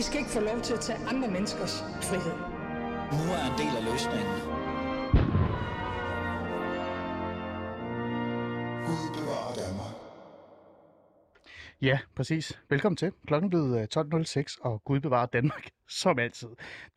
I 0.00 0.02
skal 0.02 0.18
ikke 0.18 0.30
få 0.30 0.40
lov 0.40 0.60
til 0.60 0.74
at 0.74 0.80
tage 0.80 0.98
andre 0.98 1.30
menneskers 1.30 1.80
frihed. 2.02 2.36
Nu 3.16 3.24
er 3.36 3.42
en 3.50 3.56
del 3.62 3.76
af 3.78 3.84
løsningen. 3.90 4.34
Gud 8.86 9.06
bevarer 9.16 9.54
Danmark. 9.54 9.94
Ja, 11.82 11.98
præcis. 12.16 12.60
Velkommen 12.68 12.96
til. 12.96 13.12
Klokken 13.26 13.50
blev 13.50 13.86
12.06, 13.96 14.56
og 14.60 14.84
Gud 14.84 15.00
bevarer 15.00 15.26
Danmark, 15.26 15.68
som 16.02 16.18
altid. 16.18 16.48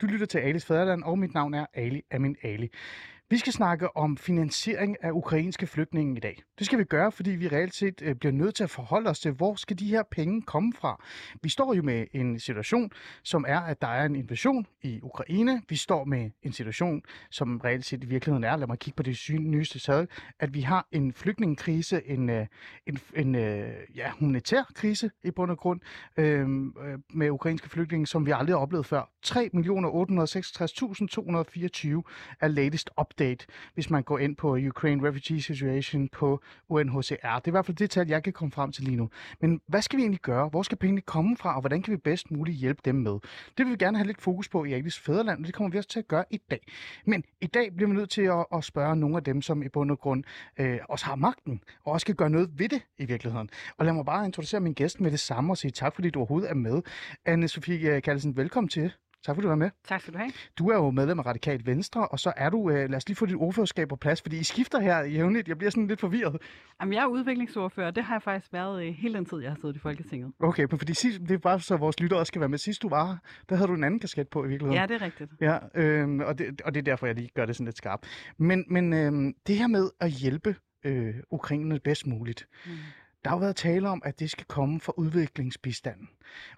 Du 0.01 0.05
lytter 0.05 0.25
til 0.25 0.39
Alis 0.39 0.65
Fæderland, 0.65 1.03
og 1.03 1.19
mit 1.19 1.33
navn 1.33 1.53
er 1.53 1.65
Ali 1.73 2.01
Amin 2.11 2.35
Ali. 2.43 2.69
Vi 3.29 3.37
skal 3.37 3.53
snakke 3.53 3.97
om 3.97 4.17
finansiering 4.17 4.97
af 5.01 5.11
ukrainske 5.11 5.67
flygtninge 5.67 6.17
i 6.17 6.19
dag. 6.19 6.43
Det 6.59 6.65
skal 6.65 6.79
vi 6.79 6.83
gøre, 6.83 7.11
fordi 7.11 7.31
vi 7.31 7.47
reelt 7.47 7.75
set 7.75 8.01
øh, 8.01 8.15
bliver 8.15 8.31
nødt 8.31 8.55
til 8.55 8.63
at 8.63 8.69
forholde 8.69 9.09
os 9.09 9.19
til, 9.19 9.31
hvor 9.31 9.55
skal 9.55 9.79
de 9.79 9.87
her 9.87 10.03
penge 10.11 10.41
komme 10.41 10.73
fra. 10.73 11.03
Vi 11.41 11.49
står 11.49 11.73
jo 11.73 11.81
med 11.81 12.05
en 12.13 12.39
situation, 12.39 12.91
som 13.23 13.45
er, 13.47 13.59
at 13.59 13.81
der 13.81 13.87
er 13.87 14.05
en 14.05 14.15
invasion 14.15 14.67
i 14.81 14.99
Ukraine. 15.01 15.61
Vi 15.69 15.75
står 15.75 16.03
med 16.05 16.31
en 16.43 16.53
situation, 16.53 17.01
som 17.31 17.57
reelt 17.57 17.85
set 17.85 18.03
i 18.03 18.07
virkeligheden 18.07 18.43
er, 18.43 18.55
lad 18.55 18.67
mig 18.67 18.79
kigge 18.79 18.95
på 18.95 19.03
det 19.03 19.29
nyeste 19.39 19.79
tal, 19.79 20.07
at 20.39 20.53
vi 20.53 20.61
har 20.61 20.87
en 20.91 21.13
flygtningekrise, 21.13 22.01
en, 22.07 22.29
øh, 22.29 22.47
en, 22.87 22.99
en 23.15 23.35
øh, 23.35 23.73
ja, 23.95 24.11
humanitær 24.19 24.63
krise 24.75 25.11
i 25.23 25.31
bund 25.31 25.51
og 25.51 25.57
grund 25.57 25.81
øh, 26.17 26.47
med 27.13 27.29
ukrainske 27.29 27.69
flygtninge, 27.69 28.07
som 28.07 28.25
vi 28.25 28.31
aldrig 28.31 28.55
har 28.55 28.61
oplevet 28.61 28.85
før. 28.85 29.09
3.866.224 29.25 29.37
er 32.41 32.47
latest 32.47 32.89
update, 33.01 33.22
hvis 33.73 33.89
man 33.89 34.03
går 34.03 34.19
ind 34.19 34.35
på 34.35 34.55
Ukraine 34.55 35.07
Refugee 35.07 35.41
Situation 35.41 36.09
på 36.09 36.41
UNHCR. 36.69 36.99
Det 37.11 37.25
er 37.25 37.41
i 37.47 37.51
hvert 37.51 37.65
fald 37.65 37.77
det 37.77 37.89
tal, 37.89 38.07
jeg 38.07 38.23
kan 38.23 38.33
komme 38.33 38.51
frem 38.51 38.71
til 38.71 38.83
lige 38.83 38.97
nu. 38.97 39.09
Men 39.41 39.61
hvad 39.67 39.81
skal 39.81 39.97
vi 39.97 40.01
egentlig 40.01 40.21
gøre? 40.21 40.49
Hvor 40.49 40.63
skal 40.63 40.77
pengene 40.77 41.01
komme 41.01 41.37
fra, 41.37 41.55
og 41.55 41.61
hvordan 41.61 41.81
kan 41.81 41.91
vi 41.91 41.97
bedst 41.97 42.31
muligt 42.31 42.57
hjælpe 42.57 42.81
dem 42.85 42.95
med? 42.95 43.11
Det 43.57 43.65
vil 43.65 43.71
vi 43.71 43.77
gerne 43.77 43.97
have 43.97 44.07
lidt 44.07 44.21
fokus 44.21 44.49
på 44.49 44.63
i 44.63 44.73
Agnes 44.73 44.99
Fæderland, 44.99 45.39
og 45.39 45.45
det 45.45 45.53
kommer 45.53 45.71
vi 45.71 45.77
også 45.77 45.89
til 45.89 45.99
at 45.99 46.07
gøre 46.07 46.25
i 46.29 46.37
dag. 46.51 46.59
Men 47.05 47.23
i 47.41 47.47
dag 47.47 47.75
bliver 47.75 47.89
vi 47.89 47.95
nødt 47.95 48.09
til 48.09 48.21
at, 48.21 48.45
at 48.53 48.63
spørge 48.63 48.95
nogle 48.95 49.17
af 49.17 49.23
dem, 49.23 49.41
som 49.41 49.63
i 49.63 49.69
bund 49.69 49.91
og 49.91 49.99
grund 49.99 50.23
øh, 50.59 50.79
også 50.89 51.05
har 51.05 51.15
magten, 51.15 51.61
og 51.83 51.93
også 51.93 52.05
kan 52.05 52.15
gøre 52.15 52.29
noget 52.29 52.59
ved 52.59 52.69
det 52.69 52.81
i 52.97 53.05
virkeligheden. 53.05 53.49
Og 53.77 53.85
lad 53.85 53.93
mig 53.93 54.05
bare 54.05 54.25
introducere 54.25 54.61
min 54.61 54.73
gæst 54.73 55.01
med 55.01 55.11
det 55.11 55.19
samme 55.19 55.53
og 55.53 55.57
sige 55.57 55.71
tak, 55.71 55.95
fordi 55.95 56.09
du 56.09 56.19
overhovedet 56.19 56.49
er 56.49 56.55
med. 56.55 56.81
Anne-Sophie 57.29 57.87
øh, 57.87 58.01
Kallesen, 58.01 58.37
velkommen 58.37 58.69
til. 58.69 58.91
Tak 59.25 59.35
fordi 59.35 59.43
du 59.43 59.49
var 59.49 59.55
med. 59.55 59.69
Tak 59.87 60.01
skal 60.01 60.13
du 60.13 60.17
have. 60.17 60.31
Du 60.57 60.69
er 60.69 60.75
jo 60.75 60.91
medlem 60.91 61.19
af 61.19 61.25
Radikalt 61.25 61.65
Venstre, 61.65 62.07
og 62.07 62.19
så 62.19 62.33
er 62.37 62.49
du, 62.49 62.69
øh, 62.69 62.89
lad 62.89 62.95
os 62.95 63.07
lige 63.07 63.15
få 63.15 63.25
dit 63.25 63.35
ordførerskab 63.35 63.89
på 63.89 63.95
plads, 63.95 64.21
fordi 64.21 64.39
I 64.39 64.43
skifter 64.43 64.79
her 64.79 64.99
jævnligt. 64.99 65.47
Jeg 65.47 65.57
bliver 65.57 65.71
sådan 65.71 65.87
lidt 65.87 65.99
forvirret. 65.99 66.37
Jamen, 66.81 66.93
jeg 66.93 67.01
er 67.03 67.07
udviklingsordfører, 67.07 67.87
og 67.87 67.95
det 67.95 68.03
har 68.03 68.15
jeg 68.15 68.21
faktisk 68.21 68.53
været 68.53 68.85
øh, 68.85 68.93
hele 68.93 69.13
den 69.13 69.25
tid, 69.25 69.39
jeg 69.39 69.51
har 69.51 69.57
siddet 69.61 69.75
i 69.75 69.79
Folketinget. 69.79 70.31
Okay, 70.39 70.67
men 70.69 70.79
fordi 70.79 70.93
sidst, 70.93 71.19
det 71.19 71.31
er 71.31 71.37
bare 71.37 71.59
så 71.59 71.77
vores 71.77 71.99
lyttere 71.99 72.19
også 72.19 72.29
skal 72.29 72.39
være 72.39 72.49
med. 72.49 72.57
Sidst 72.57 72.81
du 72.81 72.89
var 72.89 73.05
her, 73.07 73.17
der 73.49 73.55
havde 73.55 73.67
du 73.67 73.73
en 73.73 73.83
anden 73.83 73.99
kasket 73.99 74.27
på 74.27 74.45
i 74.45 74.47
virkeligheden. 74.47 74.81
Ja, 74.81 74.87
det 74.87 75.01
er 75.01 75.05
rigtigt. 75.05 75.31
Ja, 75.41 75.57
øh, 75.75 76.19
og, 76.19 76.37
det, 76.37 76.61
og 76.61 76.73
det 76.73 76.79
er 76.79 76.83
derfor, 76.83 77.05
jeg 77.05 77.15
lige 77.15 77.29
gør 77.35 77.45
det 77.45 77.55
sådan 77.55 77.65
lidt 77.65 77.77
skarpt. 77.77 78.05
Men, 78.37 78.65
men 78.67 78.93
øh, 78.93 79.33
det 79.47 79.57
her 79.57 79.67
med 79.67 79.89
at 79.99 80.11
hjælpe 80.11 80.55
øh, 80.83 81.13
ukrainerne 81.31 81.79
bedst 81.79 82.07
muligt, 82.07 82.47
mm. 82.65 82.71
Der 83.23 83.29
har 83.29 83.37
jo 83.37 83.39
været 83.39 83.55
tale 83.55 83.89
om, 83.89 84.01
at 84.05 84.19
det 84.19 84.31
skal 84.31 84.45
komme 84.45 84.79
fra 84.79 84.93
udviklingsbistanden. 84.97 86.09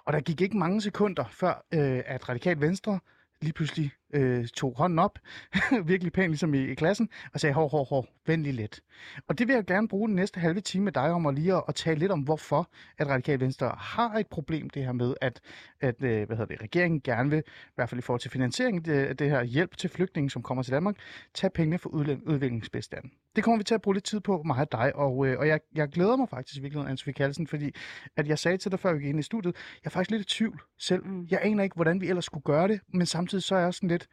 Og 0.06 0.14
der 0.14 0.20
gik 0.20 0.42
ikke 0.42 0.58
mange 0.58 0.82
sekunder 0.82 1.24
før, 1.32 1.66
øh, 1.74 2.04
at 2.06 2.30
Radikal 2.30 2.62
Venstre 2.62 3.00
lige 3.42 3.54
pludselig 3.54 3.92
øh, 4.14 4.48
tog 4.48 4.74
hånden 4.78 5.00
op, 5.00 5.20
virkelig 5.86 6.14
pænt 6.14 6.30
ligesom 6.30 6.54
i, 6.54 6.66
i 6.72 6.76
klassen, 6.76 7.10
og 7.34 7.40
sagde, 7.40 7.54
hår, 7.54 7.68
hår, 7.68 7.84
hår, 7.84 8.08
vend 8.26 8.44
lige 8.44 8.54
lidt. 8.54 8.82
Og 9.28 9.40
det 9.40 9.48
vil 9.48 9.54
jeg 9.54 9.66
gerne 9.66 9.88
bruge 9.88 10.08
den 10.08 10.16
næste 10.16 10.40
halve 10.40 10.62
time 10.62 10.84
med 10.84 10.92
dig 10.92 11.12
om, 11.12 11.26
at 11.26 11.36
lige 11.36 11.54
at, 11.54 11.64
at 11.68 11.76
tale 11.76 12.00
lidt 12.00 12.12
om, 12.12 12.20
hvorfor 12.20 12.70
at 12.98 13.08
Radikal 13.08 13.40
Venstre 13.40 13.76
har 13.78 14.14
et 14.14 14.28
problem 14.28 14.70
det 14.70 14.86
her 14.86 14.92
med, 14.92 15.14
at, 15.22 15.42
at 15.82 16.04
øh, 16.04 16.28
hvad 16.28 16.38
hedder 16.38 16.56
det, 16.56 16.62
regeringen 16.62 17.02
gerne 17.02 17.30
vil, 17.30 17.40
i 17.40 17.72
hvert 17.76 17.90
fald 17.90 18.00
i 18.00 18.02
forhold 18.02 18.22
til 18.22 18.32
finansiering, 18.32 18.86
det, 18.86 19.20
det 19.20 19.30
her 19.30 19.44
hjælp 19.44 19.78
til 19.78 19.90
flygtninge, 19.90 20.30
som 20.30 20.44
kommer 20.44 20.64
til 20.64 20.74
Danmark, 20.74 20.96
tage 21.34 21.52
pengene 21.52 21.78
fra 21.78 21.90
udviklingsbistanden. 22.26 23.12
Det 23.36 23.44
kommer 23.44 23.58
vi 23.58 23.64
til 23.64 23.76
at 23.76 23.82
bruge 23.82 23.96
lidt 23.96 24.06
tid 24.06 24.20
på, 24.20 24.42
mig 24.46 24.58
og 24.58 24.72
dig, 24.72 24.96
og, 24.96 25.28
øh, 25.28 25.40
og 25.40 25.48
jeg, 25.48 25.60
jeg 25.76 25.90
glæder 25.90 26.16
mig 26.16 26.30
faktisk 26.30 26.62
virkelig, 26.62 26.86
Anne-Sophie 26.86 27.12
Kallesen, 27.12 27.48
fordi 27.48 27.72
at 28.18 28.28
jeg 28.28 28.40
sagde 28.40 28.58
til 28.58 28.72
dig, 28.72 28.80
før 28.80 28.94
vi 28.94 29.00
gik 29.00 29.10
ind 29.10 29.20
i 29.20 29.24
studiet, 29.24 29.56
jeg 29.56 29.90
er 29.90 29.90
faktisk 29.90 30.12
lidt 30.12 30.22
i 30.22 30.36
tvivl 30.38 30.62
selv. 30.78 31.06
Mm. 31.06 31.28
Jeg 31.32 31.40
aner 31.44 31.64
ikke, 31.64 31.76
hvordan 31.76 32.02
vi 32.02 32.08
ellers 32.08 32.26
skulle 32.26 32.44
gøre 32.44 32.68
det, 32.68 32.80
men 32.94 33.06
samtidig 33.06 33.44
så 33.44 33.56
er 33.56 33.60
jeg 33.60 33.74
sådan 33.74 33.90
lidt, 33.96 34.08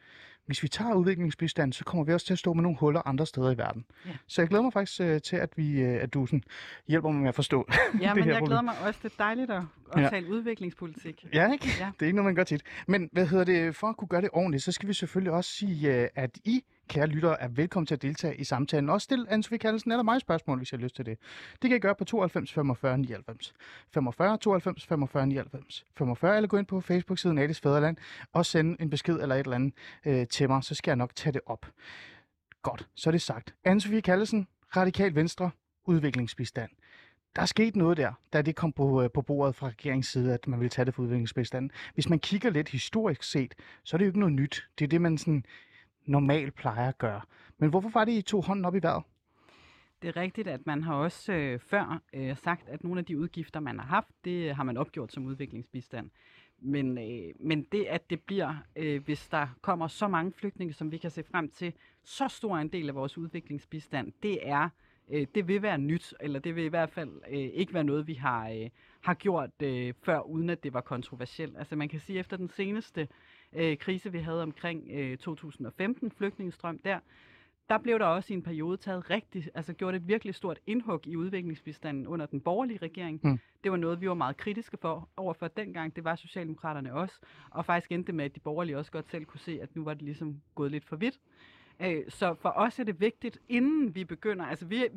hvis 0.45 0.63
vi 0.63 0.67
tager 0.67 0.93
udviklingsbistand, 0.93 1.73
så 1.73 1.83
kommer 1.83 2.05
vi 2.05 2.13
også 2.13 2.25
til 2.25 2.33
at 2.33 2.39
stå 2.39 2.53
med 2.53 2.63
nogle 2.63 2.77
huller 2.77 3.07
andre 3.07 3.25
steder 3.25 3.51
i 3.51 3.57
verden. 3.57 3.85
Ja. 4.05 4.11
Så 4.27 4.41
jeg 4.41 4.49
glæder 4.49 4.63
mig 4.63 4.73
faktisk 4.73 5.01
uh, 5.01 5.17
til, 5.17 5.35
at, 5.35 5.49
vi, 5.55 5.83
uh, 5.83 6.01
at 6.01 6.13
du 6.13 6.25
sådan, 6.25 6.43
hjælper 6.87 7.09
mig 7.09 7.21
med 7.21 7.29
at 7.29 7.35
forstå 7.35 7.67
Ja, 8.01 8.07
det 8.07 8.15
men 8.15 8.23
her 8.23 8.33
jeg 8.33 8.41
glæder 8.45 8.61
mig 8.61 8.75
også. 8.85 8.99
Det 9.03 9.11
er 9.11 9.23
dejligt 9.23 9.51
at, 9.51 9.61
at 9.93 10.01
ja. 10.01 10.09
tale 10.09 10.27
udviklingspolitik. 10.29 11.25
Ja, 11.33 11.51
ikke? 11.51 11.67
Ja. 11.79 11.91
Det 11.99 12.01
er 12.01 12.05
ikke 12.05 12.15
noget, 12.15 12.25
man 12.25 12.35
gør 12.35 12.43
tit. 12.43 12.63
Men 12.87 13.09
hvad 13.11 13.25
hedder 13.27 13.43
det, 13.43 13.75
for 13.75 13.87
at 13.87 13.97
kunne 13.97 14.07
gøre 14.07 14.21
det 14.21 14.29
ordentligt, 14.33 14.63
så 14.63 14.71
skal 14.71 14.89
vi 14.89 14.93
selvfølgelig 14.93 15.31
også 15.33 15.49
sige, 15.49 16.01
uh, 16.01 16.07
at 16.15 16.37
I 16.45 16.63
kære 16.93 17.07
lyttere, 17.07 17.41
er 17.41 17.47
velkommen 17.47 17.85
til 17.85 17.95
at 17.95 18.01
deltage 18.01 18.35
i 18.35 18.43
samtalen. 18.43 18.89
Også 18.89 19.05
stil 19.05 19.27
Anne-Sophie 19.29 19.57
Kallesen 19.57 19.91
eller 19.91 20.03
mig 20.03 20.21
spørgsmål, 20.21 20.57
hvis 20.57 20.71
jeg 20.71 20.79
har 20.79 20.83
lyst 20.83 20.95
til 20.95 21.05
det. 21.05 21.17
Det 21.61 21.69
kan 21.69 21.77
I 21.77 21.79
gøre 21.79 21.95
på 21.95 22.03
92 22.03 22.53
45 22.53 22.97
99. 22.97 23.53
45 23.93 24.37
92 24.37 24.85
45 24.85 25.27
99. 25.27 25.85
45 25.97 26.35
eller 26.35 26.47
gå 26.47 26.57
ind 26.57 26.65
på 26.65 26.81
Facebook-siden 26.81 27.37
Alice 27.37 27.61
Fæderland 27.61 27.97
og 28.33 28.45
sende 28.45 28.81
en 28.81 28.89
besked 28.89 29.15
eller 29.21 29.35
et 29.35 29.39
eller 29.39 29.55
andet 29.55 29.73
øh, 30.05 30.27
til 30.27 30.49
mig, 30.49 30.63
så 30.63 30.75
skal 30.75 30.91
jeg 30.91 30.95
nok 30.95 31.15
tage 31.15 31.33
det 31.33 31.41
op. 31.45 31.65
Godt, 32.61 32.87
så 32.95 33.09
er 33.09 33.11
det 33.11 33.21
sagt. 33.21 33.55
Anne-Sophie 33.67 33.99
Kallesen, 33.99 34.47
Radikal 34.75 35.15
Venstre, 35.15 35.51
udviklingsbistand. 35.85 36.71
Der 37.35 37.41
er 37.41 37.45
sket 37.45 37.75
noget 37.75 37.97
der, 37.97 38.13
da 38.33 38.41
det 38.41 38.55
kom 38.55 38.71
på, 38.71 39.03
øh, 39.03 39.09
på 39.13 39.21
bordet 39.21 39.55
fra 39.55 39.67
regeringens 39.67 40.07
side, 40.07 40.33
at 40.33 40.47
man 40.47 40.59
ville 40.59 40.69
tage 40.69 40.85
det 40.85 40.93
for 40.93 41.03
udviklingsbistanden. 41.03 41.71
Hvis 41.93 42.09
man 42.09 42.19
kigger 42.19 42.49
lidt 42.49 42.69
historisk 42.69 43.23
set, 43.23 43.55
så 43.83 43.95
er 43.95 43.97
det 43.97 44.05
jo 44.05 44.09
ikke 44.09 44.19
noget 44.19 44.33
nyt. 44.33 44.67
Det 44.79 44.85
er 44.85 44.89
det, 44.89 45.01
man 45.01 45.17
sådan 45.17 45.45
normalt 46.05 46.55
plejer 46.55 46.89
at 46.89 46.97
gøre. 46.97 47.21
Men 47.57 47.69
hvorfor 47.69 47.89
var 47.89 48.05
det, 48.05 48.11
I 48.11 48.21
tog 48.21 48.45
hånden 48.45 48.65
op 48.65 48.75
i 48.75 48.79
vejret? 48.81 49.03
Det 50.01 50.07
er 50.07 50.17
rigtigt, 50.17 50.47
at 50.47 50.65
man 50.65 50.83
har 50.83 50.95
også 50.95 51.33
øh, 51.33 51.59
før 51.59 52.01
øh, 52.13 52.37
sagt, 52.37 52.69
at 52.69 52.83
nogle 52.83 52.99
af 52.99 53.05
de 53.05 53.19
udgifter, 53.19 53.59
man 53.59 53.79
har 53.79 53.85
haft, 53.85 54.09
det 54.25 54.55
har 54.55 54.63
man 54.63 54.77
opgjort 54.77 55.13
som 55.13 55.25
udviklingsbistand. 55.25 56.09
Men, 56.59 56.97
øh, 56.97 57.33
men 57.39 57.63
det, 57.71 57.85
at 57.85 58.09
det 58.09 58.21
bliver, 58.21 58.55
øh, 58.75 59.03
hvis 59.03 59.27
der 59.27 59.47
kommer 59.61 59.87
så 59.87 60.07
mange 60.07 60.33
flygtninge, 60.33 60.73
som 60.73 60.91
vi 60.91 60.97
kan 60.97 61.11
se 61.11 61.23
frem 61.23 61.49
til, 61.49 61.73
så 62.03 62.27
stor 62.27 62.57
en 62.57 62.67
del 62.67 62.89
af 62.89 62.95
vores 62.95 63.17
udviklingsbistand, 63.17 64.11
det 64.23 64.49
er 64.49 64.69
øh, 65.09 65.27
det 65.35 65.47
vil 65.47 65.61
være 65.61 65.77
nyt, 65.77 66.13
eller 66.19 66.39
det 66.39 66.55
vil 66.55 66.63
i 66.63 66.67
hvert 66.67 66.89
fald 66.89 67.21
øh, 67.29 67.37
ikke 67.37 67.73
være 67.73 67.83
noget, 67.83 68.07
vi 68.07 68.13
har, 68.13 68.49
øh, 68.49 68.69
har 69.01 69.13
gjort 69.13 69.61
øh, 69.63 69.93
før, 70.03 70.19
uden 70.19 70.49
at 70.49 70.63
det 70.63 70.73
var 70.73 70.81
kontroversielt. 70.81 71.57
Altså 71.57 71.75
man 71.75 71.89
kan 71.89 71.99
sige, 71.99 72.19
at 72.19 72.25
efter 72.25 72.37
den 72.37 72.49
seneste 72.49 73.07
øh, 73.55 73.77
krise, 73.77 74.11
vi 74.11 74.19
havde 74.19 74.43
omkring 74.43 74.89
øh, 74.91 75.17
2015, 75.17 76.11
flygtningestrøm 76.11 76.79
der, 76.85 76.99
der 77.69 77.77
blev 77.77 77.99
der 77.99 78.05
også 78.05 78.33
i 78.33 78.35
en 78.35 78.43
periode 78.43 78.77
taget 78.77 79.09
rigtig, 79.09 79.47
altså 79.55 79.73
gjort 79.73 79.95
et 79.95 80.07
virkelig 80.07 80.35
stort 80.35 80.59
indhug 80.67 81.07
i 81.07 81.15
udviklingsbistanden 81.15 82.07
under 82.07 82.25
den 82.25 82.41
borgerlige 82.41 82.79
regering. 82.81 83.19
Mm. 83.23 83.39
Det 83.63 83.71
var 83.71 83.77
noget, 83.77 84.01
vi 84.01 84.07
var 84.07 84.13
meget 84.13 84.37
kritiske 84.37 84.77
for 84.81 85.09
overfor 85.17 85.47
dengang. 85.47 85.95
Det 85.95 86.03
var 86.03 86.15
Socialdemokraterne 86.15 86.93
også. 86.93 87.15
Og 87.49 87.65
faktisk 87.65 87.91
endte 87.91 88.13
med, 88.13 88.25
at 88.25 88.35
de 88.35 88.39
borgerlige 88.39 88.77
også 88.77 88.91
godt 88.91 89.11
selv 89.11 89.25
kunne 89.25 89.39
se, 89.39 89.59
at 89.61 89.75
nu 89.75 89.83
var 89.83 89.93
det 89.93 90.03
ligesom 90.03 90.41
gået 90.55 90.71
lidt 90.71 90.85
for 90.85 90.95
vidt. 90.95 91.19
Øh, 91.79 92.03
så 92.09 92.33
for 92.33 92.49
os 92.49 92.79
er 92.79 92.83
det 92.83 93.01
vigtigt, 93.01 93.39
inden 93.49 93.95
vi 93.95 94.03
begynder, 94.03 94.45
altså 94.45 94.65
vi, 94.65 94.87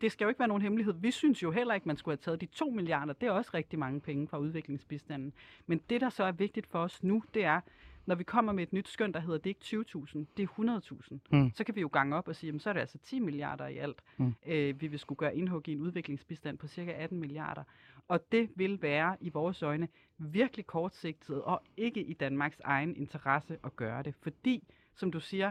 det 0.00 0.12
skal 0.12 0.24
jo 0.24 0.28
ikke 0.28 0.38
være 0.38 0.48
nogen 0.48 0.62
hemmelighed, 0.62 0.94
vi 1.00 1.10
synes 1.10 1.42
jo 1.42 1.50
heller 1.50 1.74
ikke, 1.74 1.88
man 1.88 1.96
skulle 1.96 2.12
have 2.12 2.22
taget 2.22 2.40
de 2.40 2.46
2 2.46 2.70
milliarder, 2.70 3.12
det 3.12 3.26
er 3.26 3.30
også 3.30 3.50
rigtig 3.54 3.78
mange 3.78 4.00
penge 4.00 4.28
fra 4.28 4.38
udviklingsbistanden. 4.38 5.32
Men 5.66 5.80
det, 5.90 6.00
der 6.00 6.08
så 6.08 6.24
er 6.24 6.32
vigtigt 6.32 6.66
for 6.66 6.78
os 6.78 7.02
nu, 7.02 7.22
det 7.34 7.44
er, 7.44 7.60
når 8.06 8.14
vi 8.14 8.24
kommer 8.24 8.52
med 8.52 8.62
et 8.62 8.72
nyt 8.72 8.88
skøn, 8.88 9.12
der 9.12 9.20
hedder, 9.20 9.38
det 9.38 9.50
er 9.50 9.76
ikke 9.76 9.84
20.000, 9.96 10.18
det 10.36 10.42
er 10.42 10.80
100.000, 10.80 11.18
mm. 11.30 11.50
så 11.54 11.64
kan 11.64 11.74
vi 11.74 11.80
jo 11.80 11.88
gange 11.92 12.16
op 12.16 12.28
og 12.28 12.36
sige, 12.36 12.48
jamen, 12.48 12.60
så 12.60 12.68
er 12.68 12.72
det 12.72 12.80
altså 12.80 12.98
10 12.98 13.20
milliarder 13.20 13.66
i 13.66 13.76
alt, 13.76 14.02
mm. 14.16 14.34
øh, 14.46 14.80
vi 14.80 14.86
vil 14.86 14.98
skulle 14.98 15.18
gøre 15.18 15.36
indhug 15.36 15.68
i 15.68 15.72
en 15.72 15.80
udviklingsbistand 15.80 16.58
på 16.58 16.66
cirka 16.66 16.92
18 16.92 17.20
milliarder. 17.20 17.62
Og 18.08 18.32
det 18.32 18.50
vil 18.54 18.82
være 18.82 19.16
i 19.20 19.28
vores 19.28 19.62
øjne 19.62 19.88
virkelig 20.18 20.66
kortsigtet 20.66 21.42
og 21.42 21.62
ikke 21.76 22.02
i 22.02 22.12
Danmarks 22.12 22.60
egen 22.64 22.96
interesse 22.96 23.58
at 23.64 23.76
gøre 23.76 24.02
det. 24.02 24.14
Fordi, 24.20 24.64
som 24.94 25.12
du 25.12 25.20
siger, 25.20 25.50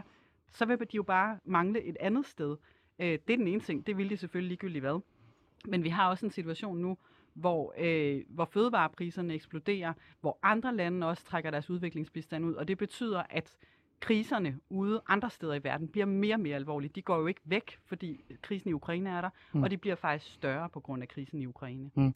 så 0.50 0.64
vil 0.64 0.78
de 0.78 0.96
jo 0.96 1.02
bare 1.02 1.38
mangle 1.44 1.82
et 1.82 1.96
andet 2.00 2.26
sted. 2.26 2.56
Øh, 2.98 3.06
det 3.06 3.30
er 3.30 3.36
den 3.36 3.48
ene 3.48 3.60
ting, 3.60 3.86
det 3.86 3.96
vil 3.96 4.10
de 4.10 4.16
selvfølgelig 4.16 4.48
ligegyldigt 4.48 4.82
hvad. 4.82 5.00
Men 5.68 5.84
vi 5.84 5.88
har 5.88 6.08
også 6.08 6.26
en 6.26 6.32
situation 6.32 6.78
nu, 6.78 6.98
hvor, 7.36 7.74
øh, 7.78 8.20
hvor 8.28 8.44
fødevarepriserne 8.44 9.34
eksploderer, 9.34 9.92
hvor 10.20 10.38
andre 10.42 10.76
lande 10.76 11.08
også 11.08 11.24
trækker 11.24 11.50
deres 11.50 11.70
udviklingsbistand 11.70 12.44
ud, 12.44 12.54
og 12.54 12.68
det 12.68 12.78
betyder, 12.78 13.22
at 13.30 13.56
kriserne 14.00 14.58
ude 14.70 15.02
andre 15.08 15.30
steder 15.30 15.54
i 15.54 15.64
verden 15.64 15.88
bliver 15.88 16.06
mere 16.06 16.34
og 16.34 16.40
mere 16.40 16.56
alvorlige. 16.56 16.90
De 16.94 17.02
går 17.02 17.18
jo 17.18 17.26
ikke 17.26 17.40
væk, 17.44 17.78
fordi 17.86 18.20
krisen 18.42 18.70
i 18.70 18.72
Ukraine 18.72 19.10
er 19.10 19.20
der, 19.20 19.30
mm. 19.52 19.62
og 19.62 19.70
de 19.70 19.76
bliver 19.76 19.96
faktisk 19.96 20.34
større 20.34 20.68
på 20.68 20.80
grund 20.80 21.02
af 21.02 21.08
krisen 21.08 21.38
i 21.38 21.46
Ukraine. 21.46 21.90
Mm 21.94 22.14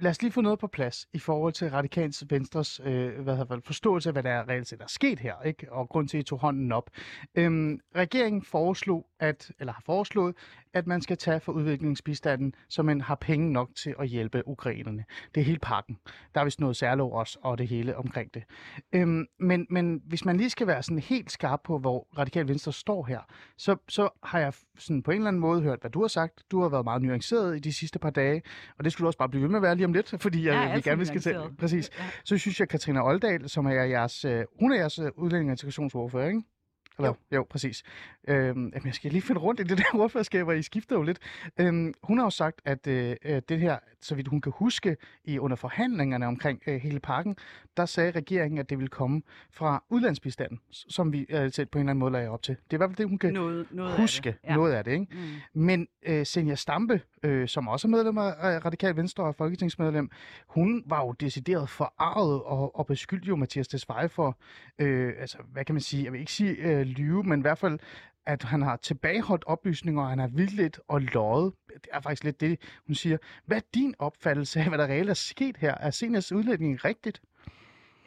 lad 0.00 0.10
os 0.10 0.22
lige 0.22 0.32
få 0.32 0.40
noget 0.40 0.58
på 0.58 0.66
plads 0.66 1.08
i 1.12 1.18
forhold 1.18 1.52
til 1.52 1.70
Radikals 1.70 2.24
Venstres 2.30 2.80
øh, 2.84 3.20
hvad 3.20 3.36
hedder, 3.36 3.60
forståelse 3.64 4.08
af, 4.08 4.14
hvad 4.14 4.22
der 4.22 4.30
er 4.30 4.48
reelt 4.48 4.68
set 4.68 4.80
er 4.80 4.86
sket 4.86 5.18
her, 5.18 5.42
ikke? 5.42 5.72
og 5.72 5.88
grund 5.88 6.08
til, 6.08 6.18
at 6.18 6.20
I 6.20 6.24
tog 6.24 6.38
hånden 6.38 6.72
op. 6.72 6.90
Øhm, 7.34 7.80
regeringen 7.96 8.42
foreslog 8.42 9.07
at, 9.20 9.52
eller 9.60 9.72
har 9.72 9.82
foreslået, 9.86 10.34
at 10.72 10.86
man 10.86 11.02
skal 11.02 11.16
tage 11.16 11.40
for 11.40 11.52
udviklingsbistanden, 11.52 12.54
så 12.68 12.82
man 12.82 13.00
har 13.00 13.14
penge 13.14 13.52
nok 13.52 13.70
til 13.76 13.94
at 13.98 14.08
hjælpe 14.08 14.48
ukrainerne. 14.48 15.04
Det 15.34 15.40
er 15.40 15.44
hele 15.44 15.58
pakken. 15.58 15.98
Der 16.34 16.40
er 16.40 16.44
vist 16.44 16.60
noget 16.60 16.76
særlov 16.76 17.12
også, 17.12 17.38
og 17.42 17.58
det 17.58 17.68
hele 17.68 17.96
omkring 17.96 18.34
det. 18.34 18.42
Øhm, 18.92 19.26
men, 19.40 19.66
men 19.70 20.02
hvis 20.06 20.24
man 20.24 20.36
lige 20.36 20.50
skal 20.50 20.66
være 20.66 20.82
sådan 20.82 20.98
helt 20.98 21.32
skarp 21.32 21.60
på, 21.64 21.78
hvor 21.78 22.06
Radikal 22.18 22.48
Venstre 22.48 22.72
står 22.72 23.04
her, 23.04 23.20
så, 23.56 23.76
så 23.88 24.08
har 24.22 24.38
jeg 24.38 24.52
sådan 24.78 25.02
på 25.02 25.10
en 25.10 25.16
eller 25.16 25.28
anden 25.28 25.40
måde 25.40 25.62
hørt, 25.62 25.80
hvad 25.80 25.90
du 25.90 26.00
har 26.00 26.08
sagt. 26.08 26.42
Du 26.50 26.62
har 26.62 26.68
været 26.68 26.84
meget 26.84 27.02
nuanceret 27.02 27.56
i 27.56 27.58
de 27.58 27.72
sidste 27.72 27.98
par 27.98 28.10
dage, 28.10 28.42
og 28.78 28.84
det 28.84 28.92
skulle 28.92 29.04
du 29.04 29.06
også 29.06 29.18
bare 29.18 29.28
blive 29.28 29.42
ved 29.42 29.48
med 29.48 29.56
at 29.56 29.62
være 29.62 29.74
lige 29.74 29.84
om 29.86 29.92
lidt, 29.92 30.14
fordi 30.22 30.46
jeg, 30.46 30.54
Jeg 30.54 30.62
vi 30.66 30.70
altid 30.70 30.82
gerne 30.90 30.98
vil 30.98 31.06
skal 31.06 31.20
til. 31.20 31.36
Præcis. 31.58 31.90
Ja. 31.98 32.04
Så 32.24 32.38
synes 32.38 32.60
jeg, 32.60 32.64
at 32.64 32.68
Katrina 32.68 33.06
Oldal, 33.06 33.48
som 33.48 33.66
er 33.66 33.70
jeres, 33.70 34.24
øh, 34.24 34.44
hun 34.60 34.72
er 34.72 34.76
jeres 34.76 34.98
øh, 34.98 35.10
udlænding- 35.16 35.50
og 35.50 35.52
integrationsordfører, 35.52 36.28
ikke? 36.28 36.42
Eller, 36.98 37.08
jo. 37.08 37.36
jo, 37.36 37.46
præcis. 37.50 37.82
Øhm, 38.28 38.38
jamen, 38.46 38.72
jeg 38.84 38.94
skal 38.94 39.10
lige 39.12 39.22
finde 39.22 39.40
rundt 39.40 39.60
i 39.60 39.62
det 39.62 39.78
der 39.78 39.84
ordførerskab, 40.02 40.46
og 40.48 40.58
I 40.58 40.62
skifter 40.62 40.96
jo 40.96 41.02
lidt. 41.02 41.18
Øhm, 41.60 41.94
hun 42.02 42.18
har 42.18 42.24
jo 42.24 42.30
sagt, 42.30 42.60
at 42.64 42.86
øh, 42.86 43.16
det 43.48 43.60
her, 43.60 43.78
så 44.00 44.14
vidt 44.14 44.28
hun 44.28 44.40
kan 44.40 44.52
huske, 44.56 44.96
i 45.24 45.38
under 45.38 45.56
forhandlingerne 45.56 46.26
omkring 46.26 46.62
øh, 46.66 46.76
hele 46.80 47.00
pakken, 47.00 47.36
der 47.76 47.86
sagde 47.86 48.10
regeringen, 48.10 48.58
at 48.58 48.70
det 48.70 48.78
ville 48.78 48.88
komme 48.88 49.22
fra 49.50 49.84
udlandsbistanden, 49.90 50.60
som 50.70 51.12
vi 51.12 51.26
øh, 51.28 51.52
selv 51.52 51.66
på 51.66 51.78
en 51.78 51.82
eller 51.82 51.90
anden 51.90 51.98
måde 52.00 52.12
lagde 52.12 52.28
op 52.28 52.42
til. 52.42 52.56
Det 52.56 52.72
er 52.72 52.76
i 52.76 52.78
hvert 52.78 52.90
fald 52.90 52.96
det, 52.96 53.08
hun 53.08 53.18
kan 53.18 53.32
Noget, 53.32 53.66
noget 53.70 53.96
huske 53.96 54.28
af 54.28 54.34
det. 54.48 54.56
noget 54.56 54.72
af 54.72 54.84
det. 54.84 54.92
Ikke? 54.92 55.06
Mm. 55.54 55.60
Men 55.62 55.88
øh, 56.06 56.26
Senja 56.26 56.54
Stampe, 56.54 57.00
øh, 57.22 57.48
som 57.48 57.68
også 57.68 57.88
er 57.88 57.90
medlem 57.90 58.18
af 58.18 58.34
af 58.38 58.64
Radikal 58.64 58.96
Venstre 58.96 59.24
og 59.24 59.34
folketingsmedlem, 59.34 60.10
hun 60.48 60.82
var 60.86 61.00
jo 61.04 61.12
decideret 61.12 61.68
forarvet 61.68 62.42
og, 62.42 62.78
og 62.78 62.86
beskyldte 62.86 63.28
jo 63.28 63.36
Mathias 63.36 63.68
Tesfaye 63.68 64.08
for, 64.08 64.38
øh, 64.78 65.12
altså 65.20 65.38
hvad 65.52 65.64
kan 65.64 65.74
man 65.74 65.80
sige, 65.80 66.04
jeg 66.04 66.12
vil 66.12 66.20
ikke 66.20 66.32
sige 66.32 66.50
øh, 66.50 66.86
lyve, 66.88 67.22
men 67.22 67.40
i 67.40 67.42
hvert 67.42 67.58
fald, 67.58 67.78
at 68.26 68.42
han 68.42 68.62
har 68.62 68.76
tilbageholdt 68.76 69.44
oplysninger, 69.46 70.02
og 70.02 70.08
han 70.08 70.18
har 70.18 70.28
vildlet 70.28 70.80
og 70.88 71.00
løjet. 71.00 71.52
Det 71.68 71.88
er 71.92 72.00
faktisk 72.00 72.24
lidt 72.24 72.40
det, 72.40 72.60
hun 72.86 72.94
siger. 72.94 73.18
Hvad 73.46 73.56
er 73.56 73.66
din 73.74 73.94
opfattelse 73.98 74.60
af, 74.60 74.68
hvad 74.68 74.78
der 74.78 74.86
reelt 74.86 75.10
er 75.10 75.14
sket 75.14 75.56
her? 75.56 75.74
Er 75.74 75.90
Senjas 75.90 76.32
udlægning 76.32 76.84
rigtigt? 76.84 77.20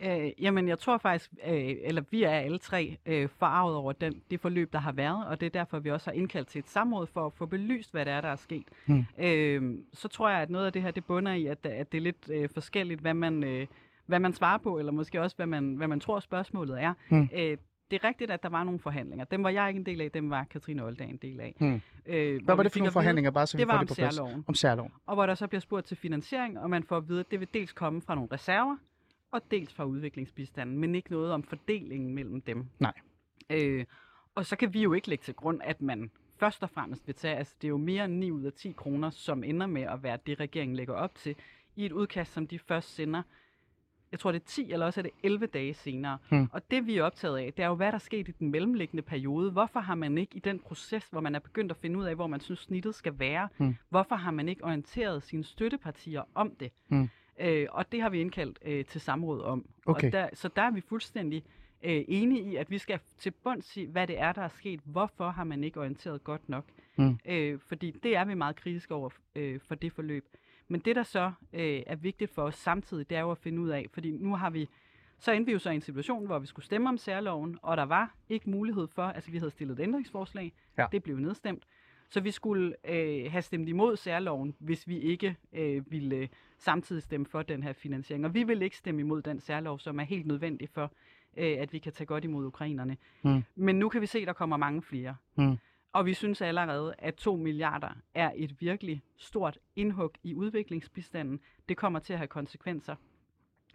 Øh, 0.04 0.32
jamen, 0.40 0.68
jeg 0.68 0.80
tror 0.80 0.98
faktisk, 0.98 1.32
øh, 1.48 1.76
eller 1.84 2.02
vi 2.12 2.24
er 2.24 2.32
alle 2.32 2.58
tre 2.58 2.98
øh, 3.06 3.30
forarvet 3.40 3.76
over 3.76 3.92
den, 3.92 4.22
det 4.32 4.40
forløb, 4.40 4.74
der 4.74 4.80
har 4.80 4.92
været, 4.92 5.28
og 5.28 5.40
det 5.40 5.46
er 5.46 5.50
derfor, 5.50 5.80
vi 5.80 5.92
også 5.92 6.10
har 6.10 6.16
indkaldt 6.16 6.48
til 6.48 6.60
et 6.60 6.70
samråd 6.70 7.08
for 7.08 7.26
at 7.26 7.34
få 7.34 7.46
belyst, 7.46 7.92
hvad 7.92 8.06
det 8.06 8.14
er, 8.14 8.22
der 8.22 8.30
er 8.30 8.36
sket. 8.36 8.68
Hmm. 8.86 9.06
Øh, 9.20 9.78
så 9.94 10.08
tror 10.08 10.30
jeg, 10.30 10.40
at 10.40 10.50
noget 10.50 10.66
af 10.66 10.74
det 10.74 10.82
her, 10.82 10.92
det 10.92 11.06
bunder 11.06 11.34
i, 11.34 11.46
at, 11.46 11.66
at 11.66 11.92
det 11.92 11.98
er 11.98 12.02
lidt 12.02 12.30
øh, 12.34 12.50
forskelligt, 12.54 13.02
hvad 13.02 13.14
man, 13.14 13.44
øh, 13.44 13.68
hvad 14.06 14.20
man 14.20 14.34
svarer 14.34 14.58
på, 14.58 14.80
eller 14.80 14.92
måske 14.92 15.22
også, 15.22 15.36
hvad 15.36 15.46
man, 15.46 15.76
hvad 15.76 15.88
man 15.88 16.00
tror, 16.00 16.20
spørgsmålet 16.20 16.82
er. 16.82 16.94
Hmm. 17.10 17.30
Øh, 17.36 17.58
det 17.92 18.04
er 18.04 18.08
rigtigt, 18.08 18.32
at 18.32 18.44
der 18.44 18.50
var 18.50 18.64
nogle 18.64 18.80
forhandlinger. 18.80 19.26
Dem 19.26 19.44
var 19.44 19.50
jeg 19.50 19.68
ikke 19.68 19.78
en 19.80 19.86
del 19.86 20.02
af, 20.02 20.12
dem 20.12 20.30
var 20.30 20.44
Katrine 20.44 20.84
Olddag 20.86 21.10
en 21.10 21.18
del 21.18 21.40
af. 21.40 21.56
Hmm. 21.60 21.82
Øh, 22.06 22.42
Hvad 22.44 22.56
var 22.56 22.64
det 22.64 22.72
for 22.72 22.80
nogle 22.80 22.92
forhandlinger, 22.92 23.32
bare 23.32 23.48
så 23.48 23.58
vi 23.58 23.64
Det 23.64 23.72
får 23.72 23.78
det 23.78 23.88
på 23.88 23.94
plads? 23.96 24.16
særloven 24.16 24.44
Om 24.48 24.54
særloven. 24.54 24.92
og 25.06 25.16
hvor 25.16 25.26
der 25.26 25.36
så 25.36 25.48
bliver 25.48 25.62
spurgt 25.62 25.86
til 25.86 25.98
finansiering, 25.98 26.60
og 26.60 26.70
man 26.70 26.84
får 26.84 26.98
at 26.98 27.10
vide, 27.10 27.20
at 27.20 27.32
det 27.32 27.40
vil 27.40 27.48
dels 27.54 27.72
komme 27.74 28.02
fra 28.02 28.16
nogle 28.16 28.30
reserver, 28.32 28.78
og 29.32 29.42
dels 29.52 29.74
fra 29.74 29.84
udviklingsbistanden, 29.86 30.78
men 30.80 30.96
ikke 30.96 31.12
noget 31.12 31.32
om 31.32 31.44
fordelingen 31.44 32.16
mellem 32.16 32.42
dem. 32.42 32.66
Nej. 32.80 32.94
Øh, 33.50 33.86
og 34.36 34.46
så 34.46 34.56
kan 34.56 34.74
vi 34.74 34.82
jo 34.82 34.94
ikke 34.94 35.10
lægge 35.10 35.22
til 35.24 35.34
grund, 35.34 35.60
at 35.64 35.82
man 35.82 36.12
først 36.40 36.64
og 36.64 36.70
fremmest 36.70 37.08
vil 37.08 37.16
tage, 37.16 37.36
altså 37.36 37.56
det 37.62 37.68
er 37.68 37.70
jo 37.70 37.78
mere 37.78 38.06
end 38.06 38.14
9 38.14 38.32
ud 38.32 38.44
af 38.44 38.54
10 38.54 38.72
kroner, 38.72 39.10
som 39.10 39.44
ender 39.44 39.68
med 39.68 39.82
at 39.82 40.04
være 40.04 40.18
det, 40.28 40.40
regeringen 40.40 40.76
lægger 40.76 40.94
op 40.94 41.16
til, 41.16 41.36
i 41.76 41.86
et 41.86 41.92
udkast, 41.92 42.34
som 42.34 42.48
de 42.48 42.60
først 42.60 42.96
sender, 42.96 43.22
jeg 44.12 44.20
tror 44.20 44.32
det 44.32 44.40
er 44.42 44.46
10, 44.46 44.72
eller 44.72 44.86
også 44.86 45.00
er 45.00 45.04
det 45.04 45.12
11 45.24 45.46
dage 45.46 45.74
senere. 45.74 46.18
Hmm. 46.30 46.50
Og 46.52 46.72
det 46.72 46.88
vi 46.88 46.98
er 46.98 47.04
optaget 47.04 47.38
af, 47.38 47.54
det 47.54 47.64
er 47.64 47.68
jo, 47.68 47.76
hvad 47.76 47.88
der 47.88 47.94
er 47.94 47.98
sket 47.98 48.28
i 48.28 48.32
den 48.32 48.52
mellemliggende 48.52 49.02
periode. 49.04 49.52
Hvorfor 49.52 49.80
har 49.80 49.96
man 49.96 50.18
ikke 50.18 50.36
i 50.36 50.40
den 50.40 50.60
proces, 50.60 51.08
hvor 51.12 51.22
man 51.22 51.36
er 51.36 51.40
begyndt 51.40 51.72
at 51.72 51.78
finde 51.78 52.00
ud 52.00 52.06
af, 52.06 52.16
hvor 52.16 52.28
man 52.28 52.40
synes 52.40 52.60
snittet 52.60 52.96
skal 52.96 53.20
være, 53.20 53.50
Hmm. 53.58 53.76
hvorfor 53.90 54.16
har 54.16 54.32
man 54.32 54.50
ikke 54.50 54.64
orienteret 54.64 55.24
sine 55.24 55.44
støttepartier 55.44 56.22
om 56.36 56.56
det? 56.60 56.72
Hmm. 56.88 57.10
Øh, 57.40 57.68
og 57.72 57.92
det 57.92 58.02
har 58.02 58.10
vi 58.10 58.22
indkaldt 58.22 58.60
øh, 58.66 58.86
til 58.86 59.02
samråd 59.02 59.42
om. 59.42 59.66
Okay. 59.86 60.08
Og 60.08 60.14
der, 60.14 60.30
så 60.34 60.50
der 60.56 60.62
er 60.62 60.72
vi 60.72 60.82
fuldstændig 60.82 61.44
øh, 61.84 62.04
enige 62.08 62.42
i, 62.52 62.56
at 62.56 62.72
vi 62.72 62.78
skal 62.78 63.00
til 63.18 63.32
bunds 63.32 63.78
i, 63.78 63.86
hvad 63.86 64.08
det 64.08 64.20
er, 64.20 64.32
der 64.32 64.42
er 64.42 64.48
sket. 64.48 64.80
Hvorfor 64.86 65.30
har 65.30 65.44
man 65.44 65.64
ikke 65.64 65.80
orienteret 65.80 66.24
godt 66.24 66.50
nok? 66.50 66.66
Hmm. 66.96 67.20
Øh, 67.26 67.60
fordi 67.68 67.92
det 68.04 68.16
er 68.16 68.26
vi 68.26 68.34
meget 68.34 68.56
kritiske 68.56 68.94
over 68.96 69.10
øh, 69.36 69.60
for 69.68 69.76
det 69.76 69.94
forløb. 69.94 70.26
Men 70.72 70.82
det, 70.82 70.96
der 70.96 71.04
så 71.04 71.32
øh, 71.54 71.82
er 71.88 71.96
vigtigt 71.96 72.32
for 72.32 72.42
os 72.44 72.56
samtidig, 72.56 73.10
det 73.10 73.18
er 73.18 73.22
jo 73.22 73.32
at 73.32 73.38
finde 73.38 73.62
ud 73.62 73.70
af, 73.70 73.86
fordi 73.94 74.12
nu 74.12 74.36
har 74.36 74.50
vi, 74.50 74.70
så 75.18 75.32
endte 75.32 75.46
vi 75.46 75.52
jo 75.54 75.60
så 75.60 75.70
i 75.70 75.76
en 75.76 75.82
situation, 75.82 76.26
hvor 76.26 76.40
vi 76.40 76.48
skulle 76.48 76.66
stemme 76.66 76.90
om 76.90 76.98
særloven, 76.98 77.58
og 77.62 77.78
der 77.78 77.84
var 77.84 78.16
ikke 78.30 78.50
mulighed 78.50 78.88
for, 78.88 79.04
altså 79.04 79.32
vi 79.32 79.38
havde 79.38 79.52
stillet 79.52 79.80
et 79.80 79.84
ændringsforslag, 79.84 80.54
Ja. 80.78 80.86
det 80.92 81.04
blev 81.04 81.18
nedstemt, 81.18 81.64
så 82.10 82.20
vi 82.20 82.32
skulle 82.32 82.76
øh, 82.90 83.32
have 83.32 83.42
stemt 83.42 83.70
imod 83.70 83.96
særloven, 83.96 84.56
hvis 84.60 84.88
vi 84.88 85.00
ikke 85.00 85.36
øh, 85.54 85.92
ville 85.92 86.16
øh, 86.16 86.28
samtidig 86.58 87.04
stemme 87.04 87.26
for 87.26 87.42
den 87.42 87.64
her 87.64 87.74
finansiering. 87.74 88.26
Og 88.26 88.34
vi 88.34 88.44
vil 88.44 88.62
ikke 88.62 88.78
stemme 88.78 89.02
imod 89.02 89.22
den 89.22 89.40
særlov, 89.40 89.80
som 89.80 90.00
er 90.00 90.04
helt 90.04 90.26
nødvendig 90.28 90.70
for, 90.70 90.92
øh, 91.38 91.58
at 91.60 91.74
vi 91.74 91.80
kan 91.80 91.94
tage 91.94 92.06
godt 92.06 92.24
imod 92.24 92.46
ukrainerne. 92.46 92.98
Mm. 93.24 93.44
Men 93.56 93.76
nu 93.80 93.90
kan 93.90 94.02
vi 94.02 94.06
se, 94.06 94.20
at 94.20 94.28
der 94.28 94.34
kommer 94.34 94.58
mange 94.58 94.82
flere. 94.82 95.16
Mm. 95.36 95.58
Og 95.94 96.06
vi 96.06 96.14
synes 96.14 96.42
allerede, 96.42 96.96
at 96.98 97.16
2 97.16 97.36
milliarder 97.36 97.90
er 98.14 98.32
et 98.36 98.62
virkelig 98.62 99.04
stort 99.18 99.58
indhug 99.76 100.12
i 100.24 100.36
udviklingsbistanden. 100.36 101.40
Det 101.70 101.78
kommer 101.78 102.00
til 102.00 102.14
at 102.14 102.20
have 102.20 102.28
konsekvenser. 102.28 102.96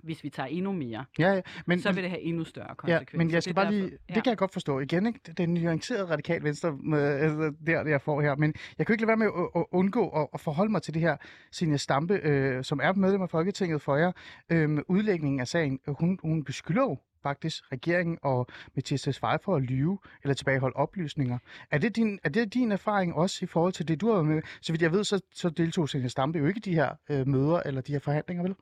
Hvis 0.07 0.25
vi 0.25 0.29
tager 0.31 0.47
endnu 0.47 0.73
mere, 0.73 1.05
Ja, 1.19 1.33
ja. 1.33 1.41
Men, 1.67 1.81
så 1.81 1.93
vil 1.93 2.03
det 2.03 2.11
have 2.11 2.23
endnu 2.23 2.45
større 2.45 2.67
Ja, 2.69 2.75
konsekvenser. 2.75 3.17
men 3.19 3.31
jeg 3.31 3.43
skal 3.43 3.51
Det 3.51 3.55
bare 3.57 3.71
lige, 3.73 3.83
derfor- 3.83 3.97
det 4.15 4.23
kan 4.25 4.31
jeg 4.31 4.37
godt 4.39 4.53
forstå. 4.53 4.79
Igen, 4.81 5.07
ikke? 5.07 5.21
Det 5.27 5.41
er 5.41 5.47
nuanceret 5.47 6.11
radikal 6.11 6.43
venstre, 6.45 6.73
med, 6.85 7.03
altså, 7.21 7.53
der 7.67 7.89
jeg 7.89 8.01
får 8.01 8.21
her. 8.21 8.37
Men 8.37 8.55
jeg 8.79 8.87
kan 8.87 8.95
ikke 8.95 9.03
lade 9.03 9.09
være 9.09 9.17
med 9.17 9.27
at, 9.27 9.61
at 9.61 9.65
undgå 9.73 10.09
at, 10.09 10.27
at 10.35 10.41
forholde 10.41 10.73
mig 10.73 10.83
til 10.83 10.95
det 10.95 11.03
her 11.03 11.17
Signe 11.53 11.79
Stampe, 11.79 12.15
øh, 12.15 12.65
som 12.65 12.81
er 12.83 12.93
medlem 12.93 13.23
af 13.23 13.31
Folketinget 13.31 13.83
for 13.83 13.97
jer, 13.97 14.13
øh, 14.51 14.79
udlægningen 14.89 15.41
af 15.41 15.49
sagen. 15.49 15.79
Hun, 15.89 16.19
hun 16.23 16.45
beskylder 16.45 16.83
jo 16.83 16.97
faktisk 17.23 17.73
regeringen 17.73 18.19
og 18.23 18.47
Mathias 18.77 19.03
Tesfaye 19.03 19.39
for 19.45 19.57
at 19.57 19.63
lyve 19.63 19.99
eller 20.23 20.35
tilbageholde 20.35 20.77
oplysninger. 20.77 21.39
Er 21.71 21.79
det, 21.79 21.97
din, 21.97 22.19
er 22.25 22.29
det 22.29 22.55
din 22.55 22.73
erfaring 22.73 23.15
også 23.15 23.39
i 23.45 23.47
forhold 23.47 23.73
til 23.73 23.89
det, 23.89 24.01
du 24.01 24.13
har 24.13 24.23
med? 24.23 24.43
Så 24.61 24.73
vidt 24.73 24.83
jeg 24.83 24.93
ved, 24.93 25.05
så, 25.05 25.21
så 25.33 25.49
deltog 25.51 25.89
Signe 25.89 26.09
Stampe 26.09 26.39
jo 26.39 26.47
ikke 26.47 26.59
i 26.59 26.61
de 26.71 26.75
her 26.75 26.91
øh, 27.11 27.29
møder 27.29 27.61
eller 27.67 27.81
de 27.81 27.93
her 27.93 27.99
forhandlinger, 27.99 28.43
vel? 28.43 28.55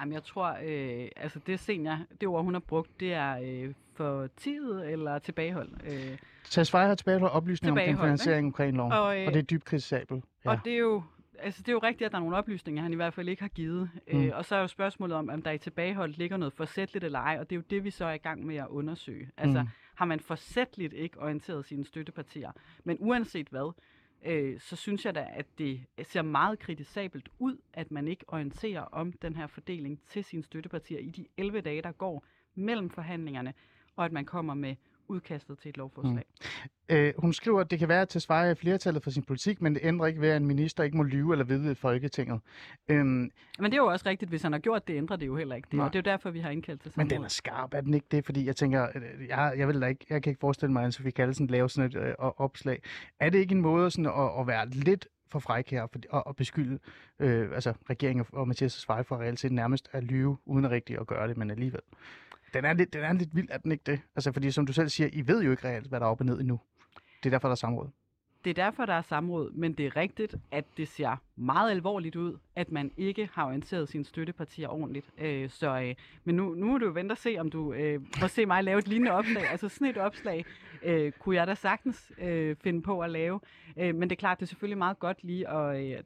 Jamen, 0.00 0.12
jeg 0.12 0.22
tror, 0.24 0.56
øh, 0.64 1.08
altså 1.16 1.38
det 1.46 1.60
senior, 1.60 1.98
det 2.20 2.28
ord, 2.28 2.44
hun 2.44 2.54
har 2.54 2.60
brugt, 2.60 3.00
det 3.00 3.12
er 3.12 3.38
øh, 3.42 3.74
for 3.94 4.26
tid 4.36 4.72
eller 4.72 5.18
tilbagehold. 5.18 5.70
Øh, 5.86 6.18
Tesfaye 6.44 6.86
har 6.86 6.94
tilbageholdt 6.94 7.34
oplysninger 7.34 7.72
omkring 7.72 7.88
Tilbageholdt, 7.88 8.20
finansiering 8.20 8.46
omkring 8.46 8.76
loven, 8.76 8.92
Og, 8.92 9.20
øh, 9.20 9.26
og 9.26 9.32
det 9.32 9.38
er 9.38 9.42
dybt 9.44 9.64
kritisabelt. 9.64 10.24
Ja. 10.44 10.50
Og 10.50 10.58
det 10.64 10.72
er 10.72 10.78
jo 10.78 11.02
altså 11.38 11.62
det 11.62 11.68
er 11.68 11.72
jo 11.72 11.78
rigtigt, 11.78 12.06
at 12.06 12.12
der 12.12 12.18
er 12.18 12.22
nogle 12.22 12.36
oplysninger, 12.36 12.82
han 12.82 12.92
i 12.92 12.96
hvert 12.96 13.14
fald 13.14 13.28
ikke 13.28 13.42
har 13.42 13.48
givet. 13.48 13.90
Mm. 14.12 14.20
Øh, 14.24 14.30
og 14.36 14.44
så 14.44 14.56
er 14.56 14.60
jo 14.60 14.66
spørgsmålet 14.66 15.16
om, 15.16 15.28
om 15.30 15.42
der 15.42 15.50
i 15.50 15.58
tilbageholdt 15.58 16.18
ligger 16.18 16.36
noget 16.36 16.52
forsætligt 16.54 17.04
eller 17.04 17.18
ej, 17.18 17.36
og 17.40 17.50
det 17.50 17.56
er 17.56 17.58
jo 17.58 17.64
det, 17.70 17.84
vi 17.84 17.90
så 17.90 18.04
er 18.04 18.12
i 18.12 18.16
gang 18.18 18.46
med 18.46 18.56
at 18.56 18.66
undersøge. 18.68 19.30
Altså, 19.36 19.62
Mm. 19.62 19.68
har 19.94 20.04
man 20.04 20.20
forsætligt 20.20 20.92
ikke 20.92 21.20
orienteret 21.20 21.64
sine 21.64 21.84
støttepartier? 21.86 22.50
Men 22.84 22.96
uanset 23.00 23.46
hvad, 23.50 23.72
øh, 24.24 24.60
så 24.60 24.76
synes 24.76 25.04
jeg 25.04 25.14
da, 25.14 25.26
at 25.32 25.46
det 25.58 25.86
ser 26.02 26.22
meget 26.22 26.58
kritisabelt 26.58 27.28
ud, 27.38 27.56
at 27.72 27.90
man 27.90 28.08
ikke 28.08 28.24
orienterer 28.28 28.80
om 28.80 29.12
den 29.12 29.36
her 29.36 29.46
fordeling 29.46 30.00
til 30.06 30.24
sine 30.24 30.42
støttepartier 30.42 30.98
i 30.98 31.10
de 31.10 31.26
11 31.36 31.60
dage, 31.60 31.82
der 31.82 31.92
går 31.92 32.24
mellem 32.54 32.90
forhandlingerne, 32.90 33.54
og 33.96 34.04
at 34.04 34.12
man 34.12 34.24
kommer 34.24 34.54
med 34.54 34.76
udkastet 35.08 35.58
til 35.58 35.68
et 35.68 35.76
lovforslag. 35.76 36.24
Mm. 36.40 36.96
Øh, 36.96 37.12
hun 37.18 37.32
skriver, 37.32 37.60
at 37.60 37.70
det 37.70 37.78
kan 37.78 37.88
være, 37.88 38.02
at 38.02 38.08
Tesfaye 38.08 38.50
er 38.50 38.54
flertallet 38.54 39.02
for 39.02 39.10
sin 39.10 39.22
politik, 39.22 39.62
men 39.62 39.74
det 39.74 39.80
ændrer 39.84 40.06
ikke 40.06 40.20
ved, 40.20 40.28
at 40.28 40.36
en 40.36 40.46
minister 40.46 40.84
ikke 40.84 40.96
må 40.96 41.02
lyve 41.02 41.32
eller 41.32 41.44
vide 41.44 41.72
i 41.72 41.74
Folketinget. 41.74 42.40
Øhm, 42.88 43.06
Men 43.06 43.32
det 43.58 43.72
er 43.72 43.76
jo 43.76 43.86
også 43.86 44.08
rigtigt, 44.08 44.28
hvis 44.28 44.42
han 44.42 44.52
har 44.52 44.58
gjort 44.58 44.88
det, 44.88 44.94
ændrer 44.96 45.16
det 45.16 45.26
jo 45.26 45.36
heller 45.36 45.56
ikke 45.56 45.66
det. 45.70 45.76
Nej. 45.76 45.86
Og 45.86 45.92
det 45.92 45.98
er 45.98 46.10
jo 46.10 46.12
derfor, 46.12 46.30
vi 46.30 46.40
har 46.40 46.50
indkaldt 46.50 46.80
til 46.80 46.88
men 46.88 46.92
samråd. 46.92 47.18
den 47.18 47.24
er 47.24 47.28
skarp, 47.28 47.74
er 47.74 47.80
den 47.80 47.94
ikke 47.94 48.06
det? 48.10 48.24
Fordi 48.24 48.46
jeg 48.46 48.56
tænker, 48.56 48.88
øh, 48.94 49.02
jeg, 49.28 49.54
jeg, 49.56 49.68
vil 49.68 49.80
da 49.80 49.86
ikke, 49.86 50.06
jeg 50.10 50.22
kan 50.22 50.30
ikke 50.30 50.40
forestille 50.40 50.72
mig, 50.72 50.84
at 50.84 50.94
Sofie 50.94 51.12
Kallesen 51.12 51.46
laver 51.46 51.68
sådan 51.68 51.90
et 51.90 51.96
øh, 51.96 52.14
opslag. 52.18 52.82
Er 53.20 53.30
det 53.30 53.38
ikke 53.38 53.54
en 53.54 53.60
måde 53.60 53.90
sådan 53.90 54.06
at, 54.06 54.40
at 54.40 54.46
være 54.46 54.68
lidt 54.68 55.08
for 55.28 55.38
fræk 55.38 55.70
her 55.70 55.86
for, 55.86 55.98
og, 56.10 56.26
og 56.26 56.36
beskylde 56.36 56.78
øh, 57.18 57.48
altså, 57.54 57.74
regeringen 57.90 58.26
og 58.32 58.48
Mathias 58.48 58.74
Tesfaye 58.74 59.04
for 59.04 59.16
reelt 59.16 59.40
set 59.40 59.52
nærmest 59.52 59.88
at 59.92 60.04
lyve, 60.04 60.36
uden 60.46 60.64
at 60.64 60.70
rigtigt 60.70 61.00
at 61.00 61.06
gøre 61.06 61.28
det, 61.28 61.36
men 61.36 61.50
alligevel. 61.50 61.80
Den 62.54 62.64
er, 62.64 62.72
lidt, 62.72 62.92
den 62.92 63.04
er 63.04 63.12
lidt 63.12 63.36
vild, 63.36 63.48
er 63.50 63.58
den 63.58 63.72
ikke 63.72 63.84
det? 63.86 64.00
Altså, 64.16 64.32
fordi 64.32 64.50
som 64.50 64.66
du 64.66 64.72
selv 64.72 64.88
siger, 64.88 65.08
I 65.12 65.26
ved 65.26 65.42
jo 65.42 65.50
ikke 65.50 65.68
reelt, 65.68 65.86
hvad 65.86 66.00
der 66.00 66.06
er 66.06 66.10
op 66.10 66.20
og 66.20 66.26
ned 66.26 66.40
endnu. 66.40 66.60
Det 67.22 67.26
er 67.26 67.30
derfor, 67.30 67.48
der 67.48 67.52
er 67.52 67.56
samråd. 67.56 67.88
Det 68.44 68.50
er 68.50 68.54
derfor, 68.54 68.86
der 68.86 68.92
er 68.92 69.02
samråd, 69.02 69.50
men 69.50 69.72
det 69.72 69.86
er 69.86 69.96
rigtigt, 69.96 70.36
at 70.50 70.64
det 70.76 70.88
ser 70.88 71.16
meget 71.36 71.70
alvorligt 71.70 72.16
ud, 72.16 72.38
at 72.56 72.72
man 72.72 72.90
ikke 72.96 73.28
har 73.32 73.46
orienteret 73.46 73.88
sine 73.88 74.04
støttepartier 74.04 74.68
ordentligt. 74.68 75.10
Øh, 75.18 75.50
så, 75.50 75.80
øh, 75.80 75.94
men 76.24 76.36
nu, 76.36 76.54
nu 76.54 76.66
må 76.66 76.78
du 76.78 76.86
jo 76.86 76.92
vente 76.92 77.12
og 77.12 77.18
se, 77.18 77.36
om 77.38 77.50
du 77.50 77.72
øh, 77.72 78.00
må 78.20 78.28
se 78.28 78.46
mig 78.46 78.64
lave 78.64 78.78
et 78.78 78.88
lignende 78.88 79.12
opslag. 79.12 79.50
Altså 79.50 79.68
sådan 79.68 79.86
et 79.86 79.96
opslag 79.96 80.44
øh, 80.82 81.12
kunne 81.12 81.36
jeg 81.36 81.46
da 81.46 81.54
sagtens 81.54 82.12
øh, 82.18 82.56
finde 82.56 82.82
på 82.82 83.00
at 83.00 83.10
lave. 83.10 83.40
Øh, 83.76 83.94
men 83.94 84.10
det 84.10 84.16
er 84.16 84.20
klart, 84.20 84.40
det 84.40 84.46
er 84.46 84.48
selvfølgelig 84.48 84.78
meget 84.78 84.98
godt 84.98 85.24
lige 85.24 85.48
at... 85.48 85.92
Øh, 85.92 86.02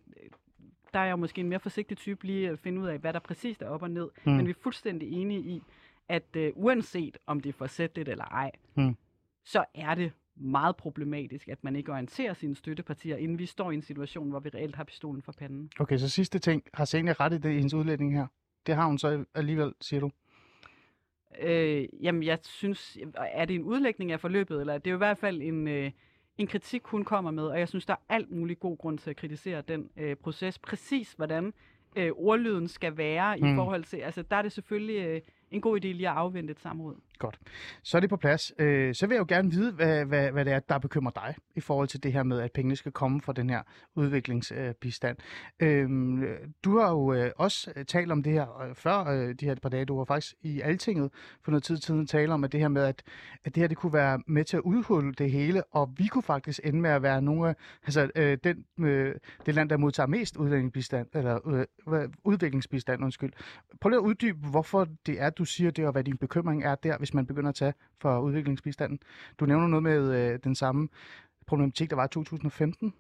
der 0.95 1.01
er 1.01 1.05
jeg 1.05 1.11
jo 1.11 1.17
måske 1.17 1.41
en 1.41 1.49
mere 1.49 1.61
forsigtig 1.61 1.97
type 1.97 2.27
lige 2.27 2.51
at 2.51 2.59
finde 2.59 2.81
ud 2.81 2.87
af, 2.87 2.99
hvad 2.99 3.13
der 3.13 3.19
præcist 3.19 3.63
er 3.63 3.69
op 3.69 3.83
og 3.83 3.91
ned. 3.91 4.09
Mm. 4.25 4.33
Men 4.33 4.47
vi 4.47 4.51
er 4.51 4.55
fuldstændig 4.63 5.13
enige 5.13 5.41
i, 5.41 5.63
at 6.09 6.37
øh, 6.37 6.53
uanset 6.55 7.19
om 7.27 7.41
det 7.41 7.49
er 7.49 7.53
forsætligt 7.53 8.09
eller 8.09 8.25
ej, 8.25 8.51
Mm. 8.75 8.97
så 9.45 9.65
er 9.75 9.95
det 9.95 10.13
meget 10.37 10.77
problematisk, 10.77 11.49
at 11.49 11.65
man 11.65 11.77
ikke 11.77 11.93
orienterer 11.93 12.35
sine 12.35 12.57
støttepartier, 12.57 13.17
inden 13.17 13.39
vi 13.39 13.47
står 13.47 13.71
i 13.71 13.75
en 13.75 13.83
situation, 13.83 14.31
hvor 14.31 14.41
vi 14.41 14.49
reelt 14.55 14.77
har 14.77 14.85
pistolen 14.85 15.23
for 15.23 15.33
panden. 15.33 15.71
Okay, 15.81 15.97
så 15.99 16.09
sidste 16.09 16.39
ting. 16.39 16.63
Har 16.75 16.85
Senia 16.85 17.13
ret 17.13 17.33
i 17.33 17.39
det 17.39 17.51
i 17.51 17.55
hendes 17.55 17.75
udlægning 17.75 18.15
her? 18.17 18.27
Det 18.67 18.75
har 18.75 18.87
hun 18.87 18.99
så 18.99 19.25
alligevel, 19.35 19.75
siger 19.81 20.01
du? 20.01 20.11
Øh, 21.41 21.89
jamen, 22.03 22.23
jeg 22.23 22.39
synes, 22.43 22.99
er 23.17 23.45
det 23.45 23.55
en 23.55 23.63
udlægning 23.63 24.13
af 24.13 24.21
forløbet, 24.21 24.61
eller 24.61 24.79
det 24.79 24.87
er 24.87 24.91
jo 24.91 24.97
i 24.97 24.99
hvert 24.99 25.19
fald 25.19 25.43
en, 25.43 25.69
øh, 25.69 25.91
en 26.39 26.47
kritik, 26.47 26.85
hun 26.85 27.05
kommer 27.05 27.31
med, 27.31 27.45
og 27.45 27.59
jeg 27.59 27.69
synes, 27.69 27.87
der 27.87 27.93
er 27.93 28.15
alt 28.15 28.31
mulig 28.31 28.59
god 28.59 28.79
grund 28.79 28.99
til 28.99 29.11
at 29.11 29.17
kritisere 29.17 29.63
den 29.69 29.91
øh, 29.97 30.17
proces. 30.17 30.59
Præcis 30.59 31.13
hvordan 31.13 31.53
øh, 31.97 32.11
ordlyden 32.15 32.69
skal 32.69 32.97
være 32.97 33.37
mm. 33.37 33.53
i 33.53 33.55
forhold 33.55 33.85
til, 33.85 33.97
altså 33.97 34.23
der 34.23 34.37
er 34.37 34.43
det 34.43 34.53
selvfølgelig 34.53 35.07
øh, 35.07 35.21
en 35.51 35.61
god 35.61 35.77
idé 35.81 35.87
lige 35.87 36.09
at 36.09 36.15
afvente 36.15 36.51
et 36.51 36.61
samråd. 36.61 36.95
Godt. 37.19 37.39
Så 37.83 37.97
er 37.99 38.01
det 38.01 38.11
på 38.11 38.17
plads. 38.17 38.53
Øh, 38.59 38.95
så 38.95 39.07
vil 39.07 39.15
jeg 39.15 39.21
jo 39.21 39.27
gerne 39.29 39.51
vide, 39.51 39.73
hvad, 39.73 40.05
hvad, 40.05 40.33
hvad 40.33 40.45
det 40.45 40.53
er, 40.53 40.59
der 40.59 40.79
bekymrer 40.79 41.13
dig 41.13 41.35
i 41.57 41.61
forhold 41.61 41.89
til 41.89 42.03
det 42.03 42.13
her 42.13 42.23
med, 42.23 42.41
at 42.41 42.53
pengene 42.53 42.77
skal 42.77 42.93
komme 42.93 43.21
fra 43.21 43.33
den 43.33 43.51
her 43.51 43.63
udviklingsbistand. 43.95 45.17
Øh, 45.61 45.89
du 46.65 46.79
har 46.79 46.91
jo 46.91 47.13
øh, 47.13 47.31
også 47.37 47.73
øh, 47.77 47.85
talt 47.85 48.13
om 48.13 48.23
det 48.23 48.33
her 48.33 48.61
øh, 48.63 48.75
før 48.75 49.05
øh, 49.05 49.35
de 49.35 49.45
her 49.45 49.55
par 49.55 49.69
dage. 49.69 49.85
Du 49.85 49.97
var 49.97 50.05
faktisk 50.05 50.35
i 50.43 50.61
Altinget 50.61 51.11
for 51.43 51.51
noget 51.51 51.63
tid 51.63 51.77
siden 51.77 52.07
tale 52.07 52.33
om, 52.33 52.45
at 52.45 52.53
det 52.53 52.61
her 52.61 52.69
med, 52.69 52.83
at, 52.83 53.03
at 53.45 53.55
det 53.55 53.61
her 53.61 53.69
det 53.69 53.77
kunne 53.77 53.93
være 53.93 54.23
med 54.27 54.45
til 54.45 54.57
at 54.57 54.63
udhulle 54.63 55.13
det 55.13 55.31
hele, 55.31 55.65
og 55.65 55.95
vi 55.99 56.07
kunne 56.07 56.23
faktisk 56.23 56.61
ende 56.65 56.81
med 56.81 56.91
at 56.91 57.03
være 57.03 57.23
nogle 57.23 57.49
af, 57.49 57.55
altså 57.85 58.11
øh, 58.17 58.39
den, 58.45 58.65
øh, 58.81 59.15
det 59.47 59.55
land, 59.55 59.69
der 59.71 59.77
modtager 59.77 60.07
mest 60.07 60.37
udviklingsbistand, 60.37 61.09
eller 61.15 61.67
øh, 61.89 62.09
udviklingsbistand, 62.25 63.05
undskyld. 63.05 63.33
Prøv 63.81 63.91
lige 63.91 63.99
at 63.99 64.05
uddybe, 64.05 64.39
hvorfor 64.51 64.87
det 65.07 65.21
er, 65.21 65.31
du 65.39 65.45
siger 65.45 65.71
det, 65.71 65.87
og 65.87 65.93
hvad 65.93 66.05
din 66.05 66.17
bekymring 66.17 66.65
er 66.65 66.75
der, 66.75 66.99
hvis 66.99 67.15
man 67.15 67.27
begynder 67.27 67.49
at 67.49 67.55
tage 67.55 67.75
for 67.99 68.21
udviklingsbistanden. 68.21 68.99
Du 69.41 69.47
nævner 69.47 69.67
noget 69.67 69.83
med 69.83 70.33
øh, 70.33 70.39
den 70.45 70.55
samme 70.55 70.89
problematik, 71.47 71.91
der 71.91 71.97
var 71.97 72.05
i 72.05 72.09
2015. 72.09 72.95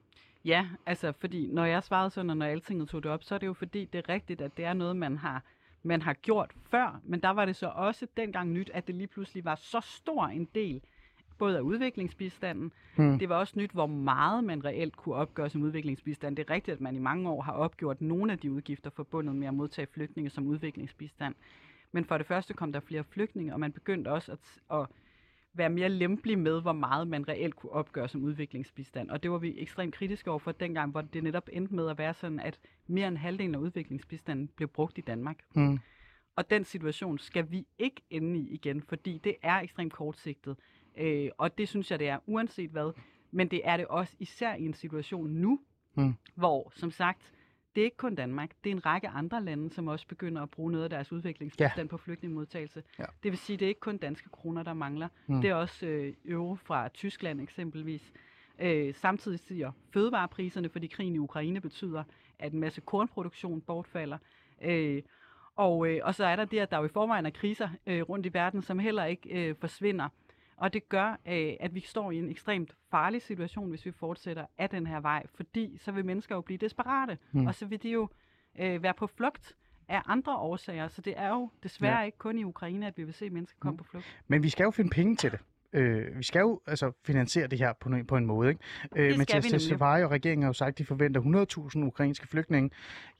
Ja, 0.45 0.66
altså 0.87 1.12
fordi 1.12 1.49
når 1.52 1.64
jeg 1.64 1.83
svarede 1.83 2.11
sådan, 2.11 2.30
og 2.30 2.37
når 2.37 2.47
altinget 2.47 2.88
tog 2.88 3.02
det 3.02 3.11
op, 3.11 3.23
så 3.23 3.35
er 3.35 3.38
det 3.38 3.47
jo 3.47 3.52
fordi, 3.52 3.85
det 3.92 3.99
er 3.99 4.09
rigtigt, 4.09 4.40
at 4.40 4.57
det 4.57 4.64
er 4.64 4.73
noget, 4.73 4.97
man 4.97 5.16
har, 5.16 5.42
man 5.83 6.02
har 6.02 6.12
gjort 6.12 6.50
før, 6.71 7.00
men 7.04 7.21
der 7.21 7.30
var 7.30 7.45
det 7.45 7.57
så 7.57 7.66
også 7.66 8.07
dengang 8.16 8.52
nyt, 8.52 8.71
at 8.75 8.87
det 8.87 8.95
lige 8.95 9.07
pludselig 9.07 9.45
var 9.45 9.54
så 9.54 9.80
stor 9.80 10.26
en 10.26 10.49
del 10.54 10.83
både 11.38 11.57
af 11.57 11.61
udviklingsbistanden. 11.61 12.73
Hmm. 12.97 13.18
Det 13.18 13.28
var 13.28 13.37
også 13.37 13.54
nyt, 13.57 13.71
hvor 13.71 13.87
meget 13.87 14.45
man 14.45 14.64
reelt 14.64 14.97
kunne 14.97 15.14
opgøre 15.14 15.50
som 15.50 15.62
udviklingsbistand. 15.62 16.37
Det 16.37 16.50
er 16.50 16.54
rigtigt, 16.54 16.75
at 16.75 16.80
man 16.80 16.97
i 16.97 16.99
mange 16.99 17.30
år 17.30 17.42
har 17.42 17.52
opgjort 17.52 18.00
nogle 18.00 18.33
af 18.33 18.38
de 18.38 18.52
udgifter 18.52 18.90
forbundet 18.90 19.37
med 19.37 19.49
at 19.49 19.54
modtage 19.54 19.87
flygtninge 19.92 20.30
som 20.30 20.47
udviklingsbistand. 20.47 21.35
Men 21.92 22.04
for 22.04 22.18
det 22.18 22.26
første 22.26 22.54
kom 22.54 22.73
der 22.73 22.80
flere 22.80 23.04
flygtninge, 23.04 23.52
og 23.52 23.61
man 23.61 23.73
begyndte 23.73 24.09
også 24.09 24.33
at, 24.33 24.61
at 24.80 24.87
være 25.54 25.71
mere 25.71 25.88
lempelig 25.88 26.38
med, 26.38 26.62
hvor 26.62 26.73
meget 26.73 27.09
man 27.09 27.28
reelt 27.28 27.57
kunne 27.57 27.73
opgøre 27.73 28.09
som 28.09 28.23
udviklingsbistand. 28.23 29.11
Og 29.11 29.23
det 29.23 29.30
var 29.30 29.38
vi 29.38 29.54
ekstremt 29.59 29.95
kritiske 29.95 30.30
over 30.30 30.38
for 30.38 30.52
dengang, 30.52 30.90
hvor 30.90 31.00
det 31.00 31.25
netop 31.25 31.49
endte 31.52 31.75
med 31.75 31.88
at 31.88 31.99
være 31.99 32.14
sådan, 32.14 32.40
at 32.40 32.59
mere 32.87 33.09
end 33.09 33.16
halvdelen 33.16 33.54
af 33.54 33.59
udviklingsbistanden 33.59 34.49
blev 34.57 34.68
brugt 34.68 34.99
i 34.99 35.00
Danmark. 35.00 35.38
Mm. 35.54 35.78
Og 36.37 36.50
den 36.50 36.64
situation 36.64 37.18
skal 37.18 37.50
vi 37.50 37.66
ikke 37.78 38.02
ende 38.11 38.40
i 38.40 38.49
igen, 38.49 38.83
fordi 38.83 39.18
det 39.25 39.37
er 39.42 39.61
ekstremt 39.61 39.92
kortsigtet. 39.92 40.57
Øh, 40.99 41.30
og 41.38 41.59
det 41.59 41.68
synes 41.68 41.90
jeg, 41.90 41.99
det 41.99 42.09
er 42.09 42.18
uanset 42.26 42.71
hvad. 42.71 42.92
Men 43.30 43.49
det 43.49 43.61
er 43.64 43.76
det 43.76 43.87
også 43.87 44.16
især 44.18 44.54
i 44.54 44.64
en 44.64 44.75
situation 44.75 45.30
nu, 45.30 45.61
mm. 45.95 46.14
hvor, 46.35 46.73
som 46.75 46.90
sagt, 46.90 47.33
det 47.75 47.80
er 47.80 47.84
ikke 47.84 47.96
kun 47.96 48.14
Danmark. 48.14 48.50
Det 48.64 48.70
er 48.70 48.75
en 48.75 48.87
række 48.87 49.08
andre 49.08 49.44
lande, 49.44 49.72
som 49.72 49.88
også 49.88 50.06
begynder 50.06 50.42
at 50.42 50.50
bruge 50.50 50.72
noget 50.72 50.84
af 50.84 50.90
deres 50.90 51.12
udviklingsbistand 51.12 51.88
ja. 51.88 51.90
på 51.90 51.96
flygtningemodtagelse. 51.96 52.82
Ja. 52.98 53.04
Det 53.22 53.32
vil 53.32 53.38
sige, 53.38 53.56
det 53.56 53.64
er 53.64 53.68
ikke 53.68 53.80
kun 53.80 53.96
danske 53.96 54.28
kroner, 54.28 54.62
der 54.62 54.75
mangler. 54.75 55.08
Mm. 55.26 55.40
Det 55.40 55.50
er 55.50 55.54
også 55.54 55.87
øh, 55.87 56.14
euro 56.25 56.54
fra 56.54 56.88
Tyskland 56.88 57.40
eksempelvis. 57.40 58.12
Øh, 58.58 58.94
samtidig 58.94 59.38
stiger 59.38 59.72
fødevarepriserne, 59.92 60.68
fordi 60.68 60.87
krigen 60.87 61.14
i 61.14 61.18
Ukraine 61.18 61.60
betyder, 61.60 62.04
at 62.38 62.52
en 62.52 62.60
masse 62.60 62.80
kornproduktion 62.80 63.60
bortfalder. 63.60 64.18
Øh, 64.62 65.02
og, 65.56 65.88
øh, 65.88 66.00
og 66.02 66.14
så 66.14 66.25
er 66.25 66.37
der 66.37 66.44
det, 66.44 66.58
at 66.58 66.70
der 66.70 66.78
jo 66.78 66.84
i 66.84 66.88
forvejen 66.88 67.26
er 67.26 67.30
kriser 67.30 67.68
øh, 67.87 68.02
rundt 68.02 68.26
i 68.26 68.34
verden, 68.34 68.62
som 68.62 68.78
heller 68.78 69.04
ikke 69.04 69.48
øh, 69.48 69.54
forsvinder. 69.60 70.08
Og 70.58 70.72
det 70.72 70.88
gør, 70.88 71.10
øh, 71.10 71.52
at 71.60 71.74
vi 71.74 71.80
står 71.80 72.10
i 72.10 72.16
en 72.16 72.30
ekstremt 72.30 72.74
farlig 72.90 73.22
situation, 73.22 73.68
hvis 73.68 73.86
vi 73.86 73.92
fortsætter 73.92 74.46
af 74.58 74.70
den 74.70 74.86
her 74.86 75.00
vej, 75.00 75.26
fordi 75.34 75.78
så 75.78 75.92
vil 75.92 76.04
mennesker 76.04 76.34
jo 76.34 76.40
blive 76.40 76.58
desperate, 76.58 77.18
mm. 77.32 77.46
og 77.46 77.54
så 77.54 77.66
vil 77.66 77.82
de 77.82 77.90
jo 77.90 78.08
øh, 78.58 78.82
være 78.82 78.94
på 78.94 79.06
flugt 79.06 79.54
af 79.88 80.02
andre 80.06 80.36
årsager. 80.36 80.88
Så 80.88 81.00
det 81.00 81.14
er 81.16 81.28
jo 81.28 81.50
desværre 81.62 81.98
ja. 81.98 82.04
ikke 82.04 82.18
kun 82.18 82.38
i 82.38 82.44
Ukraine, 82.44 82.86
at 82.86 82.96
vi 82.96 83.04
vil 83.04 83.14
se 83.14 83.30
mennesker 83.30 83.58
komme 83.60 83.72
mm. 83.72 83.78
på 83.78 83.84
flugt. 83.84 84.22
Men 84.28 84.42
vi 84.42 84.48
skal 84.48 84.64
jo 84.64 84.70
finde 84.70 84.90
penge 84.90 85.16
til 85.16 85.30
det. 85.30 85.40
Øh, 85.72 86.18
vi 86.18 86.22
skal 86.22 86.40
jo 86.40 86.60
altså 86.66 86.92
finansiere 87.04 87.46
det 87.46 87.58
her 87.58 87.72
på, 87.80 87.90
på 88.08 88.16
en 88.16 88.26
måde. 88.26 88.48
Ikke? 88.48 88.60
Øh, 88.96 89.18
Mathias 89.18 89.44
Tesfaye 89.44 90.04
og 90.04 90.10
regeringen 90.10 90.42
har 90.42 90.48
jo 90.48 90.52
sagt, 90.52 90.68
at 90.68 90.78
de 90.78 90.84
forventer 90.84 91.20
100.000 91.76 91.84
ukrainske 91.84 92.28
flygtninge. 92.28 92.70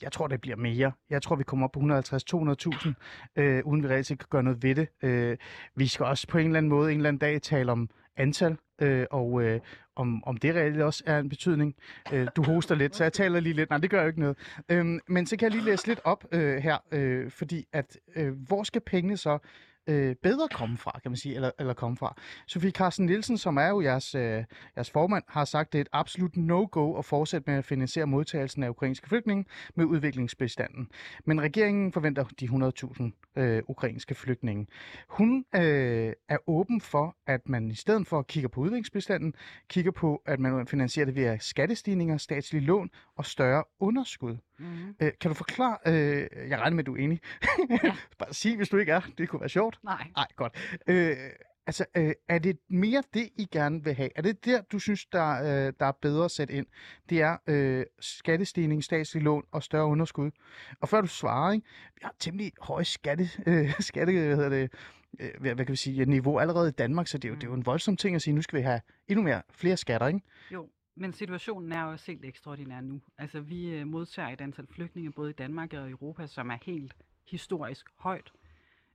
Jeg 0.03 0.13
tror, 0.13 0.27
det 0.27 0.41
bliver 0.41 0.57
mere. 0.57 0.93
Jeg 1.11 1.23
tror, 1.23 1.37
vi 1.37 1.45
kommer 1.45 1.67
op 1.67 1.73
på 1.73 1.81
150-200.000, 1.81 2.93
øh, 3.37 3.63
uden 3.65 3.83
vi 3.83 3.89
reelt 3.89 4.09
kan 4.09 4.19
gøre 4.31 4.43
noget 4.43 4.63
ved 4.63 4.75
det. 4.75 4.89
Øh, 5.03 5.37
vi 5.77 5.87
skal 5.87 6.07
også 6.07 6.29
på 6.29 6.39
en 6.39 6.47
eller 6.47 6.59
anden 6.59 6.71
måde 6.71 6.93
en 6.93 6.97
eller 6.99 7.09
anden 7.09 7.19
dag 7.19 7.43
tale 7.43 7.73
om 7.73 7.91
antal, 8.17 8.57
øh, 8.83 9.07
og 9.11 9.43
øh, 9.43 9.61
om, 9.97 10.25
om 10.25 10.37
det 10.37 10.55
reelt 10.55 10.81
også 10.81 11.05
er 11.07 11.19
en 11.19 11.29
betydning. 11.29 11.75
Øh, 12.13 12.29
du 12.37 12.43
hoster 12.43 12.75
lidt, 12.75 12.97
så 12.97 13.05
jeg 13.05 13.13
taler 13.13 13.41
lige 13.41 13.53
lidt. 13.53 13.71
Nej, 13.71 13.79
det 13.79 13.91
gør 13.91 14.01
jo 14.01 14.07
ikke 14.07 14.21
noget. 14.21 14.39
Øh, 14.69 14.87
men 15.09 15.27
så 15.27 15.37
kan 15.37 15.45
jeg 15.45 15.53
lige 15.53 15.65
læse 15.65 15.87
lidt 15.87 16.01
op 16.05 16.25
øh, 16.33 16.57
her, 16.57 16.77
øh, 16.93 17.31
fordi 17.31 17.67
at 17.73 17.99
øh, 18.17 18.33
hvor 18.47 18.63
skal 18.63 18.81
pengene 18.81 19.17
så 19.17 19.39
øh, 19.89 20.17
bedre 20.23 20.49
komme 20.49 20.77
fra, 20.77 20.99
kan 21.03 21.11
man 21.11 21.17
sige, 21.17 21.35
eller, 21.35 21.51
eller 21.59 21.75
komme 21.75 21.97
fra. 21.97 22.15
Sofie 22.47 22.71
Carsten 22.71 23.07
Nielsen, 23.07 23.39
som 23.39 23.57
er 23.57 23.69
jo 23.69 23.81
jeres, 23.81 24.15
øh, 24.15 24.45
jeres 24.77 24.91
formand, 24.91 25.25
har 25.29 25.45
sagt, 25.45 25.67
at 25.67 25.73
det 25.73 25.79
er 25.79 25.83
et 25.83 25.89
absolut 25.93 26.37
no-go 26.37 26.99
at 26.99 27.05
fortsætte 27.05 27.51
med 27.51 27.59
at 27.59 27.65
finansiere 27.65 28.07
modtagelsen 28.07 28.63
af 28.63 28.69
ukrainske 28.69 29.09
flygtninge 29.09 29.45
med 29.75 29.85
udviklingsbestanden. 29.85 30.89
Men 31.25 31.41
regeringen 31.41 31.93
forventer 31.93 32.25
de 32.41 32.47
100.000 32.47 33.41
øh, 33.43 33.63
ukrainske 33.69 34.15
flygtninge. 34.15 34.67
Hun 35.09 35.45
øh, 35.55 36.13
er 36.29 36.39
åben 36.47 36.81
for, 36.81 37.17
at 37.27 37.49
man 37.49 37.71
i 37.71 37.75
stedet 37.75 38.07
for 38.07 38.19
at 38.19 38.27
kigge 38.27 38.49
på 38.49 38.61
udviklingsbestanden, 38.61 39.35
kigger 39.69 39.91
på, 39.91 40.23
at 40.27 40.41
man 40.41 40.67
finansierer 40.67 41.07
det 41.07 41.15
via 41.15 41.39
skattestigninger, 41.39 42.17
statslige 42.17 42.65
lån 42.65 42.91
og 43.17 43.27
større 43.27 43.65
underskud. 43.81 44.37
Mm. 44.59 44.95
Øh, 45.01 45.13
kan 45.21 45.29
du 45.29 45.35
forklare, 45.35 45.77
øh, 45.87 46.29
jeg 46.49 46.59
regner 46.59 46.75
med, 46.77 46.83
at 46.83 46.87
du 46.87 46.97
er 46.97 46.99
enig. 46.99 47.21
Ja. 47.71 47.97
Bare 48.19 48.35
sig, 48.35 48.57
hvis 48.57 48.69
du 48.69 48.77
ikke 48.77 48.93
er. 48.93 49.01
Det 49.19 49.29
kunne 49.29 49.41
være 49.41 49.49
sjovt. 49.49 49.79
Nej. 49.85 50.07
Nej, 50.17 50.27
godt. 50.37 50.79
Øh, 50.89 51.17
altså, 51.67 51.85
øh, 51.97 52.13
er 52.29 52.39
det 52.39 52.59
mere 52.71 53.03
det, 53.15 53.29
I 53.37 53.49
gerne 53.53 53.85
vil 53.85 53.95
have? 53.95 54.11
Er 54.17 54.23
det 54.23 54.45
der, 54.45 54.63
du 54.63 54.79
synes, 54.79 55.07
der, 55.07 55.43
øh, 55.43 55.73
der 55.81 55.87
er 55.87 55.93
bedre 56.03 56.25
at 56.25 56.31
sætte 56.31 56.55
ind? 56.55 56.67
Det 57.09 57.21
er 57.21 57.37
øh, 57.47 57.87
skattestigning, 58.01 58.85
statslig 58.85 59.23
lån 59.23 59.45
og 59.53 59.63
større 59.63 59.87
underskud. 59.87 60.31
Og 60.81 60.89
før 60.89 61.01
du 61.01 61.07
svarer, 61.07 61.53
ikke? 61.53 61.67
vi 61.95 62.01
har 62.03 62.15
temmelig 62.19 62.53
høje 62.61 62.85
skatte, 62.85 63.29
øh, 63.47 63.75
skatte 63.81 64.13
hvad 64.13 64.37
hedder 64.37 64.49
det, 64.49 64.73
øh, 65.21 65.31
hvad, 65.41 65.55
hvad 65.55 65.65
kan 65.65 65.73
vi 65.73 65.77
sige, 65.77 66.05
niveau 66.05 66.39
allerede 66.39 66.69
i 66.69 66.73
Danmark, 66.73 67.07
så 67.09 67.19
det 67.19 67.25
er, 67.25 67.29
jo, 67.29 67.35
mm. 67.35 67.41
det 67.41 67.47
er 67.47 67.51
jo 67.51 67.55
en 67.55 67.67
voldsom 67.67 67.97
ting 67.97 68.17
at 68.17 68.23
sige, 68.23 68.35
nu 68.35 68.43
skal 68.43 68.59
vi 68.59 68.63
have 68.63 68.81
endnu 69.09 69.23
mere, 69.23 69.43
flere 69.51 69.77
skatter, 69.77 70.07
ikke? 70.07 70.21
Jo, 70.53 70.69
men 71.01 71.13
situationen 71.13 71.73
er 71.73 71.83
jo 71.83 71.91
også 71.91 72.07
helt 72.07 72.25
ekstraordinær 72.25 72.81
nu. 72.81 73.01
Altså, 73.19 73.41
vi 73.41 73.71
øh, 73.71 73.87
modtager 73.87 74.29
et 74.29 74.41
antal 74.41 74.67
flygtninge 74.67 75.13
både 75.13 75.31
i 75.31 75.33
Danmark 75.33 75.73
og 75.73 75.91
Europa, 75.91 76.27
som 76.27 76.51
er 76.51 76.59
helt 76.63 76.97
historisk 77.31 77.87
højt. 77.97 78.33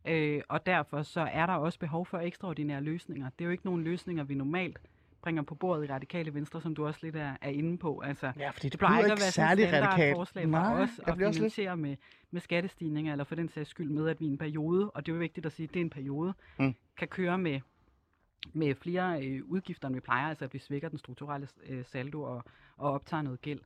Øh, 0.05 0.41
og 0.49 0.65
derfor 0.65 1.01
så 1.01 1.21
er 1.21 1.45
der 1.45 1.53
også 1.53 1.79
behov 1.79 2.05
for 2.05 2.19
ekstraordinære 2.19 2.81
løsninger. 2.81 3.29
Det 3.29 3.41
er 3.41 3.45
jo 3.45 3.51
ikke 3.51 3.65
nogen 3.65 3.83
løsninger, 3.83 4.23
vi 4.23 4.35
normalt 4.35 4.79
bringer 5.21 5.41
på 5.43 5.55
bordet 5.55 5.89
i 5.89 5.91
radikale 5.93 6.33
venstre, 6.33 6.61
som 6.61 6.75
du 6.75 6.85
også 6.87 6.99
lidt 7.03 7.15
er, 7.15 7.35
er 7.41 7.49
inde 7.49 7.77
på. 7.77 7.99
Altså, 7.99 8.31
ja, 8.39 8.49
fordi 8.49 8.69
det 8.69 8.79
plejer 8.79 8.99
ikke 8.99 9.11
at 9.11 9.19
være 9.21 9.31
særlig 9.31 9.73
radikalt. 9.73 10.15
forslag 10.15 10.49
fra 10.49 10.81
os 10.81 10.89
at 11.07 11.17
finansiere 11.17 11.77
med, 11.77 11.95
med 12.31 12.41
skattestigninger, 12.41 13.11
eller 13.11 13.23
for 13.23 13.35
den 13.35 13.49
sags 13.49 13.69
skyld 13.69 13.89
med, 13.89 14.09
at 14.09 14.19
vi 14.19 14.25
i 14.25 14.29
en 14.29 14.37
periode, 14.37 14.89
og 14.89 15.05
det 15.05 15.11
er 15.11 15.15
jo 15.15 15.19
vigtigt 15.19 15.45
at 15.45 15.51
sige, 15.51 15.67
at 15.67 15.73
det 15.73 15.79
er 15.79 15.83
en 15.83 15.89
periode, 15.89 16.33
mm. 16.59 16.75
kan 16.97 17.07
køre 17.07 17.37
med 17.37 17.59
med 18.53 18.75
flere 18.75 19.25
øh, 19.25 19.45
udgifter, 19.45 19.87
end 19.87 19.95
vi 19.95 20.01
plejer, 20.01 20.29
altså 20.29 20.45
at 20.45 20.53
vi 20.53 20.59
svækker 20.59 20.89
den 20.89 20.97
strukturelle 20.97 21.47
øh, 21.69 21.85
saldo 21.85 22.21
og, 22.21 22.43
og 22.77 22.91
optager 22.91 23.21
noget 23.21 23.41
gæld. 23.41 23.59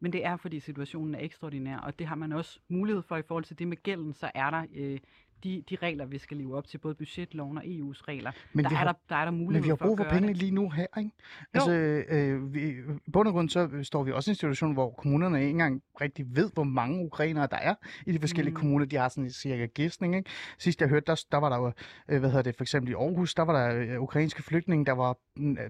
Men 0.00 0.12
det 0.12 0.26
er, 0.26 0.36
fordi 0.36 0.60
situationen 0.60 1.14
er 1.14 1.18
ekstraordinær, 1.20 1.78
og 1.78 1.98
det 1.98 2.06
har 2.06 2.14
man 2.14 2.32
også 2.32 2.60
mulighed 2.68 3.02
for 3.02 3.16
i 3.16 3.22
forhold 3.22 3.44
til 3.44 3.58
det 3.58 3.68
med 3.68 3.82
gælden, 3.82 4.12
så 4.12 4.30
er 4.34 4.50
der 4.50 4.66
øh, 4.74 4.98
de, 5.44 5.64
de 5.70 5.76
regler, 5.82 6.06
vi 6.06 6.18
skal 6.18 6.36
leve 6.36 6.56
op 6.56 6.66
til, 6.66 6.78
både 6.78 6.94
budgetloven 6.94 7.58
og 7.58 7.64
EU's 7.64 8.02
regler, 8.08 8.32
men 8.52 8.64
der, 8.64 8.70
har, 8.70 8.86
er 8.86 8.92
der, 8.92 8.98
der 9.08 9.16
er 9.16 9.24
der 9.24 9.32
mulighed 9.32 9.52
Men 9.52 9.64
vi 9.64 9.68
har 9.68 9.76
brug 9.76 9.98
for, 9.98 10.04
for 10.04 10.10
pengene 10.10 10.28
det. 10.28 10.36
lige 10.36 10.50
nu 10.50 10.70
her, 10.70 10.86
ikke? 10.98 11.10
Altså, 11.54 11.72
øh, 11.72 12.54
vi, 12.54 12.68
i 13.06 13.10
bund 13.12 13.28
og 13.28 13.34
grund 13.34 13.48
så 13.48 13.68
står 13.82 14.02
vi 14.02 14.12
også 14.12 14.30
i 14.30 14.32
en 14.32 14.36
situation, 14.36 14.72
hvor 14.72 14.90
kommunerne 14.90 15.38
ikke 15.38 15.50
engang 15.50 15.82
rigtig 16.00 16.36
ved, 16.36 16.50
hvor 16.54 16.64
mange 16.64 17.04
ukrainere 17.04 17.48
der 17.50 17.56
er 17.56 17.74
i 18.06 18.12
de 18.12 18.18
forskellige 18.18 18.50
mm. 18.50 18.60
kommuner. 18.60 18.86
De 18.86 18.96
har 18.96 19.08
sådan 19.08 19.24
en 19.24 19.30
cirka 19.30 19.66
gæstning, 19.66 20.16
ikke? 20.16 20.30
Sidst 20.58 20.80
jeg 20.80 20.88
hørte, 20.88 21.06
der, 21.06 21.24
der 21.32 21.38
var 21.38 21.48
der 21.48 21.56
jo, 21.56 21.72
øh, 22.08 22.20
hvad 22.20 22.30
hedder 22.30 22.42
det, 22.42 22.56
for 22.56 22.64
eksempel 22.64 22.90
i 22.90 22.94
Aarhus, 22.94 23.34
der 23.34 23.42
var 23.42 23.68
der 23.68 23.94
øh, 23.94 24.02
ukrainske 24.02 24.42
flygtninge, 24.42 24.86
der 24.86 24.92
var 24.92 25.16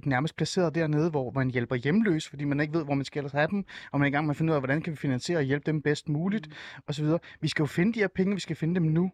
nærmest 0.09 0.37
placeret 0.37 0.75
dernede, 0.75 1.11
hvor 1.11 1.31
man 1.31 1.51
hjælper 1.51 1.77
hjemløs, 1.77 2.29
fordi 2.29 2.45
man 2.45 2.61
ikke 2.61 2.75
ved, 2.75 2.85
hvor 2.85 2.95
man 2.95 3.05
skal 3.05 3.21
ellers 3.21 3.33
have 3.33 3.49
dem, 3.51 3.65
og 3.93 4.01
man 4.01 4.07
er 4.07 4.09
i 4.09 4.13
gang 4.13 4.27
med 4.27 4.33
at 4.33 4.37
finde 4.37 4.51
ud 4.51 4.55
af, 4.55 4.61
hvordan 4.61 4.83
kan 4.83 4.91
vi 4.91 4.97
finansiere 4.97 5.39
og 5.39 5.45
hjælpe 5.45 5.67
dem 5.67 5.83
bedst 5.83 6.09
muligt, 6.09 6.47
mm. 6.47 6.83
osv. 6.87 7.07
Vi 7.41 7.49
skal 7.49 7.63
jo 7.63 7.67
finde 7.67 7.93
de 7.93 7.99
her 7.99 8.09
penge, 8.09 8.35
vi 8.35 8.41
skal 8.41 8.57
finde 8.57 8.75
dem 8.75 8.83
nu. 8.83 9.11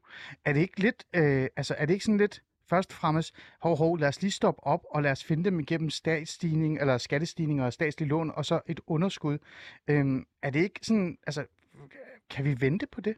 Er 0.51 0.55
det 0.55 0.61
ikke 0.61 0.81
lidt, 0.81 1.05
øh, 1.17 1.49
altså 1.57 1.75
er 1.79 1.87
det 1.87 1.93
ikke 1.95 2.05
sådan 2.05 2.19
lidt 2.19 2.43
først 2.71 2.91
og 2.93 2.97
fremmest, 2.97 3.35
hov, 3.61 3.77
hov, 3.77 3.99
lad 3.99 4.09
os 4.09 4.23
lige 4.23 4.31
stoppe 4.31 4.67
op, 4.67 4.85
og 4.91 5.03
lad 5.03 5.11
os 5.11 5.25
finde 5.25 5.45
dem 5.45 5.61
igennem 5.61 5.91
statsstigning, 5.91 6.81
eller 6.81 6.99
skattestigninger 6.99 7.65
og 7.65 7.73
statslig 7.73 8.09
lån, 8.09 8.31
og 8.31 8.45
så 8.45 8.61
et 8.67 8.81
underskud. 8.87 9.39
Øhm, 9.89 10.27
er 10.43 10.51
det 10.51 10.61
ikke 10.63 10.81
sådan, 10.83 11.19
altså, 11.27 11.47
kan 12.31 12.45
vi 12.45 12.61
vente 12.61 12.87
på 12.87 13.01
det? 13.01 13.17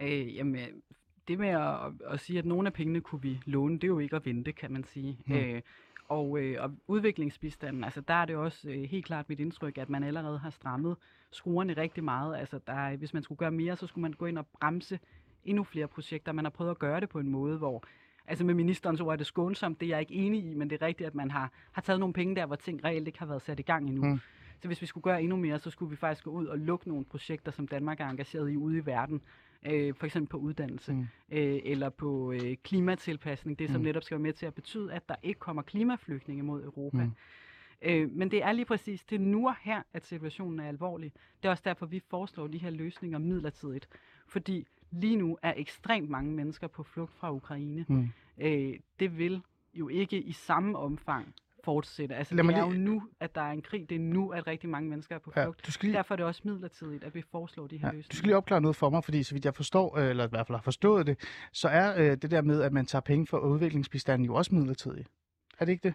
Øh, 0.00 0.36
jamen, 0.36 0.82
det 1.28 1.38
med 1.38 1.48
at, 1.48 1.92
at 2.12 2.20
sige, 2.20 2.38
at 2.38 2.44
nogle 2.46 2.66
af 2.66 2.72
pengene 2.72 3.00
kunne 3.00 3.22
vi 3.22 3.40
låne, 3.46 3.74
det 3.74 3.84
er 3.84 3.88
jo 3.88 3.98
ikke 3.98 4.16
at 4.16 4.26
vente, 4.26 4.52
kan 4.52 4.72
man 4.72 4.84
sige. 4.84 5.18
Mm. 5.26 5.34
Øh, 5.34 5.62
og, 6.08 6.38
øh, 6.38 6.62
og 6.64 6.72
udviklingsbistanden, 6.86 7.84
altså 7.84 8.00
der 8.00 8.14
er 8.14 8.24
det 8.24 8.36
også 8.36 8.68
øh, 8.70 8.82
helt 8.82 9.04
klart 9.06 9.28
mit 9.28 9.40
indtryk, 9.40 9.78
at 9.78 9.88
man 9.88 10.04
allerede 10.04 10.38
har 10.38 10.50
strammet 10.50 10.96
skruerne 11.30 11.72
rigtig 11.72 12.04
meget. 12.04 12.36
Altså 12.36 12.60
der, 12.66 12.72
er- 12.72 12.96
hvis 12.96 13.14
man 13.14 13.22
skulle 13.22 13.38
gøre 13.38 13.50
mere, 13.50 13.76
så 13.76 13.86
skulle 13.86 14.02
man 14.02 14.12
gå 14.12 14.26
ind 14.26 14.38
og 14.38 14.46
bremse 14.46 14.98
endnu 15.48 15.64
flere 15.64 15.88
projekter. 15.88 16.32
Man 16.32 16.44
har 16.44 16.50
prøvet 16.50 16.70
at 16.70 16.78
gøre 16.78 17.00
det 17.00 17.08
på 17.08 17.18
en 17.18 17.28
måde, 17.28 17.58
hvor 17.58 17.84
Altså 18.30 18.44
med 18.44 18.54
ministerens 18.54 19.00
ord 19.00 19.12
er 19.12 19.16
det 19.16 19.26
skånsomt, 19.26 19.80
det 19.80 19.86
er 19.86 19.90
jeg 19.90 20.00
ikke 20.00 20.14
enig 20.14 20.44
i, 20.44 20.54
men 20.54 20.70
det 20.70 20.82
er 20.82 20.86
rigtigt, 20.86 21.06
at 21.06 21.14
man 21.14 21.30
har, 21.30 21.52
har 21.72 21.82
taget 21.82 22.00
nogle 22.00 22.12
penge 22.12 22.36
der, 22.36 22.46
hvor 22.46 22.56
ting 22.56 22.84
reelt 22.84 23.06
ikke 23.06 23.18
har 23.18 23.26
været 23.26 23.42
sat 23.42 23.58
i 23.60 23.62
gang 23.62 23.88
endnu. 23.88 24.04
Mm. 24.04 24.18
Så 24.60 24.68
hvis 24.68 24.80
vi 24.82 24.86
skulle 24.86 25.02
gøre 25.02 25.22
endnu 25.22 25.36
mere, 25.36 25.58
så 25.58 25.70
skulle 25.70 25.90
vi 25.90 25.96
faktisk 25.96 26.24
gå 26.24 26.30
ud 26.30 26.46
og 26.46 26.58
lukke 26.58 26.88
nogle 26.88 27.04
projekter, 27.04 27.52
som 27.52 27.68
Danmark 27.68 28.00
er 28.00 28.06
engageret 28.08 28.50
i 28.52 28.56
ude 28.56 28.78
i 28.78 28.86
verden. 28.86 29.20
Øh, 29.66 29.94
for 29.94 30.06
eksempel 30.06 30.28
på 30.30 30.36
uddannelse, 30.36 30.92
Mm. 30.92 31.06
øh, 31.32 31.60
eller 31.64 31.88
på 31.88 32.32
øh, 32.32 32.56
klimatilpasning, 32.64 33.58
det 33.58 33.70
som 33.70 33.80
Mm. 33.80 33.84
netop 33.84 34.02
skal 34.02 34.14
være 34.14 34.22
med 34.22 34.32
til 34.32 34.46
at 34.46 34.54
betyde, 34.54 34.92
at 34.92 35.08
der 35.08 35.14
ikke 35.22 35.40
kommer 35.40 35.62
klimaflygtninge 35.62 36.42
mod 36.42 36.64
Europa. 36.64 37.04
Mm. 37.04 37.12
Øh, 37.82 38.10
men 38.12 38.30
det 38.30 38.42
er 38.44 38.52
lige 38.52 38.64
præcis, 38.64 39.04
det 39.04 39.20
nu 39.20 39.48
og 39.48 39.54
her, 39.62 39.82
at 39.92 40.06
situationen 40.06 40.60
er 40.60 40.68
alvorlig. 40.68 41.12
Det 41.42 41.48
er 41.48 41.50
også 41.50 41.62
derfor, 41.66 41.86
vi 41.86 42.02
foreslår 42.10 42.46
de 42.46 42.58
her 42.58 42.70
løsninger 42.70 43.18
midlertidigt. 43.18 43.88
Fordi 44.26 44.66
lige 44.90 45.16
nu 45.16 45.38
er 45.42 45.52
ekstremt 45.56 46.10
mange 46.10 46.32
mennesker 46.32 46.66
på 46.66 46.82
flugt 46.82 47.12
fra 47.14 47.32
Ukraine. 47.32 47.84
Mm. 47.88 48.08
Øh, 48.38 48.74
det 49.00 49.18
vil 49.18 49.42
jo 49.74 49.88
ikke 49.88 50.20
i 50.22 50.32
samme 50.32 50.78
omfang 50.78 51.34
fortsætte. 51.64 52.14
Altså, 52.14 52.34
Lad 52.34 52.44
det 52.44 52.54
er 52.54 52.60
jo 52.64 52.70
lige- 52.70 52.84
nu, 52.84 53.02
at 53.20 53.34
der 53.34 53.40
er 53.40 53.52
en 53.52 53.62
krig. 53.62 53.88
Det 53.90 53.94
er 53.94 53.98
nu, 54.00 54.28
at 54.28 54.46
rigtig 54.46 54.68
mange 54.70 54.90
mennesker 54.90 55.14
er 55.14 55.18
på 55.18 55.32
Ja, 55.36 55.44
flugt. 55.44 55.66
du 55.66 55.72
skal 55.72 55.86
lige, 55.86 55.96
Derfor 55.96 56.14
er 56.14 56.16
det 56.16 56.26
også 56.26 56.42
midlertidigt, 56.44 57.04
at 57.04 57.14
vi 57.14 57.22
foreslår 57.22 57.66
de 57.66 57.76
her 57.78 57.86
Ja, 57.88 57.92
løsninger. 57.92 58.08
du 58.10 58.16
skal 58.16 58.26
lige 58.26 58.36
opklare 58.36 58.60
noget 58.60 58.76
for 58.76 58.90
mig, 58.90 59.04
fordi 59.04 59.22
så 59.22 59.34
vidt 59.34 59.44
jeg 59.44 59.54
forstår, 59.54 59.98
øh, 59.98 60.10
eller 60.10 60.24
i 60.26 60.28
hvert 60.30 60.46
fald 60.46 60.56
har 60.56 60.62
forstået 60.62 61.06
det, 61.06 61.18
så 61.52 61.68
er 61.68 61.94
øh, 62.10 62.16
det 62.16 62.30
der 62.30 62.42
med, 62.42 62.62
at 62.62 62.72
man 62.72 62.86
tager 62.86 63.00
penge 63.00 63.26
fra 63.26 63.38
udviklingsbistanden 63.38 64.26
jo 64.26 64.34
også 64.34 64.54
midlertidigt. 64.54 65.08
Er 65.58 65.64
det 65.64 65.72
ikke 65.72 65.82
det? 65.88 65.94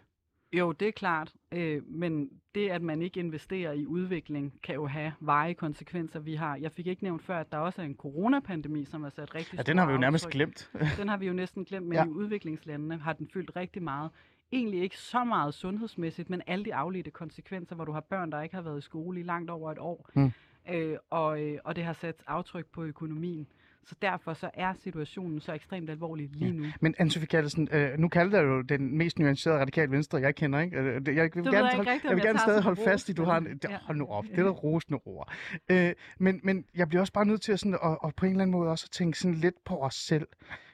Jo, 0.53 0.72
det 0.72 0.88
er 0.88 0.91
klart, 0.91 1.33
øh, 1.51 1.81
men 1.88 2.29
det, 2.55 2.69
at 2.69 2.81
man 2.81 3.01
ikke 3.01 3.19
investerer 3.19 3.72
i 3.72 3.86
udvikling, 3.86 4.53
kan 4.63 4.75
jo 4.75 4.88
have 4.88 5.13
varige 5.19 5.53
konsekvenser. 5.55 6.19
Vi 6.19 6.36
har, 6.36 6.55
jeg 6.55 6.72
fik 6.72 6.88
ikke 6.88 7.03
nævnt 7.03 7.22
før, 7.24 7.39
at 7.39 7.51
der 7.51 7.57
også 7.57 7.81
er 7.81 7.86
en 7.86 7.95
coronapandemi, 7.95 8.86
som 8.86 9.03
har 9.03 9.10
sat 9.10 9.36
rigtig 9.36 9.57
Ja, 9.57 9.63
den 9.63 9.77
har 9.77 9.86
vi 9.86 9.91
jo 9.91 9.98
nærmest 9.98 10.25
aftryk. 10.25 10.33
glemt. 10.33 10.72
Den 11.00 11.07
har 11.10 11.17
vi 11.17 11.27
jo 11.27 11.33
næsten 11.33 11.65
glemt, 11.65 11.86
men 11.88 11.93
Ja. 11.95 12.05
i 12.05 12.10
udviklingslandene 12.10 12.98
har 12.98 13.13
den 13.13 13.27
fyldt 13.33 13.55
rigtig 13.55 13.83
meget. 13.83 14.12
Egentlig 14.51 14.81
ikke 14.81 14.98
så 14.98 15.24
meget 15.24 15.53
sundhedsmæssigt, 15.53 16.29
men 16.29 16.41
alle 16.48 16.65
de 16.65 16.75
afledte 16.75 17.12
konsekvenser, 17.12 17.75
hvor 17.75 17.86
du 17.86 17.91
har 17.91 18.00
børn, 18.01 18.31
der 18.31 18.41
ikke 18.41 18.55
har 18.55 18.62
været 18.62 18.77
i 18.77 18.81
skole 18.81 19.19
i 19.19 19.24
langt 19.24 19.50
over 19.51 19.72
et 19.72 19.79
år. 19.79 20.10
Mm. 20.15 20.31
Øh, 20.74 20.98
og, 21.10 21.41
øh, 21.43 21.57
og 21.63 21.75
det 21.75 21.83
har 21.83 21.93
sat 21.93 22.24
aftryk 22.27 22.65
på 22.74 22.83
økonomien. 22.83 23.48
Så 23.86 23.96
derfor 24.02 24.34
så 24.34 24.50
er 24.54 24.74
situationen 24.74 25.40
så 25.42 25.54
ekstremt 25.54 25.90
alvorlig 25.90 26.30
lige 26.34 26.52
nu. 26.54 26.66
Men 26.82 26.96
Anne-Sophie 27.02 27.25
Kallesen, 27.25 27.68
øh, 27.72 27.98
nu 28.00 28.08
kalder 28.08 28.38
jeg 28.40 28.48
jo 28.48 28.62
den 28.62 28.98
mest 28.98 29.20
nuancerede 29.20 29.60
radikal 29.60 29.92
venstre, 29.92 30.18
jeg 30.18 30.36
kender, 30.36 30.60
ikke? 30.60 30.78
Øh, 30.78 30.86
det- 31.06 31.16
Jeg 31.16 31.24
vil 31.24 31.44
gerne, 31.44 31.58
jeg 31.58 31.80
ikke 31.80 31.92
rigtigt, 31.92 32.04
jeg 32.04 32.12
vil 32.12 32.18
jeg 32.18 32.24
gerne 32.25 32.40
stadig 32.40 32.63
holde 32.63 32.82
fast 32.86 33.10
i, 33.10 33.13
du 33.13 33.24
har 33.24 33.38
en... 33.38 33.60
Ja. 33.70 33.78
hold 33.82 33.98
nu 33.98 34.06
op, 34.06 34.24
det 34.25 34.40
er 34.40 34.44
der 34.44 34.50
rosende 34.52 35.00
ord. 35.06 35.34
Øh, 35.72 35.94
men, 36.20 36.40
men 36.44 36.66
jeg 36.75 36.88
bliver 36.88 37.02
også 37.02 37.13
bare 37.13 37.25
nødt 37.25 37.42
til 37.42 37.52
at, 37.52 37.60
sådan, 37.60 37.78
at, 37.84 37.98
at 38.06 38.16
på 38.16 38.25
en 38.25 38.32
eller 38.32 38.42
anden 38.42 38.52
måde 38.52 38.70
også 38.70 38.86
at 38.88 38.92
tænke 38.92 39.20
sådan 39.20 39.36
lidt 39.38 39.56
på 39.66 39.78
os 39.78 39.96
selv. 39.96 40.28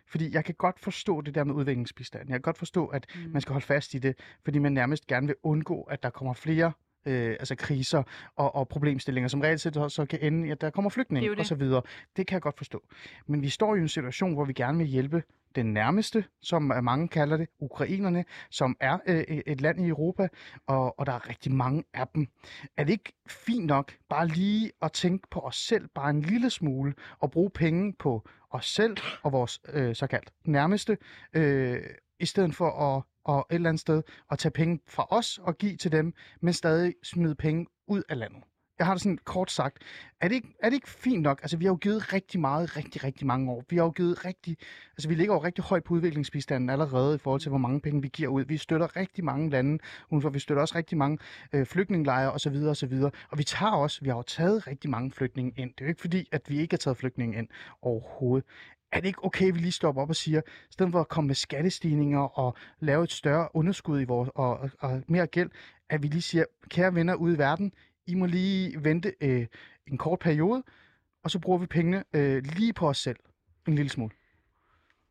Fordi 0.07 0.33
jeg 0.33 0.45
kan 0.45 0.55
godt 0.55 0.79
forstå 0.79 1.21
det 1.21 1.35
der 1.35 1.43
med 1.43 1.53
udviklingsbistand. 1.55 2.29
Jeg 2.29 2.33
kan 2.33 2.41
godt 2.41 2.57
forstå, 2.57 2.85
at 2.85 3.05
Mm. 3.15 3.31
man 3.31 3.41
skal 3.41 3.53
holde 3.53 3.65
fast 3.65 3.93
i 3.93 3.97
det, 3.97 4.15
fordi 4.43 4.59
man 4.59 4.71
nærmest 4.71 5.07
gerne 5.07 5.27
vil 5.27 5.35
undgå, 5.43 5.81
at 5.81 6.03
der 6.03 6.09
kommer 6.09 6.33
flere 6.33 6.71
øh, 7.05 7.29
altså 7.29 7.55
kriser 7.55 8.03
og, 8.35 8.55
og 8.55 8.67
problemstillinger, 8.67 9.27
som 9.27 9.41
reelt 9.41 9.61
set 9.61 9.73
så 9.73 10.05
kan 10.09 10.19
ende 10.21 10.47
i, 10.47 10.51
at 10.51 10.61
der 10.61 10.69
kommer 10.69 10.89
Det 10.89 10.93
er 10.93 10.95
flygtninge 10.95 11.27
jo 11.27 11.33
det. 11.33 11.39
og 11.39 11.45
så 11.45 11.55
videre. 11.55 11.81
Det 12.17 12.27
kan 12.27 12.33
jeg 12.33 12.41
godt 12.41 12.57
forstå. 12.57 12.83
Men 13.27 13.41
vi 13.41 13.49
står 13.49 13.75
i 13.75 13.79
en 13.79 13.87
situation, 13.89 14.33
hvor 14.33 14.45
vi 14.45 14.53
gerne 14.53 14.77
vil 14.77 14.87
hjælpe 14.87 15.23
den 15.55 15.73
nærmeste, 15.73 16.25
som 16.41 16.71
øh, 16.71 16.83
mange 16.83 17.07
kalder 17.07 17.37
det, 17.37 17.47
ukrainerne, 17.59 18.25
som 18.49 18.77
er 18.79 18.97
øh, 19.07 19.23
et 19.47 19.61
land 19.61 19.81
i 19.81 19.87
Europa, 19.87 20.27
og, 20.67 20.99
og 20.99 21.05
der 21.05 21.11
er 21.13 21.29
rigtig 21.29 21.51
mange 21.51 21.83
af 21.93 22.07
dem. 22.15 22.27
Er 22.77 22.83
det 22.83 22.91
ikke 22.91 23.13
fint 23.27 23.65
nok 23.65 23.93
bare 24.09 24.27
lige 24.27 24.71
at 24.81 24.91
tænke 24.91 25.27
på 25.31 25.39
os 25.39 25.55
selv, 25.55 25.87
bare 25.95 26.09
en 26.09 26.21
lille 26.21 26.49
smule, 26.49 26.93
og 27.19 27.31
bruge 27.31 27.49
penge 27.49 27.93
på 27.93 28.27
os 28.51 28.65
selv 28.65 28.97
og 29.23 29.31
vores 29.31 29.61
øh, 29.73 29.95
såkaldt 29.95 30.31
nærmeste, 30.45 30.97
øh, 31.33 31.81
i 32.19 32.25
stedet 32.25 32.55
for 32.55 32.69
at 32.69 33.03
og 33.23 33.47
et 33.49 33.55
eller 33.55 33.69
andet 33.69 33.81
sted 33.81 34.01
at 34.31 34.39
tage 34.39 34.51
penge 34.51 34.79
fra 34.87 35.07
os 35.09 35.37
og 35.37 35.57
give 35.57 35.77
til 35.77 35.91
dem, 35.91 36.13
men 36.41 36.53
stadig 36.53 36.93
smide 37.03 37.35
penge 37.35 37.65
ud 37.87 38.03
af 38.09 38.17
landet. 38.17 38.43
Jeg 38.79 38.87
har 38.87 38.93
det 38.93 39.01
sådan 39.01 39.19
kort 39.23 39.51
sagt. 39.51 39.77
Er 40.21 40.27
det, 40.27 40.35
ikke, 40.35 40.47
er 40.59 40.69
det 40.69 40.75
ikke 40.75 40.89
fint 40.89 41.21
nok? 41.21 41.39
Altså, 41.41 41.57
vi 41.57 41.65
har 41.65 41.71
jo 41.71 41.75
givet 41.75 42.13
rigtig 42.13 42.39
meget, 42.39 42.77
rigtig, 42.77 43.03
rigtig 43.03 43.27
mange 43.27 43.51
år. 43.51 43.63
Vi 43.69 43.75
har 43.75 43.83
jo 43.83 43.89
givet 43.89 44.25
rigtig... 44.25 44.57
Altså, 44.91 45.07
vi 45.09 45.15
ligger 45.15 45.33
jo 45.33 45.43
rigtig 45.43 45.63
højt 45.63 45.83
på 45.83 45.93
udviklingsbistanden 45.93 46.69
allerede 46.69 47.15
i 47.15 47.17
forhold 47.17 47.41
til, 47.41 47.49
hvor 47.49 47.57
mange 47.57 47.81
penge 47.81 48.01
vi 48.01 48.07
giver 48.07 48.29
ud. 48.29 48.45
Vi 48.45 48.57
støtter 48.57 48.95
rigtig 48.95 49.23
mange 49.23 49.49
lande 49.49 49.79
udenfor. 50.09 50.29
Vi 50.29 50.39
støtter 50.39 50.61
også 50.61 50.75
rigtig 50.75 50.97
mange 50.97 51.17
øh, 51.53 51.65
flygtningelejre 51.65 52.31
osv. 52.31 52.55
osv. 52.55 52.93
Og 53.29 53.37
vi 53.37 53.43
tager 53.43 53.71
også... 53.71 53.99
Vi 54.01 54.09
har 54.09 54.15
jo 54.15 54.21
taget 54.21 54.67
rigtig 54.67 54.89
mange 54.89 55.11
flygtninge 55.11 55.53
ind. 55.57 55.69
Det 55.69 55.81
er 55.81 55.85
jo 55.85 55.89
ikke 55.89 56.01
fordi, 56.01 56.27
at 56.31 56.41
vi 56.47 56.59
ikke 56.59 56.73
har 56.73 56.77
taget 56.77 56.97
flygtninge 56.97 57.37
ind 57.37 57.47
overhovedet. 57.81 58.45
Er 58.91 58.99
det 58.99 59.07
ikke 59.07 59.25
okay, 59.25 59.47
at 59.47 59.53
vi 59.53 59.59
lige 59.59 59.71
stopper 59.71 60.01
op 60.01 60.09
og 60.09 60.15
siger, 60.15 60.41
i 60.41 60.71
stedet 60.71 60.91
for 60.91 60.99
at 60.99 61.07
komme 61.07 61.27
med 61.27 61.35
skattestigninger 61.35 62.39
og 62.39 62.57
lave 62.79 63.03
et 63.03 63.11
større 63.11 63.47
underskud 63.53 64.01
i 64.01 64.03
vores, 64.03 64.29
og, 64.35 64.57
og, 64.57 64.69
og 64.79 65.03
mere 65.07 65.27
gæld, 65.27 65.49
at 65.89 66.03
vi 66.03 66.07
lige 66.07 66.21
siger, 66.21 66.45
kære 66.69 66.95
venner 66.95 67.15
ude 67.15 67.35
i 67.35 67.37
verden, 67.37 67.73
I 68.07 68.15
må 68.15 68.25
lige 68.25 68.83
vente 68.83 69.13
øh, 69.21 69.47
en 69.87 69.97
kort 69.97 70.19
periode, 70.19 70.63
og 71.23 71.31
så 71.31 71.39
bruger 71.39 71.57
vi 71.59 71.65
pengene 71.65 72.03
øh, 72.13 72.43
lige 72.43 72.73
på 72.73 72.89
os 72.89 72.97
selv. 72.97 73.17
En 73.67 73.75
lille 73.75 73.89
smule. 73.89 74.11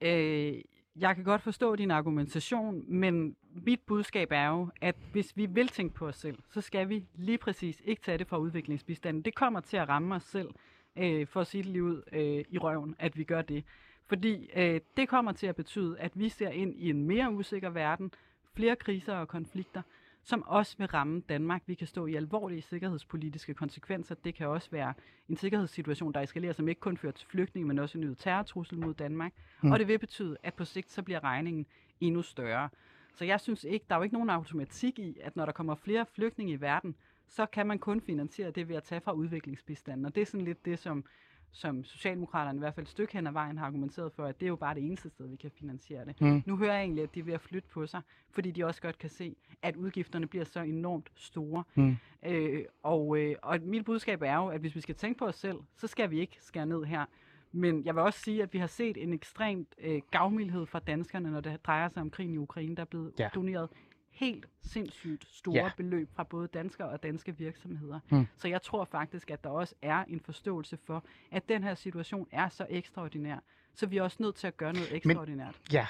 Øh, 0.00 0.54
jeg 0.96 1.14
kan 1.14 1.24
godt 1.24 1.42
forstå 1.42 1.76
din 1.76 1.90
argumentation, 1.90 2.84
men 2.88 3.36
mit 3.66 3.80
budskab 3.86 4.28
er 4.30 4.48
jo, 4.48 4.68
at 4.80 4.94
hvis 5.12 5.36
vi 5.36 5.46
vil 5.46 5.68
tænke 5.68 5.94
på 5.94 6.06
os 6.06 6.16
selv, 6.16 6.38
så 6.50 6.60
skal 6.60 6.88
vi 6.88 7.04
lige 7.14 7.38
præcis 7.38 7.82
ikke 7.84 8.02
tage 8.02 8.18
det 8.18 8.26
fra 8.26 8.38
udviklingsbistanden. 8.38 9.22
Det 9.22 9.34
kommer 9.34 9.60
til 9.60 9.76
at 9.76 9.88
ramme 9.88 10.14
os 10.14 10.22
selv, 10.22 10.48
øh, 10.98 11.26
for 11.26 11.40
at 11.40 11.46
sige 11.46 11.62
det 11.62 11.70
lige 11.70 11.84
ud 11.84 12.02
øh, 12.12 12.44
i 12.50 12.58
røven, 12.58 12.94
at 12.98 13.18
vi 13.18 13.24
gør 13.24 13.42
det. 13.42 13.64
Fordi 14.06 14.50
øh, 14.56 14.80
det 14.96 15.08
kommer 15.08 15.32
til 15.32 15.46
at 15.46 15.56
betyde, 15.56 15.98
at 15.98 16.12
vi 16.14 16.28
ser 16.28 16.50
ind 16.50 16.74
i 16.76 16.90
en 16.90 17.02
mere 17.02 17.32
usikker 17.32 17.70
verden, 17.70 18.12
flere 18.54 18.76
kriser 18.76 19.14
og 19.14 19.28
konflikter, 19.28 19.82
som 20.22 20.42
også 20.46 20.74
vil 20.78 20.86
ramme 20.86 21.22
Danmark. 21.28 21.62
Vi 21.66 21.74
kan 21.74 21.86
stå 21.86 22.06
i 22.06 22.14
alvorlige 22.14 22.62
sikkerhedspolitiske 22.62 23.54
konsekvenser. 23.54 24.14
Det 24.14 24.34
kan 24.34 24.46
også 24.46 24.70
være 24.70 24.94
en 25.28 25.36
sikkerhedssituation, 25.36 26.12
der 26.12 26.20
eskalerer, 26.20 26.52
som 26.52 26.68
ikke 26.68 26.80
kun 26.80 26.96
fører 26.96 27.12
til 27.12 27.28
flygtninge, 27.28 27.68
men 27.68 27.78
også 27.78 27.98
en 27.98 28.04
ny 28.04 28.14
terrortrussel 28.18 28.78
mod 28.78 28.94
Danmark. 28.94 29.32
Mm. 29.62 29.66
Mm. 29.66 29.72
Og 29.72 29.78
det 29.78 29.88
vil 29.88 29.98
betyde, 29.98 30.36
at 30.42 30.54
på 30.54 30.64
sigt 30.64 30.92
så 30.92 31.02
bliver 31.02 31.24
regningen 31.24 31.66
endnu 32.00 32.22
større. 32.22 32.68
Så 33.14 33.24
jeg 33.24 33.40
synes 33.40 33.64
ikke, 33.64 33.86
der 33.88 33.94
er 33.94 33.98
jo 33.98 34.02
ikke 34.02 34.14
nogen 34.14 34.30
automatik 34.30 34.98
i, 34.98 35.18
at 35.22 35.36
når 35.36 35.44
der 35.44 35.52
kommer 35.52 35.74
flere 35.74 36.06
flygtninge 36.06 36.52
i 36.52 36.60
verden, 36.60 36.94
så 37.28 37.46
kan 37.46 37.66
man 37.66 37.78
kun 37.78 38.00
finansiere 38.00 38.50
det 38.50 38.68
ved 38.68 38.76
at 38.76 38.82
tage 38.82 39.00
fra 39.00 39.12
udviklingsbistanden. 39.12 40.06
Og 40.06 40.14
det 40.14 40.20
er 40.20 40.26
sådan 40.26 40.44
lidt 40.44 40.64
det, 40.64 40.78
som, 40.78 41.04
som 41.50 41.84
Socialdemokraterne 41.84 42.56
i 42.56 42.58
hvert 42.58 42.74
fald 42.74 42.86
et 42.86 42.90
stykke 42.90 43.12
hen 43.12 43.26
ad 43.26 43.32
vejen 43.32 43.58
har 43.58 43.66
argumenteret 43.66 44.12
for, 44.12 44.24
at 44.24 44.40
det 44.40 44.46
er 44.46 44.48
jo 44.48 44.56
bare 44.56 44.74
det 44.74 44.86
eneste 44.86 45.08
sted, 45.10 45.26
vi 45.28 45.36
kan 45.36 45.50
finansiere 45.50 46.04
det. 46.04 46.20
Mm. 46.20 46.42
Nu 46.46 46.56
hører 46.56 46.72
jeg 46.74 46.82
egentlig, 46.82 47.02
at 47.04 47.14
de 47.14 47.20
er 47.20 47.24
ved 47.24 47.32
at 47.34 47.40
flytte 47.40 47.68
på 47.68 47.86
sig, 47.86 48.00
fordi 48.30 48.50
de 48.50 48.64
også 48.64 48.82
godt 48.82 48.98
kan 48.98 49.10
se, 49.10 49.36
at 49.62 49.76
udgifterne 49.76 50.26
bliver 50.26 50.44
så 50.44 50.60
enormt 50.60 51.10
store. 51.14 51.64
Mm. 51.74 51.96
Øh, 52.26 52.64
og, 52.82 53.18
øh, 53.18 53.36
og 53.42 53.58
mit 53.62 53.84
budskab 53.84 54.22
er 54.22 54.36
jo, 54.36 54.46
at 54.48 54.60
hvis 54.60 54.74
vi 54.76 54.80
skal 54.80 54.94
tænke 54.94 55.18
på 55.18 55.26
os 55.26 55.34
selv, 55.36 55.58
så 55.76 55.86
skal 55.86 56.10
vi 56.10 56.20
ikke 56.20 56.36
skære 56.40 56.66
ned 56.66 56.84
her. 56.84 57.04
Men 57.52 57.84
jeg 57.84 57.94
vil 57.94 58.02
også 58.02 58.20
sige, 58.20 58.42
at 58.42 58.52
vi 58.52 58.58
har 58.58 58.66
set 58.66 59.02
en 59.02 59.12
ekstremt 59.12 59.74
øh, 59.78 60.00
gavmildhed 60.10 60.66
fra 60.66 60.78
danskerne, 60.78 61.30
når 61.30 61.40
det 61.40 61.64
drejer 61.66 61.88
sig 61.88 62.00
om 62.02 62.10
krigen 62.10 62.34
i 62.34 62.38
Ukraine. 62.38 62.76
Der 62.76 62.80
er 62.82 62.86
blevet 62.86 63.12
Ja. 63.18 63.28
doneret 63.34 63.68
helt 64.18 64.46
sindssygt 64.62 65.26
store 65.28 65.54
Ja. 65.56 65.70
beløb 65.76 66.08
fra 66.14 66.22
både 66.24 66.48
danskere 66.48 66.88
og 66.88 67.02
danske 67.02 67.36
virksomheder. 67.36 68.00
Mm. 68.10 68.26
Så 68.36 68.48
jeg 68.48 68.62
tror 68.62 68.84
faktisk, 68.84 69.30
at 69.30 69.44
der 69.44 69.50
også 69.50 69.74
er 69.82 70.04
en 70.04 70.20
forståelse 70.20 70.76
for, 70.76 71.04
at 71.30 71.48
den 71.48 71.62
her 71.62 71.74
situation 71.74 72.28
er 72.32 72.48
så 72.48 72.66
ekstraordinær, 72.70 73.38
så 73.74 73.86
vi 73.86 73.96
er 73.96 74.02
også 74.02 74.16
nødt 74.20 74.34
til 74.36 74.46
at 74.46 74.56
gøre 74.56 74.72
noget 74.72 74.94
ekstraordinært. 74.96 75.60
Ja, 75.72 75.86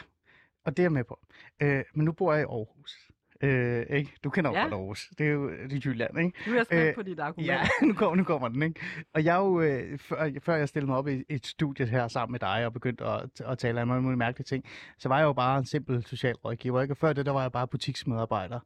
og 0.65 0.77
det 0.77 0.83
er 0.83 0.85
jeg 0.85 0.93
med 0.93 1.05
på. 1.05 1.19
Øh, 1.61 1.85
men 1.95 2.05
nu 2.05 2.13
bor 2.13 2.33
jeg 2.33 2.43
i 2.43 2.45
Aarhus. 2.45 3.11
Øh, 3.43 3.87
ikke? 3.91 4.13
Du 4.25 4.31
kender 4.31 4.51
jo 4.51 4.57
Ja. 4.57 4.63
godt 4.63 4.73
Aarhus. 4.75 5.09
Det 5.19 5.27
er 5.27 5.31
jo 5.31 5.51
det 5.51 5.73
er 5.73 5.81
Jylland, 5.85 6.19
ikke? 6.19 6.39
Nu 6.47 6.53
er 6.53 6.57
jeg 6.57 6.67
spændt 6.67 6.83
Øh, 6.83 6.89
øh, 6.89 6.95
på 6.95 7.03
dit 7.03 7.21
argument. 7.21 7.47
Ja, 7.49 7.61
nu 7.87 7.93
kommer, 7.95 8.17
nu 8.17 8.25
kommer 8.25 8.49
den, 8.49 8.63
ikke? 8.63 8.81
Og 9.15 9.25
jeg 9.25 9.37
jo, 9.37 9.61
øh, 9.61 9.99
før, 9.99 10.31
før 10.43 10.57
jeg 10.57 10.69
stillede 10.69 10.91
mig 10.91 10.99
op 10.99 11.09
i 11.09 11.23
et 11.29 11.47
studie 11.47 11.87
her 11.87 12.09
sammen 12.09 12.33
med 12.33 12.41
dig 12.41 12.67
og 12.67 12.73
begyndte 12.73 13.05
at, 13.05 13.41
at 13.41 13.59
tale 13.59 13.83
om 13.83 13.91
alle 13.91 14.03
mulige 14.03 14.19
mærkelige 14.19 14.45
ting, 14.45 14.65
så 14.99 15.09
var 15.09 15.19
jeg 15.19 15.25
jo 15.25 15.33
bare 15.33 15.59
en 15.59 15.65
simpel 15.67 16.07
socialrådgiver, 16.07 16.83
ikke? 16.83 16.93
Og 16.93 16.97
før 16.97 17.13
det, 17.13 17.27
der 17.27 17.33
var 17.33 17.43
jeg 17.43 17.53
bare 17.53 17.69
butiksmedarbejder. 17.69 18.61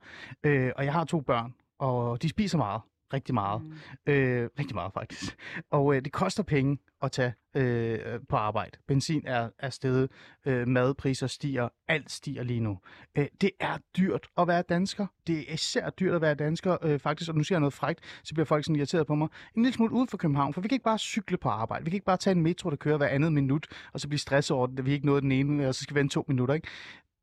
Øh, 0.45 0.73
og 0.77 0.85
jeg 0.85 0.93
har 0.93 1.05
to 1.05 1.21
børn, 1.21 1.55
og 1.79 2.23
de 2.23 2.29
spiser 2.29 2.59
meget. 2.59 2.81
Rigtig 3.13 3.35
meget. 3.35 3.63
Mm. 3.63 3.73
Øh, 4.13 4.51
rigtig 4.59 4.75
meget 4.75 4.93
faktisk. 4.93 5.37
Og 5.71 5.97
øh, 5.97 6.05
det 6.05 6.13
koster 6.13 6.43
penge 6.43 6.79
at 7.03 7.13
tage 7.13 7.35
øh, 7.57 8.21
på 8.29 8.37
arbejde. 8.37 8.79
Benzin 8.89 9.23
er, 9.27 9.49
er 9.59 9.71
steget, 9.71 10.11
øh, 10.47 10.69
madpriser 10.69 11.27
stiger, 11.27 11.69
alt 11.89 12.11
stiger 12.11 12.43
lige 12.43 12.61
nu. 12.61 12.79
Øh, 13.19 13.27
det 13.41 13.51
er 13.61 13.79
dyrt 13.97 14.27
at 14.39 14.49
være 14.49 14.63
dansker. 14.63 15.07
Det 15.27 15.39
er 15.39 15.55
især 15.55 15.91
dyrt 15.91 16.15
at 16.15 16.21
være 16.21 16.35
dansker, 16.35 16.77
øh, 16.83 16.99
faktisk, 16.99 17.31
og 17.31 17.37
nu 17.37 17.45
siger 17.45 17.57
jeg 17.57 17.61
noget 17.61 17.75
frægt, 17.75 18.01
så 18.25 18.35
bliver 18.35 18.45
folk 18.45 18.65
sådan 18.65 18.77
irriteret 18.77 19.07
på 19.07 19.15
mig. 19.15 19.29
En 19.57 19.63
lille 19.63 19.75
smule 19.75 19.93
uden 19.93 20.09
for 20.09 20.17
København, 20.17 20.55
for 20.55 20.61
vi 20.61 20.69
kan 20.69 20.75
ikke 20.75 20.85
bare 20.85 20.99
cykle 20.99 21.37
på 21.37 21.49
arbejde. 21.49 21.85
Vi 21.85 21.91
kan 21.91 21.97
ikke 21.97 22.07
bare 22.07 22.17
tage 22.17 22.35
en 22.37 22.43
metro, 22.43 22.71
der 22.71 22.77
kører 22.77 22.97
hver 22.97 23.09
andet 23.09 23.33
minut, 23.33 23.67
og 23.93 24.01
så 24.01 24.09
blive 24.09 24.19
stresset 24.19 24.57
over 24.57 24.67
at 24.79 24.87
vi 24.87 24.93
ikke 24.93 25.07
nåede 25.07 25.21
den 25.21 25.33
ene, 25.33 25.69
og 25.69 25.75
så 25.75 25.83
skal 25.83 25.95
vi 25.95 26.01
vente 26.01 26.15
to 26.15 26.25
minutter. 26.29 26.55
Ikke? 26.55 26.69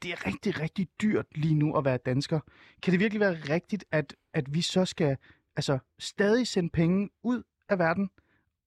Det 0.04 0.12
er 0.12 0.28
rigtig, 0.28 0.60
rigtig 0.60 0.88
dyrt 1.02 1.26
lige 1.36 1.56
nu 1.56 1.78
at 1.78 1.86
være 1.86 1.98
dansker. 1.98 2.40
Kan 2.82 2.92
det 2.92 3.00
virkelig 3.00 3.20
være 3.20 3.38
rigtigt, 3.50 3.86
at, 3.92 4.16
at 4.34 4.54
vi 4.54 4.62
så 4.62 4.86
skal 4.86 5.18
altså, 5.60 5.80
stadig 6.00 6.48
sende 6.48 6.70
penge 6.70 7.10
ud 7.24 7.44
af 7.70 7.80
verden, 7.80 8.10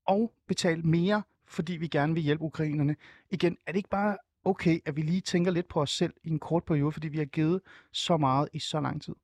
og 0.06 0.32
betale 0.46 0.82
mere, 0.82 1.22
fordi 1.46 1.72
vi 1.72 1.88
gerne 1.88 2.14
vil 2.14 2.22
hjælpe 2.22 2.44
ukrainerne. 2.44 2.96
Igen, 3.30 3.56
er 3.66 3.72
det 3.72 3.76
ikke 3.76 3.88
bare 3.88 4.16
okay, 4.44 4.80
at 4.84 4.96
vi 4.96 5.02
lige 5.02 5.20
tænker 5.20 5.50
lidt 5.50 5.68
på 5.68 5.80
os 5.80 5.90
selv 5.90 6.14
i 6.24 6.28
en 6.28 6.38
kort 6.38 6.64
periode, 6.64 6.92
fordi 6.92 7.08
vi 7.08 7.18
har 7.18 7.24
givet 7.24 7.60
så 7.92 8.16
meget 8.16 8.48
i 8.52 8.58
så 8.58 8.80
lang 8.80 9.02
tid? 9.02 9.14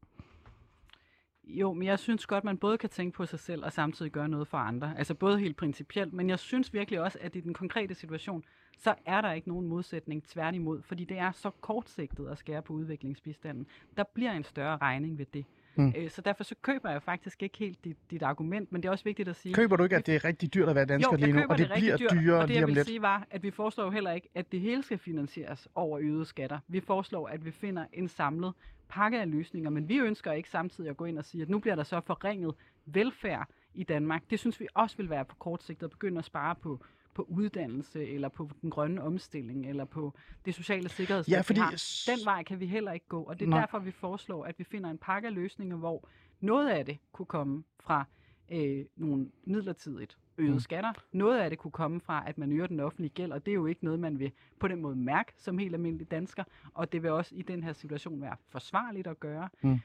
Jo, 1.45 1.73
men 1.73 1.87
jeg 1.87 1.99
synes 1.99 2.27
godt, 2.27 2.45
man 2.45 2.59
både 2.59 2.79
kan 2.79 2.91
tænke 2.91 3.17
på 3.17 3.27
sig 3.27 3.39
selv 3.39 3.65
og 3.65 3.73
samtidig 3.73 4.13
gøre 4.13 4.29
noget 4.29 4.49
for 4.49 4.59
andre. 4.59 4.99
Altså 4.99 5.15
både 5.15 5.39
helt 5.39 5.57
principielt, 5.57 6.13
men 6.13 6.29
jeg 6.29 6.39
synes 6.39 6.75
virkelig 6.75 7.01
også, 7.01 7.19
at 7.21 7.37
i 7.37 7.41
den 7.41 7.55
konkrete 7.55 7.95
situation, 7.95 8.45
så 8.79 8.95
er 9.07 9.21
der 9.21 9.33
ikke 9.33 9.49
nogen 9.49 9.69
modsætning 9.69 10.25
tværtimod, 10.25 10.83
fordi 10.83 11.05
det 11.05 11.19
er 11.19 11.33
så 11.33 11.51
kortsigtet 11.51 12.29
at 12.29 12.39
skære 12.39 12.63
på 12.63 12.73
udviklingsbistanden. 12.73 13.67
Der 13.97 14.05
bliver 14.15 14.33
en 14.33 14.45
større 14.45 14.77
regning 14.77 15.19
ved 15.19 15.27
det. 15.35 15.45
Mm. 15.77 15.95
Øh, 15.97 16.11
så 16.11 16.21
derfor 16.21 16.45
så 16.45 16.55
køber 16.63 16.91
jeg 16.91 17.03
faktisk 17.03 17.43
ikke 17.43 17.59
helt 17.59 17.85
dit, 17.85 17.97
dit 18.11 18.23
argument, 18.23 18.73
men 18.73 18.83
det 18.83 18.89
er 18.89 18.93
også 18.93 19.05
vigtigt 19.05 19.29
at 19.29 19.37
sige... 19.37 19.55
Køber 19.55 19.77
du 19.77 19.83
ikke, 19.83 19.97
at 19.97 20.07
det 20.07 20.15
er 20.15 20.25
rigtig 20.25 20.55
dyrt 20.55 20.69
at 20.69 20.75
være 20.75 20.85
dansker 20.85 21.13
jo, 21.13 21.25
lige 21.25 21.33
nu, 21.33 21.43
og 21.49 21.59
det, 21.59 21.69
det 21.69 21.77
bliver 21.79 21.97
dyrt, 21.97 22.11
dyrere 22.11 22.39
og 22.43 22.49
det, 22.49 22.49
lige 22.49 22.59
om 22.59 22.61
jeg 22.61 22.67
vil 22.67 22.75
lidt? 22.75 22.87
sige 22.87 23.03
var, 23.03 23.27
at 23.31 23.43
vi 23.43 23.51
foreslår 23.51 23.85
jo 23.85 23.91
heller 23.91 24.13
ikke, 24.13 24.29
at 24.35 24.53
det 24.53 24.61
hele 24.61 24.83
skal 24.83 24.99
finansieres 24.99 25.69
over 25.75 25.99
øgede 26.03 26.25
skatter. 26.25 26.59
Vi 26.69 26.81
foreslår, 26.81 27.29
at 27.29 27.45
vi 27.45 27.51
finder 27.51 27.85
en 27.93 28.09
samlet 28.09 28.53
pakke 28.89 29.21
af 29.21 29.31
løsninger, 29.31 29.71
men 29.71 29.89
vi 29.89 29.99
ønsker 29.99 30.33
ikke 30.33 30.51
samtidig 30.51 30.91
at 30.91 30.97
gå 30.97 31.05
ind 31.05 31.19
og 31.19 31.25
sige, 31.25 31.43
at 31.43 31.49
nu 31.49 31.59
bliver 31.59 31.75
der 31.75 31.83
så 31.83 32.01
forringet 32.01 32.55
velfærd 32.87 33.49
i 33.75 33.85
Danmark. 33.85 34.23
Det 34.31 34.39
synes 34.39 34.61
vi 34.61 34.69
også 34.75 34.97
vil 34.97 35.11
være 35.11 35.25
på 35.25 35.37
kort 35.37 35.63
sigt 35.63 35.83
at 35.83 35.91
begynde 35.91 36.19
at 36.19 36.25
spare 36.25 36.55
på 36.55 36.81
på 37.19 37.23
uddannelse, 37.29 38.07
eller 38.09 38.29
på 38.29 38.51
den 38.63 38.71
grønne 38.71 39.03
omstilling, 39.03 39.67
eller 39.69 39.85
på 39.85 40.15
det 40.45 40.55
sociale 40.55 40.89
sikkerhedsnet, 40.89 41.37
Ja, 41.37 41.41
fordi- 41.41 41.61
vi 41.61 41.63
har. 41.63 42.11
Den 42.17 42.25
vej 42.25 42.43
kan 42.43 42.61
vi 42.61 42.67
heller 42.67 42.93
ikke 42.93 43.07
gå, 43.09 43.23
og 43.23 43.39
det 43.41 43.45
er 43.47 43.51
Nej. 43.51 43.61
derfor, 43.61 43.79
vi 43.79 43.91
foreslår, 43.91 44.45
at 44.45 44.59
vi 44.59 44.65
finder 44.65 44.91
en 44.91 44.99
pakke 44.99 45.29
af 45.29 45.35
løsninger, 45.35 45.77
hvor 45.77 46.09
noget 46.41 46.69
af 46.71 46.85
det 46.85 46.99
kunne 47.13 47.27
komme 47.27 47.65
fra 47.81 48.05
øh, 48.53 48.85
nogle 48.97 49.31
midlertidigt 49.45 50.19
øgede 50.39 50.53
Mm. 50.55 50.61
skatter. 50.61 50.93
Noget 51.13 51.39
af 51.39 51.51
det 51.51 51.59
kunne 51.59 51.71
komme 51.71 52.01
fra, 52.01 52.25
at 52.27 52.39
man 52.39 52.53
øger 52.53 52.67
den 52.67 52.81
offentlige 52.81 53.11
gæld, 53.11 53.33
og 53.33 53.47
det 53.47 53.53
er 53.53 53.55
jo 53.55 53.67
ikke 53.67 53.85
noget, 53.85 54.01
man 54.01 54.19
vil 54.19 54.33
på 54.61 54.69
den 54.69 54.81
måde 54.81 54.97
mærke 54.97 55.33
som 55.37 55.59
helt 55.59 55.75
almindelig 55.75 56.11
dansker, 56.11 56.45
og 56.75 56.93
det 56.93 57.03
vil 57.03 57.11
også 57.11 57.35
i 57.35 57.43
den 57.43 57.63
her 57.63 57.73
situation 57.73 58.21
være 58.21 58.37
forsvarligt 58.49 59.07
at 59.07 59.21
gøre. 59.21 59.49
Mm. 59.63 59.79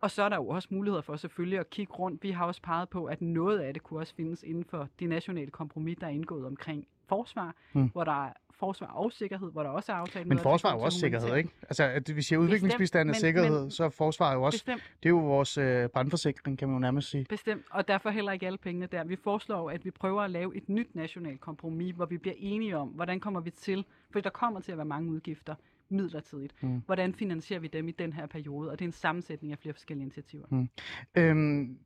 Og 0.00 0.10
så 0.10 0.22
er 0.22 0.28
der 0.28 0.36
jo 0.36 0.48
også 0.48 0.68
muligheder 0.70 1.02
for 1.02 1.16
selvfølgelig 1.16 1.58
at 1.58 1.70
kigge 1.70 1.92
rundt. 1.92 2.22
Vi 2.22 2.30
har 2.30 2.46
også 2.46 2.62
peget 2.62 2.88
på, 2.88 3.04
at 3.04 3.22
noget 3.22 3.58
af 3.58 3.74
det 3.74 3.82
kunne 3.82 4.00
også 4.00 4.14
findes 4.14 4.42
inden 4.42 4.64
for 4.64 4.88
det 4.98 5.08
nationale 5.08 5.50
kompromis, 5.50 5.96
der 6.00 6.06
er 6.06 6.10
indgået 6.10 6.46
omkring 6.46 6.86
forsvar, 7.08 7.54
Mm. 7.72 7.88
hvor 7.92 8.04
der 8.04 8.26
er 8.26 8.32
forsvar 8.52 8.86
og 8.86 9.12
sikkerhed, 9.12 9.50
hvor 9.52 9.62
der 9.62 9.70
også 9.70 9.92
er 9.92 9.96
aftalt 9.96 10.26
Men 10.26 10.34
noget, 10.36 10.42
forsvar 10.42 10.70
er 10.70 10.74
jo 10.74 10.80
også 10.80 10.98
sikkerhed, 10.98 11.36
ikke? 11.36 11.50
Altså, 11.62 11.84
at 11.84 12.16
vi 12.16 12.22
siger 12.22 12.38
udviklingsbistand 12.38 13.10
er 13.10 13.14
sikkerhed, 13.14 13.60
men- 13.60 13.70
så 13.70 13.84
er 13.84 13.88
forsvar 13.88 14.34
jo 14.34 14.42
også, 14.42 14.58
Bestemt. 14.64 14.82
det 15.02 15.06
er 15.08 15.10
jo 15.10 15.18
vores 15.18 15.58
øh, 15.58 15.88
brandforsikring, 15.88 16.58
kan 16.58 16.68
man 16.68 16.74
jo 16.74 16.80
nærmest 16.80 17.10
sige. 17.10 17.26
Bestemt, 17.28 17.62
og 17.70 17.88
derfor 17.88 18.10
heller 18.10 18.32
ikke 18.32 18.46
alle 18.46 18.58
pengene 18.58 18.86
der. 18.86 19.04
Vi 19.04 19.16
foreslår, 19.16 19.70
at 19.70 19.84
vi 19.84 19.90
prøver 19.90 20.22
at 20.22 20.30
lave 20.30 20.56
et 20.56 20.68
nyt 20.68 20.94
nationalt 20.94 21.40
kompromis, 21.40 21.94
hvor 21.94 22.06
vi 22.06 22.18
bliver 22.18 22.34
enige 22.38 22.76
om, 22.76 22.88
hvordan 22.88 23.20
kommer 23.20 23.40
vi 23.40 23.50
til, 23.50 23.84
for 24.10 24.20
der 24.20 24.30
kommer 24.30 24.60
til 24.60 24.72
at 24.72 24.78
være 24.78 24.84
mange 24.86 25.10
udgifter 25.10 25.54
midlertidigt. 25.90 26.62
Mm. 26.62 26.82
Hvordan 26.86 27.14
finansierer 27.14 27.60
vi 27.60 27.66
dem 27.66 27.88
i 27.88 27.92
den 27.92 28.12
her 28.12 28.26
periode? 28.26 28.70
Og 28.70 28.78
det 28.78 28.84
er 28.84 28.88
en 28.88 28.92
sammensætning 28.92 29.52
af 29.52 29.58
flere 29.58 29.74
forskellige 29.74 30.02
initiativer. 30.02 30.66
Øhm, 31.14 31.78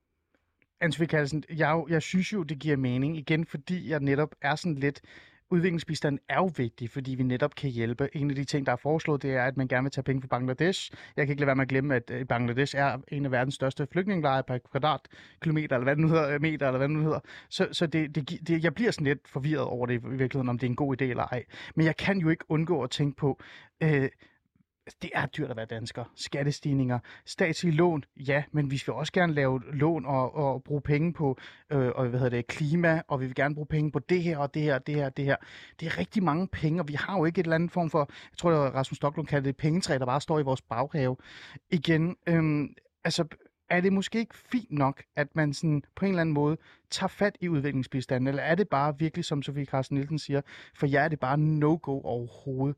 Ansvig 0.81 1.09
Kallesen, 1.09 1.45
jeg, 1.51 1.85
jeg 1.89 2.03
synes 2.03 2.33
jo, 2.33 2.43
det 2.43 2.59
giver 2.59 2.77
mening, 2.77 3.17
igen 3.17 3.47
fordi 3.47 3.89
jeg 3.89 4.01
netop 4.01 4.35
er 4.43 4.55
sådan 4.55 4.75
lidt, 4.75 5.01
udviklingsbistand 5.51 6.19
er 6.29 6.37
jo 6.37 6.51
vigtig, 6.57 6.91
fordi 6.91 7.15
vi 7.15 7.23
netop 7.23 7.55
kan 7.55 7.71
hjælpe. 7.71 8.09
En 8.17 8.31
af 8.31 8.37
de 8.37 8.45
ting, 8.45 8.67
der 8.67 8.73
er 8.73 8.77
foreslået, 8.77 9.23
det 9.23 9.35
er, 9.35 9.45
at 9.45 9.57
man 9.57 9.69
gerne 9.69 9.83
vil 9.83 9.91
tage 9.91 10.03
penge 10.03 10.23
fra 10.23 10.29
Bangladesh. 10.29 10.91
Jeg 11.17 11.27
kan 11.27 11.33
ikke 11.33 11.41
lade 11.41 11.47
være 11.47 11.57
med 11.57 11.63
at 11.63 11.69
glemme, 11.69 11.95
at 11.95 12.11
øh, 12.11 12.27
Bangladesh 12.27 12.77
er 12.77 12.99
en 13.09 13.25
af 13.25 13.31
verdens 13.31 13.55
største 13.55 13.87
flygtningelejre 13.93 14.43
per 14.43 14.59
kvadratkilometer, 14.59 15.77
eller 15.77 15.85
hvad 15.85 15.97
det 15.97 16.03
nu 16.03 16.09
hedder, 16.09 16.39
meter, 16.39 16.67
eller 16.67 16.79
hvad 16.79 16.89
det 16.89 16.97
nu 16.97 17.03
hedder. 17.03 17.21
Så, 17.49 17.69
så 17.73 17.87
det, 17.87 18.15
det, 18.15 18.49
det, 18.49 18.65
jeg 18.65 18.75
bliver 18.75 18.91
sådan 18.91 19.07
lidt 19.07 19.29
forvirret 19.29 19.65
over 19.65 19.87
det 19.87 19.95
i 19.95 20.01
virkeligheden, 20.05 20.49
om 20.49 20.59
det 20.59 20.67
er 20.67 20.71
en 20.71 20.77
god 20.77 21.03
idé 21.03 21.05
eller 21.05 21.25
ej. 21.25 21.45
Men 21.75 21.87
jeg 21.87 21.97
kan 21.97 22.19
jo 22.19 22.29
ikke 22.29 22.45
undgå 22.49 22.83
at 22.83 22.91
tænke 22.91 23.17
på, 23.17 23.41
øh, 23.83 24.09
Altså, 24.87 24.99
det 25.03 25.11
er 25.15 25.27
dyrt 25.27 25.51
at 25.51 25.57
være 25.57 25.67
dansker. 25.67 26.05
Skattestigninger, 26.17 26.99
statslige 27.25 27.75
lån, 27.75 28.05
ja, 28.17 28.45
men 28.53 28.71
vi 28.71 28.83
vil 28.87 28.95
også 28.95 29.13
gerne 29.13 29.35
lave 29.35 29.63
lån 29.73 30.07
og, 30.07 30.35
og 30.35 30.65
bruge 30.65 30.81
penge 30.81 31.13
på 31.13 31.39
øh, 31.71 31.93
og, 31.95 32.09
hvad 32.09 32.21
hedder 32.21 32.37
det, 32.37 32.47
klima, 32.47 33.03
og 33.09 33.21
vi 33.21 33.27
vil 33.27 33.35
gerne 33.35 33.55
bruge 33.55 33.67
penge 33.67 33.93
på 33.93 33.99
det 33.99 34.23
her 34.23 34.39
og 34.39 34.55
det 34.55 34.63
her 34.63 34.75
og 34.75 34.87
det 34.87 34.95
her 34.95 35.07
og 35.07 35.17
det 35.17 35.25
her. 35.25 35.37
Det 35.81 35.87
er 35.87 35.99
rigtig 35.99 36.23
mange 36.23 36.49
penge, 36.49 36.81
og 36.81 36.89
vi 36.89 36.95
har 36.95 37.19
jo 37.19 37.25
ikke 37.25 37.41
et 37.41 37.45
eller 37.45 37.55
andet 37.55 37.71
form 37.71 37.91
for, 37.91 37.99
jeg 38.09 38.39
tror, 38.39 38.51
det 38.51 38.59
var 38.59 38.71
Rasmus 38.71 38.97
Stocklund 38.97 39.27
kaldte 39.27 39.49
det 39.49 39.57
pengetræ, 39.57 39.99
der 39.99 40.07
bare 40.07 40.21
står 40.21 40.39
i 40.39 40.43
vores 40.43 40.63
baghave. 40.63 41.17
Igen, 41.71 42.17
øh, 42.27 42.69
altså, 43.05 43.25
er 43.71 43.81
det 43.81 43.93
måske 43.93 44.19
ikke 44.19 44.37
fint 44.37 44.73
nok, 44.73 45.03
at 45.17 45.37
man 45.37 45.53
sådan 45.53 45.83
på 45.97 46.05
en 46.05 46.11
eller 46.11 46.21
anden 46.21 46.35
måde 46.35 46.57
tager 46.91 47.09
fat 47.09 47.39
i 47.41 47.49
udviklingsbistanden, 47.49 48.29
eller 48.29 48.43
er 48.43 48.55
det 48.55 48.69
bare 48.69 48.99
virkelig, 48.99 49.25
som 49.25 49.43
Sofie 49.43 49.65
Carsten 49.65 49.95
Nielsen 49.95 50.19
siger, 50.19 50.41
for 50.75 50.87
jer 50.87 51.01
er 51.01 51.09
det 51.09 51.21
bare 51.21 51.39
no-go 51.39 52.01
overhovedet? 52.01 52.77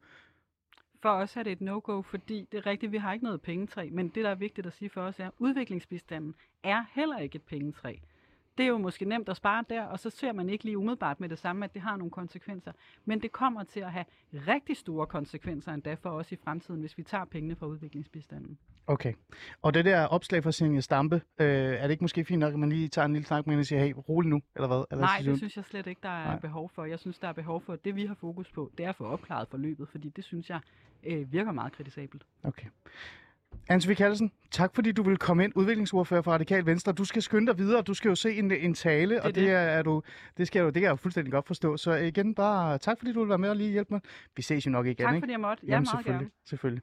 For 1.07 1.13
os 1.13 1.37
er 1.37 1.43
det 1.43 1.53
et 1.53 1.61
no-go, 1.61 2.03
fordi 2.03 2.49
det 2.53 2.59
er 2.59 2.67
rigtigt, 2.67 2.93
vi 2.93 2.97
har 2.97 3.13
ikke 3.13 3.25
noget 3.25 3.43
pengetræ, 3.43 3.89
men 3.93 4.09
det, 4.09 4.25
der 4.25 4.31
er 4.31 4.35
vigtigt 4.35 4.67
at 4.67 4.73
sige 4.73 4.91
for 4.91 5.01
os, 5.01 5.21
er, 5.21 5.27
at 5.27 5.33
udviklingsbistanden 5.39 6.35
er 6.63 6.85
heller 6.95 7.19
ikke 7.19 7.37
et 7.37 7.43
pengetræ. 7.43 7.95
Det 8.59 8.65
er 8.65 8.69
jo 8.69 8.79
måske 8.79 9.05
nemt 9.05 9.29
at 9.29 9.37
spare 9.37 9.65
der, 9.71 9.83
og 9.83 9.99
så 10.01 10.11
ser 10.11 10.33
man 10.33 10.49
ikke 10.49 10.65
lige 10.65 10.79
umiddelbart 10.79 11.21
med 11.21 11.29
det 11.29 11.39
samme, 11.39 11.65
at 11.65 11.75
det 11.75 11.83
har 11.83 11.97
nogle 11.97 12.11
konsekvenser. 12.11 12.73
Men 13.05 13.23
det 13.23 13.33
kommer 13.33 13.65
til 13.65 13.81
at 13.81 13.93
have 13.93 14.05
rigtig 14.33 14.77
store 14.77 15.07
konsekvenser 15.07 15.73
endda 15.73 15.95
for 15.95 16.11
os 16.11 16.33
i 16.33 16.37
fremtiden, 16.37 16.81
hvis 16.81 16.99
vi 16.99 17.03
tager 17.03 17.25
pengene 17.25 17.57
fra 17.57 17.67
udviklingsbistanden. 17.67 18.59
Okay. 18.87 19.15
Og 19.63 19.75
det 19.75 19.85
der 19.85 20.07
opslag 20.07 20.43
fra 20.43 20.53
Senja 20.53 20.81
Stampe, 20.81 21.23
øh, 21.39 21.47
er 21.47 21.83
det 21.83 21.91
ikke 21.91 22.05
måske 22.05 22.25
fint 22.25 22.41
nok, 22.41 22.53
at 22.53 22.59
man 22.59 22.69
lige 22.69 22.89
tager 22.89 23.07
en 23.07 23.13
lille 23.13 23.27
snak 23.27 23.47
med 23.47 23.53
hende 23.53 23.63
og 23.63 23.67
siger, 23.67 23.85
hey, 23.85 23.95
rolig 24.09 24.31
nu, 24.31 24.43
eller 24.57 24.67
hvad? 24.67 24.85
Eller 24.91 25.05
Nej, 25.05 25.19
siger 25.19 25.31
det 25.31 25.39
synes 25.39 25.57
jeg 25.57 25.65
slet 25.65 25.87
ikke, 25.87 26.01
der 26.03 26.09
er 26.09 26.25
Nej. 26.25 26.39
behov 26.39 26.71
for. 26.75 26.85
Jeg 26.85 26.99
synes, 26.99 27.19
der 27.19 27.29
er 27.29 27.33
behov 27.33 27.61
for, 27.61 27.73
at 27.73 27.85
det 27.85 27.97
vi 27.97 28.07
har 28.07 28.15
fokus 28.15 28.51
på, 28.51 28.71
det 28.79 28.85
er 28.85 28.89
at 28.89 28.97
få 28.97 29.05
opklaret 29.05 29.49
forløbet, 29.49 29.89
fordi 29.89 30.09
det 30.09 30.25
synes 30.25 30.51
jeg 30.51 30.61
øh, 31.05 31.33
virker 31.33 31.53
meget 31.53 31.73
kritisabelt. 31.73 32.23
Okay. 32.43 32.67
Ansvi 33.69 33.95
Kallesen, 33.95 34.33
tak 34.51 34.75
fordi 34.75 34.93
du 34.93 35.03
vil 35.03 35.17
komme 35.17 35.45
ind, 35.45 35.53
udviklingsordfører 35.55 36.23
for 36.23 36.33
Radikal 36.33 36.67
Venstre. 36.67 36.93
Du 36.93 37.05
skal 37.05 37.23
skynde 37.23 37.47
dig 37.47 37.59
videre, 37.59 37.83
du 37.83 37.95
skal 37.95 38.09
jo 38.09 38.15
se 38.15 38.35
en, 38.35 38.51
en 38.51 38.75
tale, 38.75 39.23
og 39.23 39.27
det, 39.27 39.35
det. 39.35 39.51
er, 39.51 39.59
er 39.59 39.83
du, 39.83 40.03
det, 40.37 40.47
skal 40.47 40.59
jeg 40.59 40.65
jo, 40.65 40.67
det 40.67 40.75
kan 40.75 40.83
jeg 40.83 40.91
jo 40.91 40.97
fuldstændig 40.97 41.33
godt 41.33 41.47
forstå. 41.47 41.77
Så 41.77 41.93
igen, 41.93 42.35
bare 42.35 42.79
tak 42.79 42.99
fordi 42.99 43.13
du 43.13 43.21
vil 43.21 43.29
være 43.29 43.39
med 43.39 43.51
og 43.51 43.57
lige 43.57 43.71
hjælpe 43.71 43.95
mig. 43.95 44.01
Vi 44.37 44.43
ses 44.43 44.67
jo 44.67 44.71
nok 44.71 44.87
igen, 44.87 44.97
tak 44.97 45.15
ikke? 45.15 45.23
fordi 45.23 45.33
jeg 45.33 45.41
måtte. 45.41 45.67
Ja, 45.67 45.73
Jamen, 45.73 45.87
meget 45.87 45.89
selvfølgelig, 45.89 46.21
gerne. 46.21 46.49
selvfølgelig. 46.49 46.83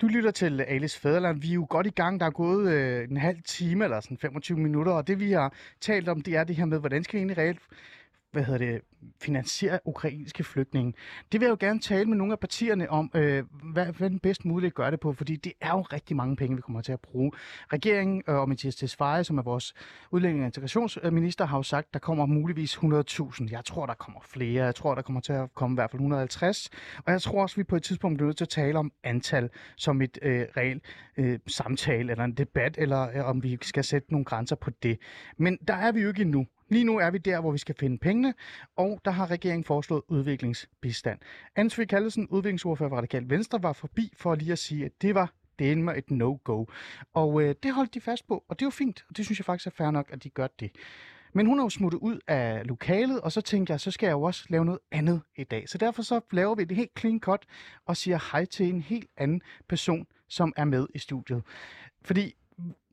Du 0.00 0.06
lytter 0.06 0.30
til 0.30 0.60
Alice 0.60 1.00
Fæderland. 1.00 1.40
Vi 1.40 1.50
er 1.50 1.54
jo 1.54 1.66
godt 1.70 1.86
i 1.86 1.90
gang. 1.90 2.20
Der 2.20 2.26
er 2.26 2.30
gået 2.30 2.72
øh, 2.72 3.08
en 3.10 3.16
halv 3.16 3.38
time 3.44 3.84
eller 3.84 4.00
sådan 4.00 4.18
25 4.18 4.58
minutter, 4.58 4.92
og 4.92 5.06
det 5.06 5.20
vi 5.20 5.32
har 5.32 5.52
talt 5.80 6.08
om, 6.08 6.20
det 6.20 6.36
er 6.36 6.44
det 6.44 6.56
her 6.56 6.64
med, 6.64 6.78
hvordan 6.78 7.04
skal 7.04 7.16
vi 7.16 7.18
egentlig 7.18 7.38
reelt 7.38 7.58
hvad 8.32 8.44
hedder 8.44 8.58
det, 8.58 8.80
finansiere 9.20 9.78
ukrainske 9.84 10.44
flygtninge. 10.44 10.94
Det 11.32 11.40
vil 11.40 11.46
jeg 11.46 11.50
jo 11.50 11.56
gerne 11.60 11.80
tale 11.80 12.08
med 12.08 12.16
nogle 12.16 12.32
af 12.32 12.38
partierne 12.38 12.90
om, 12.90 13.10
øh, 13.14 13.44
hvad, 13.72 13.86
hvad 13.86 14.10
den 14.10 14.18
bedst 14.18 14.44
muligt 14.44 14.74
gør 14.74 14.90
det 14.90 15.00
på, 15.00 15.12
fordi 15.12 15.36
det 15.36 15.52
er 15.60 15.70
jo 15.70 15.80
rigtig 15.80 16.16
mange 16.16 16.36
penge, 16.36 16.56
vi 16.56 16.62
kommer 16.62 16.80
til 16.80 16.92
at 16.92 17.00
bruge. 17.00 17.32
Regeringen 17.72 18.22
øh, 18.28 18.34
og 18.34 18.48
Mathias 18.48 18.76
Tesfaye, 18.76 19.24
som 19.24 19.38
er 19.38 19.42
vores 19.42 19.74
udlænding- 20.10 20.40
og 20.40 20.46
integrationsminister, 20.46 21.46
har 21.46 21.56
jo 21.58 21.62
sagt, 21.62 21.94
der 21.94 21.98
kommer 21.98 22.26
muligvis 22.26 22.76
100.000. 22.76 23.48
Jeg 23.50 23.64
tror, 23.64 23.86
der 23.86 23.94
kommer 23.94 24.20
flere. 24.24 24.64
Jeg 24.64 24.74
tror, 24.74 24.94
der 24.94 25.02
kommer 25.02 25.20
til 25.20 25.32
at 25.32 25.54
komme 25.54 25.74
i 25.74 25.76
hvert 25.76 25.90
fald 25.90 26.00
150. 26.00 26.70
Og 27.04 27.12
jeg 27.12 27.22
tror 27.22 27.42
også, 27.42 27.56
vi 27.56 27.64
på 27.64 27.76
et 27.76 27.82
tidspunkt 27.82 28.18
bliver 28.18 28.26
nødt 28.26 28.36
til 28.36 28.44
at 28.44 28.48
tale 28.48 28.78
om 28.78 28.92
antal 29.04 29.50
som 29.76 30.02
et 30.02 30.18
øh, 30.22 30.46
reelt 30.56 30.82
øh, 31.16 31.38
samtale 31.46 32.10
eller 32.10 32.24
en 32.24 32.32
debat, 32.32 32.74
eller 32.78 33.08
øh, 33.14 33.28
om 33.28 33.42
vi 33.42 33.58
skal 33.62 33.84
sætte 33.84 34.12
nogle 34.12 34.24
grænser 34.24 34.56
på 34.56 34.70
det. 34.82 34.98
Men 35.36 35.58
der 35.68 35.74
er 35.74 35.92
vi 35.92 36.00
jo 36.00 36.08
ikke 36.08 36.22
endnu. 36.22 36.46
Lige 36.68 36.84
nu 36.84 36.98
er 36.98 37.10
vi 37.10 37.18
der, 37.18 37.40
hvor 37.40 37.52
vi 37.52 37.58
skal 37.58 37.74
finde 37.74 37.98
pengene, 37.98 38.34
og 38.76 39.00
der 39.04 39.10
har 39.10 39.30
regeringen 39.30 39.64
foreslået 39.64 40.02
udviklingsbistand. 40.08 41.18
Ansvi 41.56 41.84
Kallesen, 41.84 42.28
udviklingsordfører 42.28 42.88
for 42.88 42.96
Radikal 42.96 43.30
Venstre, 43.30 43.62
var 43.62 43.72
forbi 43.72 44.12
for 44.16 44.34
lige 44.34 44.52
at 44.52 44.58
sige, 44.58 44.84
at 44.84 44.92
det 45.02 45.14
var 45.14 45.32
det 45.58 45.78
med 45.78 45.96
et 45.96 46.10
no-go. 46.10 46.64
Og 47.14 47.42
øh, 47.42 47.54
det 47.62 47.74
holdt 47.74 47.94
de 47.94 48.00
fast 48.00 48.26
på, 48.28 48.44
og 48.48 48.58
det 48.58 48.64
er 48.64 48.66
jo 48.66 48.70
fint, 48.70 49.04
og 49.08 49.16
det 49.16 49.24
synes 49.24 49.38
jeg 49.38 49.44
faktisk 49.44 49.66
er 49.66 49.70
fair 49.70 49.90
nok, 49.90 50.10
at 50.12 50.24
de 50.24 50.30
gør 50.30 50.46
det. 50.60 50.70
Men 51.32 51.46
hun 51.46 51.58
er 51.58 51.62
jo 51.62 51.68
smuttet 51.68 51.98
ud 51.98 52.18
af 52.26 52.66
lokalet, 52.66 53.20
og 53.20 53.32
så 53.32 53.40
tænkte 53.40 53.70
jeg, 53.70 53.80
så 53.80 53.90
skal 53.90 54.06
jeg 54.06 54.12
jo 54.12 54.22
også 54.22 54.46
lave 54.48 54.64
noget 54.64 54.80
andet 54.92 55.22
i 55.36 55.44
dag. 55.44 55.68
Så 55.68 55.78
derfor 55.78 56.02
så 56.02 56.20
laver 56.32 56.54
vi 56.54 56.64
det 56.64 56.76
helt 56.76 56.98
clean 56.98 57.20
cut 57.20 57.46
og 57.86 57.96
siger 57.96 58.30
hej 58.32 58.44
til 58.44 58.68
en 58.68 58.80
helt 58.80 59.10
anden 59.16 59.42
person, 59.68 60.06
som 60.28 60.52
er 60.56 60.64
med 60.64 60.86
i 60.94 60.98
studiet. 60.98 61.42
Fordi 62.02 62.34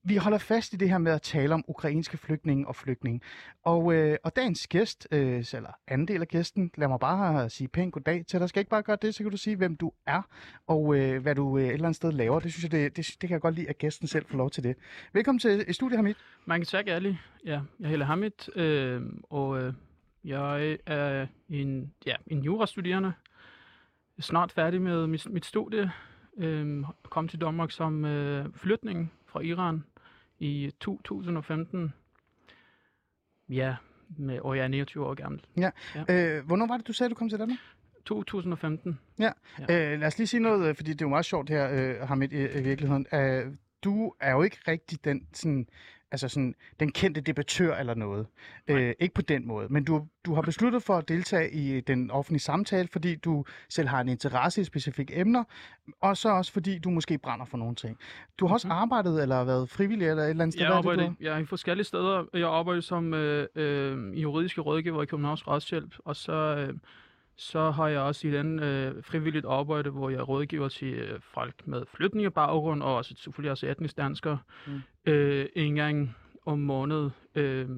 vi 0.03 0.15
holder 0.15 0.37
fast 0.37 0.73
i 0.73 0.75
det 0.77 0.89
her 0.89 0.97
med 0.97 1.11
at 1.11 1.21
tale 1.21 1.53
om 1.53 1.63
ukrainske 1.67 2.17
flygtninge 2.17 2.67
og 2.67 2.75
flygtninge. 2.75 3.21
Og, 3.63 3.93
øh, 3.93 4.17
og 4.23 4.35
dagens 4.35 4.67
gæst, 4.67 5.07
øh, 5.11 5.45
eller 5.53 5.77
anden 5.87 6.07
del 6.07 6.21
af 6.21 6.27
gæsten, 6.27 6.71
lad 6.77 6.87
mig 6.87 6.99
bare 6.99 7.49
sige 7.49 7.67
pænt 7.67 7.93
goddag 7.93 8.25
til 8.27 8.39
dig. 8.39 8.49
Skal 8.49 8.59
ikke 8.59 8.69
bare 8.69 8.83
gøre 8.83 8.97
det, 9.01 9.15
så 9.15 9.23
kan 9.23 9.31
du 9.31 9.37
sige, 9.37 9.55
hvem 9.55 9.75
du 9.75 9.91
er, 10.05 10.21
og 10.67 10.95
øh, 10.95 11.21
hvad 11.21 11.35
du 11.35 11.57
øh, 11.57 11.63
et 11.63 11.71
eller 11.71 11.85
andet 11.85 11.95
sted 11.95 12.11
laver. 12.11 12.39
Det 12.39 12.51
synes 12.51 12.63
jeg, 12.63 12.71
det, 12.71 12.97
det, 12.97 13.05
det 13.05 13.19
kan 13.19 13.31
jeg 13.31 13.41
godt 13.41 13.55
lide, 13.55 13.69
at 13.69 13.77
gæsten 13.77 14.07
selv 14.07 14.25
får 14.25 14.37
lov 14.37 14.49
til 14.49 14.63
det. 14.63 14.75
Velkommen 15.13 15.39
til 15.39 15.63
øh, 15.67 15.73
studiet, 15.73 15.97
Hamid. 15.97 16.13
Mange 16.45 16.65
tak, 16.65 16.87
Ali. 16.87 17.17
Ja, 17.45 17.61
jeg 17.79 17.89
hedder 17.89 18.05
Hamid, 18.05 18.57
øh, 18.57 19.01
og 19.29 19.61
øh, 19.61 19.73
jeg 20.23 20.77
er 20.85 21.27
en, 21.49 21.93
ja, 22.05 22.15
en 22.27 22.39
jurastuderende. 22.39 23.13
Jeg 24.17 24.21
er 24.21 24.21
snart 24.21 24.51
færdig 24.51 24.81
med 24.81 25.07
mit, 25.07 25.29
mit 25.29 25.45
studie. 25.45 25.91
Øh, 26.37 26.83
kom 27.03 27.27
til 27.27 27.41
Danmark 27.41 27.71
som 27.71 28.05
øh, 28.05 28.45
flytning 28.53 29.11
fra 29.25 29.39
Iran 29.39 29.83
i 30.43 30.71
2015. 30.79 31.93
Ja, 33.49 33.75
med, 34.17 34.39
og 34.39 34.57
jeg 34.57 34.63
er 34.63 34.67
29 34.67 35.05
år 35.05 35.13
gammel. 35.13 35.41
Øh, 36.09 36.45
hvornår 36.45 36.67
var 36.67 36.77
det, 36.77 36.87
du 36.87 36.93
sagde, 36.93 37.09
du 37.09 37.15
kom 37.15 37.29
til 37.29 37.39
Danmark? 37.39 37.59
2015. 38.05 38.99
Øh, 39.69 39.99
lad 39.99 40.07
os 40.07 40.17
lige 40.17 40.27
sige 40.27 40.39
noget, 40.39 40.69
øh, 40.69 40.75
fordi 40.75 40.91
det 40.91 41.01
er 41.01 41.05
jo 41.05 41.09
meget 41.09 41.25
sjovt 41.25 41.49
her, 41.49 41.69
øh, 41.71 42.07
Hamid, 42.07 42.31
i, 42.31 42.59
i 42.59 42.61
virkeligheden. 42.61 43.05
Øh, 43.13 43.45
du 43.83 44.13
er 44.19 44.31
jo 44.31 44.41
ikke 44.41 44.57
rigtig 44.67 45.05
den, 45.05 45.27
sådan, 45.33 45.67
altså 46.13 46.27
sådan, 46.27 46.55
den 46.79 46.91
kendte 46.91 47.21
debattør 47.21 47.75
eller 47.75 47.93
noget. 47.93 48.27
Øh, 48.67 48.93
ikke 48.99 49.13
på 49.15 49.21
den 49.21 49.47
måde. 49.47 49.67
Men 49.69 49.83
du, 49.83 50.07
du 50.25 50.33
har 50.33 50.41
besluttet 50.41 50.83
for 50.83 50.97
at 50.97 51.07
deltage 51.07 51.51
i 51.51 51.81
den 51.81 52.11
offentlige 52.11 52.39
samtale, 52.41 52.87
fordi 52.91 53.15
du 53.15 53.45
selv 53.69 53.87
har 53.87 54.01
en 54.01 54.09
interesse 54.09 54.61
i 54.61 54.63
specifikke 54.63 55.19
emner, 55.19 55.43
og 56.01 56.17
så 56.17 56.29
også 56.29 56.51
fordi 56.51 56.79
du 56.79 56.89
måske 56.89 57.17
brænder 57.17 57.45
for 57.45 57.57
nogle 57.57 57.75
ting. 57.75 57.97
Du 58.39 58.47
har 58.47 58.53
også 58.53 58.67
Mhm. 58.67 58.71
arbejdet 58.71 59.21
eller 59.21 59.43
været 59.43 59.69
frivillig 59.69 60.07
eller 60.07 60.23
et 60.23 60.29
eller 60.29 60.43
andet 60.43 60.53
sted. 60.53 60.61
Jeg 60.65 60.67
er 60.77 60.81
det, 60.81 60.89
arbejder, 60.89 61.13
jeg 61.19 61.33
er 61.33 61.37
i 61.37 61.45
forskellige 61.45 61.85
steder. 61.85 62.23
Jeg 62.33 62.49
arbejder 62.49 62.81
som 62.81 63.13
øh, 63.13 63.47
øh, 63.55 64.21
juridiske 64.21 64.61
rådgiver 64.61 65.03
i 65.03 65.05
Københavns 65.05 65.47
Retshjælp, 65.47 65.95
og 66.05 66.15
så, 66.15 66.33
øh, 66.33 66.73
så 67.35 67.71
har 67.71 67.87
jeg 67.87 67.99
også 67.99 68.27
i 68.27 68.31
den 68.31 68.59
øh, 68.59 69.03
frivilligt 69.03 69.45
arbejde, 69.45 69.89
hvor 69.89 70.09
jeg 70.09 70.27
rådgiver 70.29 70.69
til 70.69 70.93
øh, 70.93 71.19
folk 71.21 71.67
med 71.67 71.83
flygtningebaggrund, 71.95 72.83
og 72.83 72.95
også 72.95 73.13
selvfølgelig 73.17 73.51
også 73.51 73.67
etnisk 73.67 73.97
danskere, 73.97 74.39
Mm. 74.67 74.81
øh, 75.11 75.45
en 75.55 75.75
gang 75.75 76.15
om 76.45 76.59
måned. 76.59 77.09
Øh, 77.35 77.69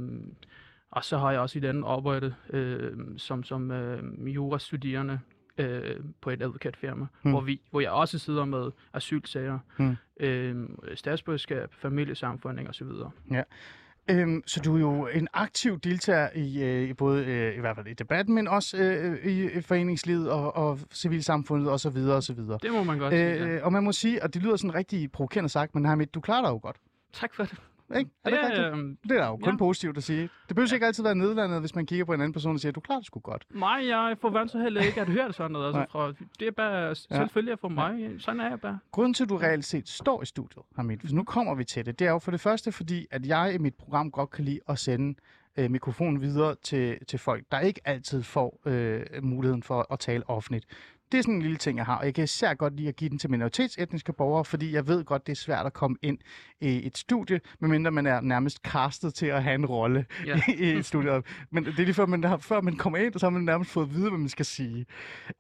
og 0.91 1.03
så 1.03 1.17
har 1.17 1.31
jeg 1.31 1.39
også 1.39 1.59
i 1.59 1.61
den 1.61 1.83
arbejde 1.87 2.35
øh, 2.49 2.91
som, 3.17 3.43
som 3.43 3.71
øh, 3.71 4.35
jurastuderende 4.35 5.19
øh, 5.57 5.95
på 6.21 6.29
et 6.29 6.41
advokatfirma, 6.41 7.05
Mm. 7.23 7.31
hvor, 7.31 7.41
vi, 7.41 7.61
hvor 7.71 7.81
jeg 7.81 7.91
også 7.91 8.19
sidder 8.19 8.45
med 8.45 8.71
asylsager, 8.93 9.59
Mm. 9.77 9.95
øh, 10.19 10.69
statsborgerskab, 10.95 11.73
familiesamfunning 11.73 12.69
osv. 12.69 12.87
Øhm, 14.09 14.43
så 14.47 14.59
du 14.59 14.75
er 14.75 14.79
jo 14.79 15.07
en 15.07 15.27
aktiv 15.33 15.79
deltager 15.79 16.29
i, 16.35 16.63
øh, 16.63 16.89
i 16.89 16.93
både 16.93 17.25
øh, 17.25 17.57
i 17.57 17.59
hvert 17.59 17.75
fald 17.75 17.87
i 17.87 17.93
debatten, 17.93 18.35
men 18.35 18.47
også 18.47 18.77
øh, 18.77 19.25
i, 19.25 19.61
foreningslivet 19.61 20.31
og, 20.31 20.55
og 20.55 20.79
civilsamfundet 20.93 21.71
osv. 21.71 21.87
Og, 21.87 22.23
så 22.23 22.33
videre. 22.33 22.59
Det 22.61 22.71
må 22.71 22.83
man 22.83 22.99
godt 22.99 23.13
sige. 23.13 23.23
Ja. 23.23 23.47
Øh, 23.47 23.65
og 23.65 23.71
man 23.71 23.83
må 23.83 23.91
sige, 23.91 24.23
og 24.23 24.33
det 24.33 24.43
lyder 24.43 24.55
sådan 24.55 24.75
rigtig 24.75 25.11
provokerende 25.11 25.49
sagt, 25.49 25.75
men 25.75 25.85
Hamid, 25.85 26.07
du 26.07 26.19
klarer 26.19 26.41
dig 26.41 26.49
jo 26.49 26.59
godt. 26.61 26.77
Tak 27.13 27.33
for 27.33 27.43
det. 27.43 27.61
Ikke? 27.97 28.11
Er 28.23 28.29
det, 28.29 28.39
Det 28.57 28.59
er 28.65 28.71
øhm, 28.71 28.97
Det 29.09 29.17
er 29.19 29.27
jo 29.27 29.37
kun 29.37 29.53
ja. 29.53 29.57
positivt 29.57 29.97
at 29.97 30.03
sige. 30.03 30.29
Det 30.47 30.55
behøver 30.55 30.73
ikke 30.73 30.85
altid 30.85 31.03
være 31.03 31.15
nedlandet, 31.15 31.59
hvis 31.59 31.75
man 31.75 31.85
kigger 31.85 32.05
på 32.05 32.13
en 32.13 32.21
anden 32.21 32.33
person 32.33 32.53
og 32.53 32.59
siger, 32.59 32.71
du 32.71 32.79
klarer 32.79 32.99
det 32.99 33.05
sgu 33.05 33.19
godt. 33.19 33.45
mig, 33.49 33.87
jeg 33.87 34.15
forventer 34.21 34.61
heller 34.61 34.81
ikke 34.81 35.01
at 35.01 35.07
høre 35.09 35.33
sådan 35.33 35.51
noget. 35.51 35.73
Nej. 35.73 35.81
Altså, 35.81 35.91
fra, 35.91 36.13
det 36.39 36.47
er 36.47 36.51
bare 36.51 36.95
selvfølgelig 36.95 37.59
for 37.59 37.67
mig. 37.69 38.15
Sådan 38.19 38.39
er 38.39 38.49
jeg 38.49 38.61
bare. 38.61 38.79
Grunden 38.91 39.13
til, 39.13 39.23
at 39.23 39.29
du 39.29 39.37
reelt 39.37 39.65
set 39.65 39.89
står 39.89 40.21
i 40.21 40.25
studiet, 40.25 40.63
Hamid, 40.75 40.97
for 41.05 41.15
nu 41.15 41.23
kommer 41.23 41.55
vi 41.55 41.63
til 41.63 41.85
det, 41.85 41.99
det 41.99 42.07
er 42.07 42.11
jo 42.11 42.19
for 42.19 42.31
det 42.31 42.39
første, 42.39 42.71
fordi 42.71 43.07
at 43.11 43.25
jeg 43.25 43.53
i 43.55 43.57
mit 43.57 43.75
program 43.75 44.11
godt 44.11 44.29
kan 44.29 44.45
lide 44.45 44.59
at 44.69 44.79
sende 44.79 45.15
øh, 45.57 45.71
mikrofonen 45.71 46.21
videre 46.21 46.55
til, 46.63 47.05
til 47.07 47.19
folk, 47.19 47.43
der 47.51 47.59
ikke 47.59 47.81
altid 47.85 48.23
får 48.23 48.59
øh, 48.65 49.01
muligheden 49.23 49.63
for 49.63 49.93
at 49.93 49.99
tale 49.99 50.29
offentligt. 50.29 50.65
Det 51.11 51.17
er 51.17 51.21
sådan 51.21 51.33
en 51.35 51.41
lille 51.41 51.57
ting, 51.57 51.77
jeg 51.77 51.85
har, 51.85 51.97
og 51.97 52.05
jeg 52.05 52.13
kan 52.13 52.23
især 52.23 52.53
godt 52.53 52.75
lide 52.75 52.87
at 52.87 52.95
give 52.95 53.09
den 53.09 53.17
til 53.19 53.31
minoritetsetniske 53.31 54.13
borgere, 54.13 54.45
fordi 54.45 54.73
jeg 54.73 54.87
ved 54.87 55.03
godt, 55.03 55.27
det 55.27 55.31
er 55.31 55.35
svært 55.35 55.65
at 55.65 55.73
komme 55.73 55.97
ind 56.01 56.17
i 56.61 56.87
et 56.87 56.97
studie, 56.97 57.39
medmindre 57.59 57.91
man 57.91 58.05
er 58.05 58.21
nærmest 58.21 58.57
castet 58.57 59.13
til 59.13 59.25
at 59.25 59.43
have 59.43 59.55
en 59.55 59.65
rolle 59.65 60.05
Ja. 60.25 60.39
i 60.59 60.63
et 60.71 60.85
studie. 60.85 61.23
Men 61.51 61.65
det 61.65 61.79
er 61.79 61.83
lige 61.83 61.93
før 61.93 62.05
man, 62.05 62.23
har, 62.23 62.37
før 62.37 62.61
man 62.61 62.77
kommer 62.77 62.99
ind, 62.99 63.13
så 63.13 63.25
har 63.25 63.29
man 63.31 63.41
nærmest 63.41 63.71
fået 63.71 63.85
at 63.85 63.93
vide, 63.93 64.09
hvad 64.09 64.19
man 64.19 64.29
skal 64.29 64.45
sige. 64.45 64.85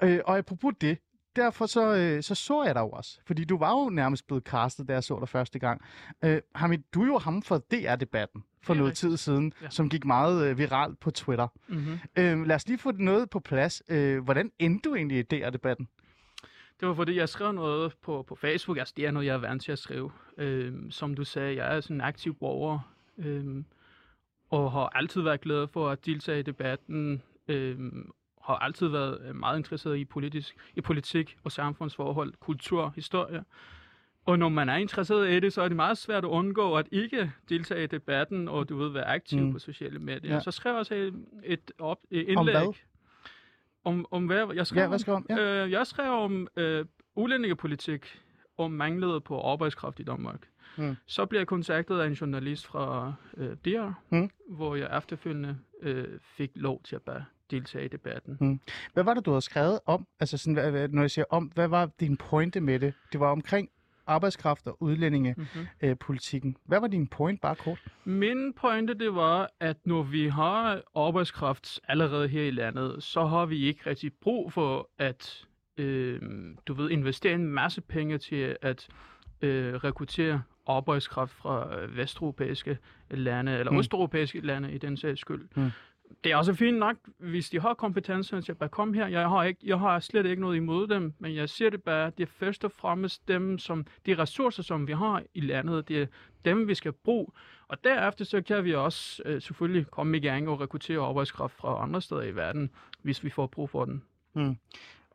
Øh, 0.03 0.19
og 0.25 0.37
apropos 0.37 0.73
det, 0.81 0.97
derfor 1.35 1.65
så, 1.65 1.95
øh, 1.95 2.23
så 2.23 2.35
så 2.35 2.63
jeg 2.63 2.75
dig 2.75 2.81
jo 2.81 2.89
også. 2.89 3.19
Fordi 3.27 3.43
du 3.43 3.57
var 3.57 3.71
jo 3.83 3.89
nærmest 3.89 4.27
blevet 4.27 4.43
castet, 4.43 4.87
da 4.87 4.93
jeg 4.93 5.03
så 5.03 5.19
dig 5.19 5.29
første 5.29 5.59
gang. 5.59 5.81
Øh, 6.23 6.41
Hamid, 6.55 6.77
du 6.93 7.01
er 7.01 7.07
jo 7.07 7.17
ham 7.17 7.41
for 7.41 7.57
DR-debatten 7.73 8.43
for 8.65 8.73
noget 8.73 8.89
rigtigt. 8.89 9.09
tid 9.09 9.17
siden, 9.17 9.53
ja. 9.61 9.65
Ja. 9.65 9.69
som 9.69 9.89
gik 9.89 10.05
meget 10.05 10.47
øh, 10.47 10.57
viralt 10.57 10.99
på 10.99 11.11
Twitter. 11.11 11.47
Mm-hmm. 11.67 11.99
Øh, 12.17 12.45
lad 12.47 12.55
os 12.55 12.67
lige 12.67 12.77
få 12.77 12.91
noget 12.91 13.29
på 13.29 13.39
plads. 13.39 13.83
Øh, 13.89 14.23
hvordan 14.23 14.51
endte 14.59 14.89
du 14.89 14.95
egentlig 14.95 15.17
i 15.19 15.21
DR-debatten? 15.21 15.87
Det 16.79 16.87
var 16.87 16.93
fordi, 16.93 17.15
jeg 17.15 17.29
skrev 17.29 17.51
noget 17.51 17.93
på, 18.03 18.25
på 18.27 18.35
Facebook. 18.35 18.77
Altså, 18.77 18.93
det 18.97 19.05
er 19.05 19.11
noget, 19.11 19.25
jeg 19.25 19.33
er 19.33 19.37
vant 19.37 19.63
til 19.63 19.71
at 19.71 19.79
skrive. 19.79 20.11
Øhm, 20.37 20.91
som 20.91 21.13
du 21.13 21.23
sagde, 21.23 21.55
jeg 21.55 21.75
er 21.75 21.81
sådan 21.81 21.97
en 21.97 22.01
aktiv 22.01 22.35
borger. 22.35 22.79
Øhm, 23.17 23.65
og 24.49 24.71
har 24.71 24.89
altid 24.95 25.21
været 25.21 25.41
glad 25.41 25.67
for 25.67 25.89
at 25.89 26.05
deltage 26.05 26.39
i 26.39 26.43
debatten. 26.43 27.21
Øhm, 27.47 28.11
har 28.43 28.55
altid 28.55 28.87
været 28.87 29.21
øh, 29.27 29.35
meget 29.35 29.57
interesseret 29.57 29.97
i, 29.97 30.05
politisk, 30.05 30.55
i 30.75 30.81
politik 30.81 31.37
og 31.43 31.51
samfundsforhold, 31.51 32.33
kultur, 32.39 32.93
historie. 32.95 33.43
Og 34.25 34.39
når 34.39 34.49
man 34.49 34.69
er 34.69 34.75
interesseret 34.75 35.31
i 35.31 35.39
det, 35.39 35.53
så 35.53 35.61
er 35.61 35.67
det 35.67 35.75
meget 35.75 35.97
svært 35.97 36.23
at 36.25 36.27
undgå 36.27 36.75
at 36.75 36.87
ikke 36.91 37.31
deltage 37.49 37.83
i 37.83 37.87
debatten, 37.87 38.47
og 38.47 38.69
du 38.69 38.77
ved, 38.77 38.89
være 38.89 39.05
aktiv 39.05 39.39
Mm. 39.39 39.51
på 39.53 39.59
sociale 39.59 39.99
medier. 39.99 40.33
Ja. 40.33 40.39
Så 40.39 40.51
skrev 40.51 40.71
jeg 40.71 40.79
også 40.79 41.11
et, 41.43 41.71
op, 41.79 41.97
et 42.11 42.17
indlæg. 42.27 42.37
Om 42.37 42.45
hvad? 42.45 42.73
Om, 43.83 44.05
om 44.11 44.25
hvad? 44.25 44.53
Jeg 44.55 44.67
skrev 44.67 44.81
Ja, 44.81 44.87
hvad 44.87 44.99
skal 44.99 45.11
du 45.11 45.15
om? 45.17 45.25
Ja. 45.29 45.63
Øh, 45.65 45.71
jeg 45.71 45.87
skrev 45.87 46.11
om 46.11 46.47
øh, 46.55 46.85
udlændingepolitik 47.15 48.21
og 48.57 48.71
manglet 48.71 49.23
på 49.23 49.41
arbejdskraft 49.41 49.99
i 49.99 50.03
Danmark. 50.03 50.39
Mm. 50.77 50.95
Så 51.05 51.25
blev 51.25 51.39
jeg 51.39 51.47
kontaktet 51.47 51.99
af 51.99 52.07
en 52.07 52.13
journalist 52.13 52.65
fra 52.67 53.13
øh, 53.37 53.49
DR, 53.65 53.89
Mm. 54.09 54.29
hvor 54.49 54.75
jeg 54.75 54.97
efterfølgende 54.97 55.57
øh, 55.81 56.05
fik 56.21 56.51
lov 56.55 56.81
til 56.83 56.95
at 56.95 57.01
bare 57.01 57.25
deltage 57.51 57.85
i 57.85 57.87
debatten. 57.87 58.37
Mm. 58.41 58.59
Hvad 58.93 59.03
var 59.03 59.13
det, 59.13 59.25
du 59.25 59.31
havde 59.31 59.41
skrevet 59.41 59.79
om? 59.85 60.07
Altså 60.19 60.37
sådan, 60.37 60.53
hvad- 60.53 60.87
når 60.87 61.01
jeg 61.03 61.11
siger 61.11 61.25
om, 61.29 61.43
hvad 61.45 61.67
var 61.67 61.89
din 61.99 62.17
pointe 62.17 62.61
med 62.61 62.79
det? 62.79 62.93
Det 63.11 63.19
var 63.19 63.31
omkring 63.31 63.69
arbejdskraft 64.07 64.67
og 64.67 64.83
udlændingepolitikken. 64.83 65.67
Mm-hmm. 65.81 65.89
Øh, 65.89 65.97
politikken. 65.97 66.57
hvad 66.65 66.79
var 66.79 66.87
din 66.87 67.07
point, 67.07 67.41
bare 67.41 67.55
kort? 67.55 67.79
Min 68.03 68.53
pointe 68.53 68.93
det 68.93 69.15
var, 69.15 69.49
at 69.59 69.77
når 69.85 70.03
vi 70.03 70.27
har 70.27 70.81
arbejdskraft 70.95 71.79
allerede 71.87 72.27
her 72.27 72.43
i 72.43 72.51
landet, 72.51 73.03
så 73.03 73.25
har 73.25 73.45
vi 73.45 73.65
ikke 73.65 73.89
rigtig 73.89 74.11
brug 74.21 74.53
for 74.53 74.89
at 74.99 75.45
øh, 75.77 76.21
du 76.67 76.73
ved, 76.73 76.89
investere 76.89 77.33
en 77.33 77.47
masse 77.47 77.81
penge 77.81 78.17
til 78.17 78.57
at 78.61 78.87
øh, 79.41 79.73
rekruttere 79.73 80.41
arbejdskraft 80.67 81.31
fra 81.31 81.79
øh, 81.79 81.97
vesteuropæiske 81.97 82.77
lande, 83.11 83.57
eller 83.57 83.71
mm. 83.71 83.79
østeuropæiske 83.79 84.39
lande 84.39 84.71
i 84.71 84.77
den 84.77 84.97
sags 84.97 85.21
skyld. 85.21 85.47
Mm. 85.55 85.71
Det 86.23 86.31
er 86.31 86.35
også 86.35 86.53
fint 86.53 86.77
nok, 86.77 86.95
hvis 87.17 87.49
de 87.49 87.59
har 87.59 87.73
kompetencerne 87.73 88.41
til 88.41 88.51
at 88.51 88.57
bare 88.57 88.69
komme 88.69 88.95
her. 88.95 89.07
Jeg 89.07 89.29
har, 89.29 89.43
ikke, 89.43 89.59
jeg 89.63 89.79
har 89.79 89.99
slet 89.99 90.25
ikke 90.25 90.41
noget 90.41 90.55
imod 90.55 90.87
dem, 90.87 91.13
men 91.19 91.35
jeg 91.35 91.49
siger 91.49 91.69
det 91.69 91.83
bare, 91.83 92.11
det 92.17 92.23
er 92.23 92.31
først 92.31 92.63
og 92.65 92.71
fremmest 92.71 93.27
dem, 93.27 93.57
som, 93.57 93.85
de 94.05 94.17
ressourcer, 94.17 94.63
som 94.63 94.87
vi 94.87 94.93
har 94.93 95.23
i 95.33 95.41
landet, 95.41 95.87
det 95.87 96.01
er 96.01 96.05
dem, 96.45 96.67
vi 96.67 96.75
skal 96.75 96.91
bruge. 96.91 97.27
Og 97.67 97.83
derefter 97.83 98.25
så 98.25 98.41
kan 98.41 98.63
vi 98.63 98.73
også 98.73 99.21
øh, 99.25 99.41
selvfølgelig 99.41 99.87
komme 99.91 100.17
i 100.17 100.19
gang 100.19 100.49
og 100.49 100.61
rekruttere 100.61 101.05
arbejdskraft 101.05 101.55
fra 101.55 101.83
andre 101.83 102.01
steder 102.01 102.21
i 102.21 102.35
verden, 102.35 102.71
hvis 103.01 103.23
vi 103.23 103.29
får 103.29 103.47
brug 103.47 103.69
for 103.69 103.85
den. 103.85 104.03
Hmm. 104.33 104.57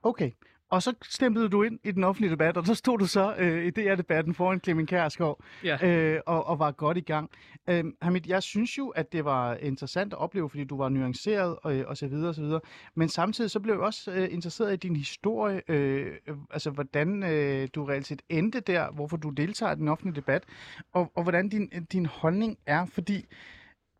Okay. 0.03 0.31
Og 0.71 0.83
så 0.83 0.95
stemplede 1.03 1.49
du 1.49 1.63
ind 1.63 1.79
i 1.85 1.91
den 1.91 2.05
offentlige 2.05 2.31
debat, 2.31 2.57
og 2.57 2.67
så 2.67 2.75
stod 2.75 2.99
du 2.99 3.07
så 3.07 3.35
øh, 3.39 3.67
i 3.67 3.71
DR-debatten 3.71 4.35
foran 4.35 4.61
Clemen 4.61 4.87
Kærsgaard 4.87 5.41
Ja. 5.65 5.87
øh, 5.89 6.21
og, 6.27 6.47
og 6.47 6.59
var 6.59 6.71
godt 6.71 6.97
i 6.97 7.01
gang. 7.01 7.31
Øh, 7.69 7.85
Hamid, 8.03 8.21
jeg 8.27 8.43
synes 8.43 8.79
jo, 8.79 8.89
at 8.89 9.13
det 9.13 9.25
var 9.25 9.55
interessant 9.55 10.13
at 10.13 10.19
opleve, 10.19 10.51
fordi 10.51 10.65
du 10.65 10.77
var 10.77 10.89
nuanceret 10.89 11.57
og, 11.63 11.75
og 11.87 11.97
så 11.97 12.07
videre 12.07 12.29
og 12.29 12.35
så 12.35 12.43
videre. 12.43 12.61
Men 12.95 13.09
samtidig 13.09 13.51
så 13.51 13.61
blev 13.61 13.75
jeg 13.75 13.83
også 13.83 14.11
øh, 14.11 14.29
interesseret 14.33 14.73
i 14.73 14.77
din 14.77 14.97
historie, 14.97 15.63
øh, 15.69 16.07
øh, 16.27 16.37
altså 16.51 16.71
hvordan 16.71 17.23
øh, 17.23 17.69
du 17.75 17.85
reelt 17.85 18.07
set 18.07 18.23
endte 18.29 18.61
der, 18.61 18.91
hvorfor 18.91 19.17
du 19.17 19.31
deltager 19.31 19.73
i 19.73 19.77
den 19.77 19.89
offentlige 19.89 20.17
debat, 20.17 20.45
og, 20.93 21.13
og 21.15 21.23
hvordan 21.23 21.49
din, 21.49 21.71
din 21.93 22.07
holdning 22.07 22.59
er, 22.67 22.87
fordi 22.87 23.27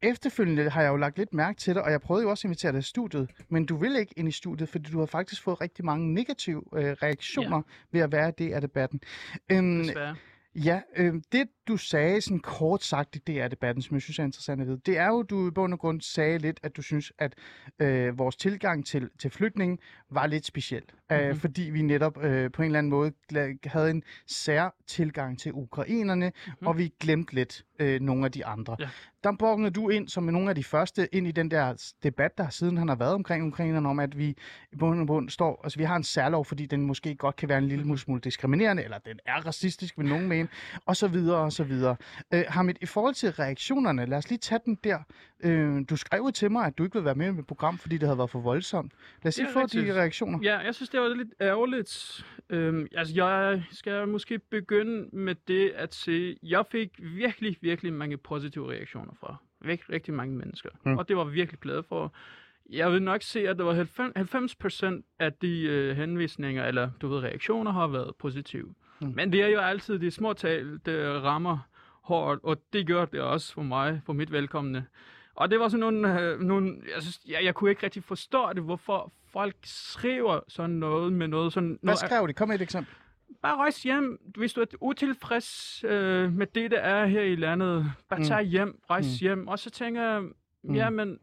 Efterfølgende 0.03 0.71
har 0.71 0.83
jeg 0.83 0.89
jo 0.89 0.97
lagt 0.97 1.19
lidt 1.19 1.35
mærke 1.35 1.59
til 1.59 1.75
dig, 1.75 1.83
og 1.83 1.91
jeg 1.91 2.01
prøvede 2.01 2.25
jo 2.25 2.31
også 2.31 2.41
at 2.41 2.45
invitere 2.45 2.73
dig 2.73 2.79
i 2.79 2.83
studiet, 2.83 3.31
men 3.49 3.67
du 3.67 3.77
vil 3.77 3.97
ikke 3.97 4.15
ind 4.17 4.29
i 4.29 4.33
studiet, 4.33 4.69
fordi 4.69 4.91
du 4.91 4.99
har 4.99 5.07
faktisk 5.07 5.43
fået 5.43 5.61
rigtig 5.61 5.85
mange 5.85 6.15
negative 6.15 6.63
øh, 6.77 6.85
reaktioner 6.85 7.57
ja. 7.57 7.63
ved 7.93 8.01
at 8.01 8.13
være 8.13 8.33
det 8.39 8.53
af 8.53 8.61
debatten. 8.61 9.01
Øhm, 9.51 9.79
Desværre. 9.79 10.17
Ja, 10.55 10.81
øh, 10.97 11.15
det 11.33 11.49
du 11.69 11.77
sagde 11.77 12.21
sådan 12.21 12.41
kort 12.41 12.85
sagt 12.85 13.17
i 13.17 13.19
DR-debatten, 13.19 13.83
som 13.83 13.95
jeg 13.95 14.03
synes 14.03 14.19
er 14.19 14.25
interessant 14.25 14.61
at 14.61 14.67
vide, 14.67 14.81
det 14.87 14.99
er 14.99 15.07
jo, 15.07 15.23
du 15.23 15.49
i 15.49 15.51
bund 15.51 15.73
og 15.73 15.79
grund 15.79 16.01
sagde 16.01 16.39
lidt, 16.39 16.61
at 16.63 16.77
du 16.77 16.83
synes, 16.83 17.13
at 17.19 17.35
øh, 17.79 18.19
vores 18.19 18.37
tilgang 18.37 18.87
til, 18.87 19.11
til 19.19 19.31
flygtningen 19.31 19.79
var 20.11 20.27
lidt 20.27 20.47
speciel. 20.47 20.83
Mm-hmm. 21.11 21.25
Øh, 21.25 21.37
fordi 21.37 21.63
vi 21.63 21.83
netop 21.83 22.25
øh, 22.25 22.51
på 22.51 22.63
en 22.63 22.67
eller 22.67 22.79
anden 22.79 22.91
måde 22.91 23.13
havde 23.65 23.91
en 23.91 24.03
sær 24.27 24.75
tilgang 24.87 25.39
til 25.39 25.53
ukrainerne, 25.55 26.33
mm-hmm. 26.47 26.67
og 26.67 26.79
vi 26.79 26.93
glemte 27.01 27.35
lidt 27.35 27.65
øh, 27.79 28.01
nogle 28.01 28.25
af 28.25 28.33
de 28.33 28.47
andre. 28.47 28.77
Ja. 28.81 28.89
Der 29.25 29.33
bongede 29.39 29.71
du 29.71 29.89
ind 29.89 30.09
som 30.09 30.25
nogle 30.25 30.49
af 30.49 30.55
de 30.55 30.65
første 30.65 31.15
ind 31.15 31.27
i 31.27 31.31
den 31.31 31.51
der 31.51 31.93
debat, 32.03 32.39
der 32.39 32.49
siden 32.49 32.77
han 32.79 32.89
har 32.89 32.97
været 32.97 33.15
omkring 33.15 33.47
ukrainerne, 33.47 33.89
om 33.89 33.99
at 33.99 34.19
vi 34.19 34.37
i 34.73 34.77
bund 34.77 35.01
og 35.01 35.07
grund 35.07 35.31
står, 35.31 35.61
altså 35.65 35.79
vi 35.79 35.85
har 35.85 35.97
en 35.97 36.05
særlov, 36.05 36.45
fordi 36.45 36.67
den 36.67 36.87
måske 36.87 37.15
godt 37.15 37.37
kan 37.37 37.49
være 37.49 37.59
en 37.59 37.69
lille 37.69 37.99
smule 37.99 38.21
diskriminerende, 38.21 38.85
eller 38.85 38.99
den 38.99 39.19
er 39.27 39.47
racistisk, 39.47 39.99
vil 39.99 40.07
nogen 40.07 40.29
mene, 40.29 40.49
og 40.87 40.97
så 40.97 41.09
videre, 41.09 41.39
og 41.39 41.53
så 41.53 41.65
videre. 41.65 41.97
Øh, 42.35 42.45
Hamid, 42.49 42.75
i 42.81 42.87
forhold 42.87 43.15
til 43.15 43.31
reaktionerne, 43.31 44.07
lad 44.07 44.19
os 44.19 44.29
lige 44.29 44.39
tage 44.39 44.61
den 44.65 44.79
der. 44.85 44.99
Øh, 45.41 45.85
du 45.91 45.97
skrev 45.97 46.33
til 46.33 46.51
mig, 46.51 46.67
at 46.67 46.79
du 46.79 46.85
ikke 46.85 46.95
ville 46.95 47.05
være 47.05 47.15
med 47.15 47.27
i 47.27 47.31
mit 47.31 47.47
program, 47.47 47.79
fordi 47.79 47.99
det 47.99 48.09
havde 48.09 48.19
været 48.19 48.31
for 48.31 48.41
voldsomt. 48.41 48.93
Lad 49.23 49.29
os 49.29 49.39
lige 49.39 49.49
få 49.53 49.61
rigtigt. 49.61 49.87
de 49.87 49.95
reaktioner. 49.95 50.39
Ja, 50.43 50.59
jeg 50.59 50.75
synes, 50.75 50.89
det 50.89 51.01
var 51.01 51.09
lidt 51.09 51.35
ærgerligt. 51.41 52.25
Øhm, 52.51 52.87
altså, 52.97 53.15
jeg 53.15 53.63
skal 53.71 54.09
måske 54.09 54.39
begynde 54.39 55.17
med 55.17 55.35
det 55.49 55.71
at 55.71 55.95
sige, 55.95 56.37
jeg 56.43 56.65
fik 56.71 56.91
virkelig, 56.99 57.57
virkelig 57.61 57.93
mange 57.93 58.17
positive 58.17 58.71
reaktioner 58.71 59.13
fra 59.21 59.37
virkelig, 59.61 59.95
rigtig 59.95 60.15
mange 60.15 60.37
mennesker. 60.37 60.71
Mm. 60.85 60.99
Og 60.99 61.09
det 61.09 61.17
var 61.17 61.25
virkelig 61.25 61.61
glad 61.61 61.83
for. 61.83 62.13
Jeg 62.71 62.93
vil 62.93 63.03
nok 63.03 63.23
se, 63.23 63.49
at 63.49 63.57
det 63.57 63.67
var 63.67 63.73
90 63.73 64.13
90 64.17 64.55
procent 64.55 65.07
af 65.19 65.33
de 65.33 65.63
øh, 65.63 65.97
henvisninger, 65.97 66.65
eller 66.65 66.91
du 67.01 67.09
ved, 67.09 67.19
reaktioner 67.19 67.73
har 67.73 67.87
været 67.87 68.13
positive. 68.19 68.67
Mm. 69.01 69.07
Mm. 69.07 69.13
Men 69.17 69.33
det 69.33 69.43
er 69.43 69.49
jo 69.49 69.61
altid 69.61 69.99
de 69.99 70.11
små 70.11 70.33
tal, 70.33 70.81
der 70.87 71.21
rammer 71.21 71.59
hårdt, 72.03 72.41
og 72.45 72.63
det 72.73 72.87
gør 72.87 73.05
det 73.05 73.21
også 73.21 73.53
for 73.53 73.63
mig, 73.63 74.01
for 74.07 74.13
mit 74.13 74.33
velkomne. 74.33 74.87
Og 75.41 75.51
det 75.51 75.61
var 75.61 75.69
sådan 75.69 75.81
nogle, 75.81 76.21
øh, 76.21 76.41
nogle 76.41 76.77
jeg, 76.95 77.03
synes, 77.03 77.21
jeg, 77.29 77.39
jeg 77.45 77.55
kunne 77.55 77.71
ikke 77.71 77.83
rigtig 77.83 78.05
forstå 78.05 78.53
det, 78.55 78.63
hvorfor 78.63 79.13
folk 79.33 79.55
skriver 79.65 80.41
sådan 80.49 80.77
noget 80.77 81.13
med 81.13 81.29
noget 81.29 81.53
sådan... 81.53 81.79
Hvad 81.83 81.97
skrev 81.97 82.29
de? 82.29 82.33
Kom 82.33 82.49
med 82.49 82.55
et 82.57 82.63
eksempel. 82.63 82.95
bare 83.43 83.57
rejs 83.57 83.83
hjem. 83.83 84.19
Hvis 84.37 84.53
du 84.53 84.61
er 84.61 84.65
utilfreds 84.81 85.85
øh, 85.85 86.33
med 86.33 86.47
det, 86.47 86.71
der 86.71 86.79
er 86.81 87.07
her 87.07 87.23
i 87.23 87.37
landet, 87.37 87.93
bare 88.09 88.19
Mm. 88.21 88.25
tag 88.25 88.43
hjem, 88.43 88.81
rejs 88.91 89.07
mm. 89.07 89.21
hjem. 89.21 89.49
Og 89.49 89.59
så 89.59 89.71
tænker 89.71 90.03
jeg, 90.03 90.23
Mm. 90.65 90.75
ja, 90.75 90.91
men 90.91 91.19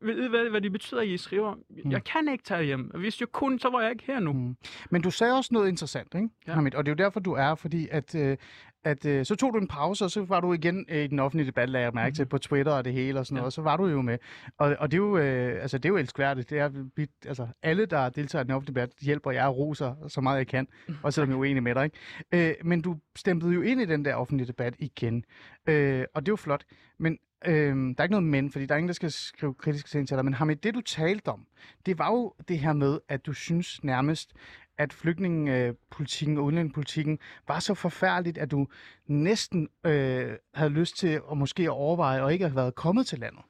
ved 0.00 0.24
I, 0.24 0.28
hvad, 0.28 0.50
hvad 0.50 0.60
det 0.60 0.72
betyder, 0.72 1.00
I 1.00 1.16
skriver? 1.16 1.54
Mm. 1.84 1.90
Jeg 1.90 2.04
kan 2.04 2.28
ikke 2.28 2.44
tage 2.44 2.62
hjem. 2.64 2.80
Hvis 2.82 3.20
jeg 3.20 3.28
kunne, 3.28 3.60
så 3.60 3.70
var 3.70 3.80
jeg 3.80 3.90
ikke 3.90 4.04
her 4.06 4.20
nu. 4.20 4.32
Mm. 4.32 4.56
Men 4.90 5.02
du 5.02 5.10
sagde 5.10 5.34
også 5.36 5.50
noget 5.54 5.68
interessant, 5.68 6.14
ikke? 6.14 6.28
Ja. 6.46 6.52
Hamid? 6.52 6.74
Og 6.74 6.86
det 6.86 6.90
er 6.92 6.94
jo 6.98 7.04
derfor, 7.04 7.20
du 7.20 7.32
er, 7.32 7.54
fordi 7.54 7.88
at, 7.90 8.14
øh, 8.14 8.36
at 8.84 9.06
øh, 9.06 9.24
så 9.24 9.34
tog 9.34 9.54
du 9.54 9.58
en 9.58 9.68
pause, 9.68 10.04
og 10.04 10.10
så 10.10 10.24
var 10.24 10.40
du 10.40 10.52
igen 10.52 10.86
øh, 10.88 11.04
i 11.04 11.06
den 11.06 11.18
offentlige 11.18 11.46
debat, 11.46 11.68
lagde 11.68 11.84
jeg 11.84 11.94
mærke 11.94 12.16
til, 12.16 12.26
på 12.26 12.38
Twitter 12.38 12.72
og 12.72 12.84
det 12.84 12.92
hele 12.92 13.18
og 13.18 13.26
sådan. 13.26 13.36
Ja. 13.36 13.40
noget, 13.40 13.46
og 13.46 13.52
så 13.52 13.62
var 13.62 13.76
du 13.76 13.86
jo 13.86 14.02
med. 14.02 14.18
Og, 14.58 14.76
og 14.78 14.90
det, 14.90 14.96
er 14.96 15.02
jo, 15.02 15.18
øh, 15.18 15.62
altså, 15.62 15.78
det 15.78 15.84
er 15.84 15.88
jo 15.88 15.96
elskværdigt. 15.96 16.50
Det 16.50 16.58
er, 16.58 16.70
vi, 16.96 17.06
altså, 17.26 17.46
alle, 17.62 17.86
der 17.86 18.08
deltager 18.08 18.42
i 18.42 18.46
den 18.46 18.54
offentlige 18.54 18.74
debat, 18.74 18.90
hjælper 19.00 19.30
jeg 19.30 19.46
og 19.46 19.56
roser 19.56 19.94
så 20.08 20.20
meget 20.20 20.38
jeg 20.38 20.46
kan, 20.46 20.68
og 21.02 21.12
selvom 21.12 21.30
jeg 21.30 21.34
er 21.36 21.40
uenig 21.40 21.62
med 21.62 21.74
dig. 21.74 21.84
Ikke? 21.84 22.48
Øh, 22.48 22.54
men 22.64 22.82
du 22.82 22.96
stemplede 23.16 23.54
jo 23.54 23.62
ind 23.62 23.80
i 23.80 23.84
den 23.84 24.04
der 24.04 24.14
offentlige 24.14 24.46
debat 24.46 24.74
igen, 24.78 25.24
øh, 25.68 26.04
og 26.14 26.22
det 26.22 26.28
er 26.28 26.32
jo 26.32 26.36
flot. 26.36 26.64
Men 26.98 27.18
øh, 27.46 27.76
der 27.76 27.94
er 27.98 28.02
ikke 28.02 28.12
noget 28.12 28.26
men, 28.26 28.50
fordi 28.50 28.66
der 28.66 28.74
er 28.74 28.78
ingen, 28.78 28.88
der 28.88 28.94
skal 28.94 29.10
skrive 29.10 29.54
kritiske 29.54 29.88
ting 29.88 30.08
til 30.08 30.16
dig. 30.16 30.24
Men 30.24 30.34
Hamid, 30.34 30.56
det 30.56 30.74
du 30.74 30.80
talte 30.80 31.28
om, 31.28 31.46
det 31.86 31.98
var 31.98 32.10
jo 32.10 32.34
det 32.48 32.58
her 32.58 32.72
med, 32.72 32.98
at 33.08 33.26
du 33.26 33.32
synes 33.32 33.84
nærmest, 33.84 34.32
at 34.80 34.92
flygtningepolitikken 34.92 36.36
øh, 36.36 36.40
og 36.40 36.46
udlændingepolitikken 36.46 37.18
var 37.48 37.58
så 37.58 37.74
forfærdeligt, 37.74 38.38
at 38.38 38.50
du 38.50 38.66
næsten 39.06 39.68
øh, 39.86 40.32
havde 40.54 40.70
lyst 40.70 40.96
til 40.96 41.20
at 41.30 41.36
måske 41.36 41.70
overveje 41.70 42.22
og 42.22 42.32
ikke 42.32 42.44
have 42.44 42.56
været 42.56 42.74
kommet 42.74 43.06
til 43.06 43.18
landet. 43.18 43.42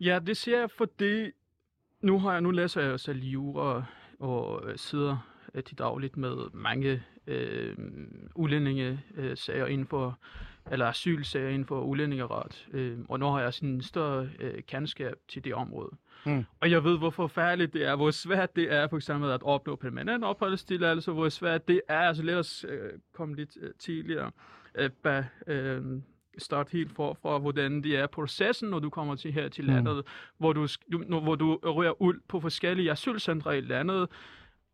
Ja, 0.00 0.18
det 0.26 0.36
ser 0.36 0.58
jeg, 0.58 0.70
fordi 0.70 1.30
nu, 2.00 2.18
har 2.18 2.32
jeg, 2.32 2.40
nu 2.40 2.50
læser 2.50 2.80
jeg 2.80 2.90
jo 2.90 2.98
selv 2.98 3.22
jura 3.22 3.84
og 4.20 4.70
øh, 4.70 4.78
sidder 4.78 5.16
øh, 5.54 5.64
til 5.64 5.78
dagligt 5.78 6.16
med 6.16 6.36
mange 6.52 7.02
øh, 7.26 7.76
udlændinge 8.34 9.00
øh, 9.14 9.36
sager 9.36 9.66
inden 9.66 9.86
for, 9.86 10.18
eller 10.70 10.86
asylsager 10.86 11.48
inden 11.48 11.66
for 11.66 11.80
udlændingeret. 11.80 12.68
Øh, 12.72 12.98
og 13.08 13.18
nu 13.20 13.26
har 13.26 13.40
jeg 13.40 13.54
sådan 13.54 13.68
en 13.68 13.82
større 13.82 14.28
øh, 14.40 14.62
kendskab 14.62 15.14
til 15.28 15.44
det 15.44 15.54
område. 15.54 15.90
Mm. 16.26 16.44
Og 16.60 16.70
jeg 16.70 16.84
ved, 16.84 16.98
hvor 16.98 17.10
forfærdeligt 17.10 17.72
det 17.72 17.86
er, 17.86 17.96
hvor 17.96 18.10
svært 18.10 18.56
det 18.56 18.72
er 18.72 18.88
for 18.88 18.96
eksempel 18.96 19.30
at 19.30 19.42
opnå 19.42 19.76
permanent 19.76 20.24
opholdstilladelse, 20.24 21.12
hvor 21.12 21.28
svært 21.28 21.68
det 21.68 21.80
er. 21.88 21.98
Altså 22.00 22.22
lad 22.22 22.34
os 22.34 22.64
øh, 22.68 22.90
komme 23.14 23.36
lidt 23.36 23.56
øh, 23.60 23.70
tidligere. 23.78 24.30
Øh, 24.74 24.90
bag, 25.02 25.24
øh, 25.46 25.82
starte 26.38 26.72
helt 26.72 26.92
forfra, 26.92 27.38
hvordan 27.38 27.82
det 27.82 27.96
er 27.96 28.06
processen, 28.06 28.70
når 28.70 28.78
du 28.78 28.90
kommer 28.90 29.14
til 29.14 29.32
her 29.32 29.48
til 29.48 29.64
Mm. 29.64 29.70
landet, 29.70 30.02
hvor, 30.38 30.52
du, 30.52 30.66
du, 30.92 31.20
hvor 31.20 31.34
du 31.34 31.58
rører 31.62 32.02
ud 32.02 32.14
på 32.28 32.40
forskellige 32.40 32.90
asylcentre 32.90 33.58
i 33.58 33.60
landet, 33.60 34.08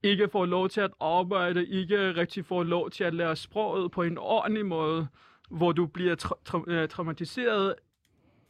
ikke 0.02 0.28
får 0.32 0.46
lov 0.46 0.68
til 0.68 0.80
at 0.80 0.90
arbejde, 1.00 1.66
ikke 1.66 2.12
rigtig 2.16 2.44
får 2.46 2.62
lov 2.62 2.90
til 2.90 3.04
at 3.04 3.14
lære 3.14 3.36
sproget 3.36 3.90
på 3.90 4.02
en 4.02 4.18
ordentlig 4.18 4.66
måde, 4.66 5.06
hvor 5.50 5.72
du 5.72 5.86
bliver 5.86 6.16
tra- 6.24 6.40
tra- 6.54 6.70
øh, 6.72 6.88
traumatiseret, 6.88 7.74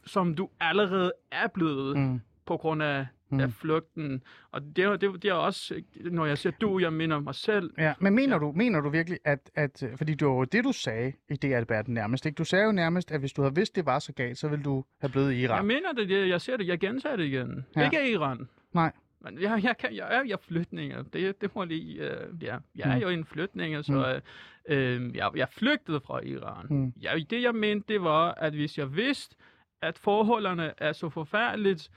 som 0.05 0.35
du 0.35 0.49
allerede 0.59 1.11
er 1.31 1.47
blevet 1.47 1.97
Mm. 1.97 2.21
på 2.45 2.57
grund 2.57 2.83
af, 2.83 3.07
Mm. 3.29 3.39
af 3.39 3.51
flugten. 3.53 4.23
Og 4.51 4.61
det 4.75 4.83
er, 4.83 4.95
det, 4.95 5.23
det 5.23 5.29
er 5.29 5.33
også, 5.33 5.81
når 6.11 6.25
jeg 6.25 6.37
siger 6.37 6.53
du, 6.61 6.79
jeg 6.79 6.93
mener 6.93 7.19
mig 7.19 7.35
selv. 7.35 7.73
Ja, 7.77 7.93
men 7.99 8.15
mener 8.15 8.37
du, 8.37 8.51
mener 8.51 8.79
du 8.81 8.89
virkelig, 8.89 9.19
at, 9.23 9.51
at 9.55 9.83
fordi 9.97 10.13
det 10.13 10.27
var 10.27 10.45
det, 10.45 10.63
du 10.63 10.71
sagde 10.71 11.13
i 11.29 11.35
DR-debatten 11.35 11.93
nærmest, 11.93 12.25
ikke? 12.25 12.35
Du 12.35 12.43
sagde 12.43 12.65
jo 12.65 12.71
nærmest, 12.71 13.11
at 13.11 13.19
hvis 13.19 13.33
du 13.33 13.41
havde 13.41 13.55
vidst, 13.55 13.75
det 13.75 13.85
var 13.85 13.99
så 13.99 14.13
galt, 14.13 14.37
så 14.37 14.47
ville 14.47 14.63
du 14.63 14.83
have 15.01 15.09
blevet 15.11 15.33
i 15.33 15.41
Iran. 15.41 15.57
Jeg 15.57 15.65
mener 15.65 15.93
det, 15.93 16.09
det, 16.09 16.29
jeg 16.29 16.41
ser 16.41 16.57
det, 16.57 16.67
jeg 16.67 16.79
gentager 16.79 17.15
det 17.15 17.23
igen. 17.25 17.65
Ja. 17.75 17.81
Ja. 17.81 17.85
Ikke 17.85 18.11
Iran. 18.11 18.47
Nej. 18.73 18.91
Men 19.25 19.41
jeg, 19.41 19.59
jeg, 19.63 19.77
kan, 19.77 19.95
jeg 19.95 20.07
er 20.17 20.23
jeg 20.23 20.39
flygtninger. 20.39 21.03
Det, 21.03 21.41
det 21.41 21.55
må 21.55 21.63
lige, 21.63 22.01
uh, 22.01 22.43
ja. 22.43 22.57
Jeg 22.75 22.91
er 22.91 22.95
Mm. 22.95 23.01
jo 23.01 23.09
en 23.09 23.25
flygtninger, 23.25 23.81
så 23.81 24.21
uh, 24.67 24.75
uh, 24.75 25.15
jeg, 25.15 25.31
jeg 25.35 25.47
flygtede 25.49 25.99
fra 26.05 26.19
Iran. 26.23 26.65
Mm. 26.69 26.93
Ja, 27.01 27.11
det 27.29 27.41
jeg 27.43 27.55
mente, 27.55 27.93
det 27.93 28.03
var, 28.03 28.31
at 28.33 28.53
hvis 28.53 28.77
jeg 28.77 28.95
vidste, 28.95 29.35
at 29.81 29.97
forholdene 29.97 30.73
er 30.77 30.93
så 30.93 31.09
forfærdeligt 31.09 31.91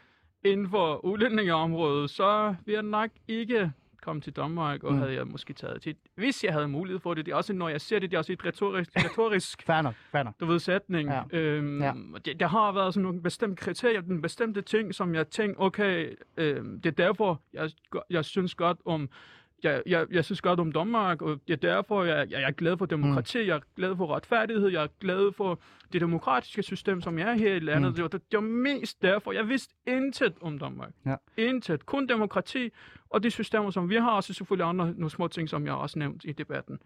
inden 0.44 0.68
for 0.70 1.04
udlændingeområdet, 1.04 2.10
så 2.10 2.54
ville 2.64 2.74
jeg 2.76 2.82
nok 2.82 3.10
ikke 3.28 3.72
komme 4.08 4.22
til 4.22 4.32
Danmark, 4.32 4.84
og 4.84 4.92
Mm. 4.92 4.98
havde 4.98 5.14
jeg 5.14 5.26
måske 5.26 5.52
taget 5.52 5.82
til. 5.82 5.94
Hvis 6.14 6.44
jeg 6.44 6.52
havde 6.52 6.68
mulighed 6.68 7.00
for 7.00 7.14
det, 7.14 7.26
det 7.26 7.32
er 7.32 7.36
også, 7.36 7.52
når 7.52 7.68
jeg 7.68 7.80
ser 7.80 7.98
det, 7.98 8.10
det 8.10 8.16
er 8.16 8.18
også 8.18 8.32
et 8.32 8.44
retorisk, 8.44 8.90
retorisk 9.06 9.62
Fair 9.66 9.82
nok, 9.82 9.94
fair 10.12 10.22
nok. 10.22 10.34
du 10.40 10.46
ved, 10.46 10.58
sætning. 10.58 11.08
Ja. 11.10 11.22
Øhm, 11.32 11.80
Ja. 11.80 11.86
ja. 11.86 11.92
det, 12.24 12.40
der 12.40 12.46
har 12.48 12.72
været 12.72 12.94
sådan 12.94 13.02
nogle 13.02 13.22
bestemte 13.22 13.56
kriterier, 13.64 14.02
nogle 14.06 14.22
bestemte 14.22 14.62
ting, 14.62 14.94
som 14.94 15.14
jeg 15.14 15.28
tænkte, 15.28 15.60
okay, 15.60 16.16
øhm, 16.36 16.80
det 16.80 16.90
er 16.90 17.04
derfor, 17.06 17.40
jeg, 17.52 17.70
jeg 18.10 18.24
synes 18.24 18.54
godt 18.54 18.78
om 18.84 19.08
jeg, 19.62 19.82
jeg, 19.86 20.06
jeg 20.10 20.24
synes 20.24 20.40
godt 20.40 20.60
om 20.60 20.72
Danmark, 20.72 21.22
og 21.22 21.40
det 21.48 21.52
er 21.52 21.74
derfor, 21.74 22.04
jeg, 22.04 22.30
jeg, 22.30 22.40
jeg 22.40 22.48
er 22.48 22.52
glad 22.52 22.76
for 22.76 22.86
demokrati, 22.86 23.38
mm. 23.38 23.46
jeg 23.46 23.56
er 23.56 23.60
glad 23.76 23.96
for 23.96 24.14
retfærdighed, 24.14 24.68
jeg 24.68 24.82
er 24.82 24.88
glad 25.00 25.32
for 25.32 25.60
det 25.92 26.00
demokratiske 26.00 26.62
system, 26.62 27.00
som 27.00 27.18
jeg 27.18 27.28
er 27.28 27.34
her 27.34 27.54
i 27.54 27.58
landet. 27.58 27.82
Mm. 27.82 27.88
Mm. 27.88 27.94
Det, 27.94 28.02
var, 28.02 28.08
det 28.08 28.22
var 28.32 28.40
mest 28.40 29.02
derfor. 29.02 29.32
Jeg 29.32 29.48
vidste 29.48 29.74
intet 29.86 30.34
om 30.40 30.58
Danmark. 30.58 30.92
Ja. 31.06 31.14
Intet. 31.36 31.86
Kun 31.86 32.08
demokrati 32.08 32.70
og 33.10 33.22
de 33.22 33.30
systemer, 33.30 33.70
som 33.70 33.88
vi 33.88 33.96
har, 33.96 34.10
og 34.10 34.24
så 34.24 34.34
selvfølgelig 34.34 34.68
andre 34.68 34.86
nogle 34.96 35.10
små 35.10 35.28
ting, 35.28 35.48
som 35.48 35.66
jeg 35.66 35.74
også 35.74 35.98
nævnt 35.98 36.24
i 36.24 36.32
debatten. 36.32 36.78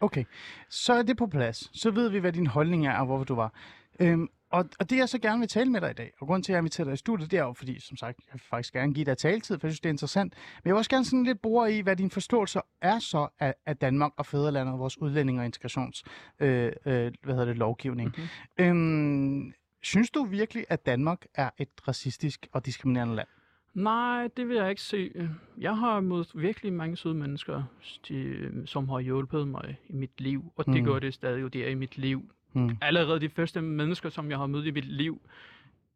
Okay, 0.00 0.24
så 0.68 0.92
er 0.92 1.02
det 1.02 1.16
på 1.16 1.26
plads. 1.26 1.80
Så 1.80 1.90
ved 1.90 2.08
vi, 2.08 2.18
hvad 2.18 2.32
din 2.32 2.46
holdning 2.46 2.86
er, 2.86 2.98
og 2.98 3.06
hvorfor 3.06 3.24
du 3.24 3.34
var. 3.34 3.54
Øhm, 4.00 4.28
og, 4.52 4.64
og 4.80 4.90
det 4.90 4.96
jeg 4.96 5.08
så 5.08 5.18
gerne 5.18 5.38
vil 5.38 5.48
tale 5.48 5.70
med 5.70 5.80
dig 5.80 5.90
i 5.90 5.94
dag, 5.94 6.12
og 6.20 6.26
grunden 6.26 6.42
til, 6.42 6.52
at 6.52 6.54
jeg 6.54 6.58
inviterer 6.60 6.84
dig 6.84 6.94
i 6.94 6.96
studiet, 6.96 7.30
det 7.30 7.38
er 7.38 7.42
jo, 7.44 7.52
fordi, 7.52 7.80
som 7.80 7.96
sagt, 7.96 8.18
jeg 8.26 8.32
vil 8.32 8.40
faktisk 8.40 8.72
gerne 8.72 8.94
give 8.94 9.04
dig 9.04 9.18
taletid, 9.18 9.58
for 9.58 9.66
jeg 9.66 9.72
synes, 9.72 9.80
det 9.80 9.88
er 9.88 9.92
interessant. 9.92 10.32
Men 10.32 10.68
jeg 10.68 10.74
vil 10.74 10.78
også 10.78 10.90
gerne 10.90 11.04
sådan 11.04 11.24
lidt 11.24 11.42
bore 11.42 11.72
i, 11.72 11.80
hvad 11.80 11.96
din 11.96 12.10
forståelse 12.10 12.60
er 12.80 12.98
så 12.98 13.28
af, 13.40 13.54
af 13.66 13.76
Danmark 13.76 14.12
og 14.16 14.26
fædrelandet, 14.26 14.72
og 14.72 14.78
vores 14.78 14.98
udlænding- 14.98 15.38
og 15.38 15.44
integrations 15.44 16.04
øh, 16.40 16.72
øh, 16.86 17.12
hvad 17.22 17.34
hedder 17.34 17.44
det, 17.44 17.56
lovgivning. 17.58 18.14
Mm-hmm. 18.58 18.64
Øhm, 18.64 19.52
synes 19.82 20.10
du 20.10 20.24
virkelig, 20.24 20.64
at 20.68 20.86
Danmark 20.86 21.24
er 21.34 21.50
et 21.58 21.68
racistisk 21.88 22.46
og 22.52 22.66
diskriminerende 22.66 23.14
land? 23.14 23.28
Nej, 23.74 24.28
det 24.36 24.48
vil 24.48 24.56
jeg 24.56 24.70
ikke 24.70 24.82
se. 24.82 25.12
Jeg 25.58 25.76
har 25.76 26.00
mødt 26.00 26.40
virkelig 26.40 26.72
mange 26.72 26.96
søde 26.96 27.14
mennesker, 27.14 27.62
de, 28.08 28.62
som 28.66 28.88
har 28.88 29.00
hjulpet 29.00 29.48
mig 29.48 29.76
i 29.88 29.92
mit 29.92 30.20
liv, 30.20 30.52
og 30.56 30.66
det 30.66 30.74
Mm. 30.82 30.84
gør 30.84 30.98
det 30.98 31.14
stadig, 31.14 31.44
og 31.44 31.52
det 31.52 31.66
er 31.66 31.70
i 31.70 31.74
mit 31.74 31.98
liv. 31.98 32.30
Mm. 32.52 32.76
Allerede 32.80 33.20
de 33.20 33.28
første 33.28 33.60
mennesker, 33.62 34.08
som 34.08 34.30
jeg 34.30 34.38
har 34.38 34.46
mødt 34.46 34.66
i 34.66 34.70
mit 34.70 34.84
liv, 34.84 35.20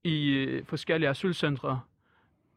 i 0.04 0.28
øh, 0.28 0.64
forskellige 0.66 1.08
asylcentre, 1.10 1.80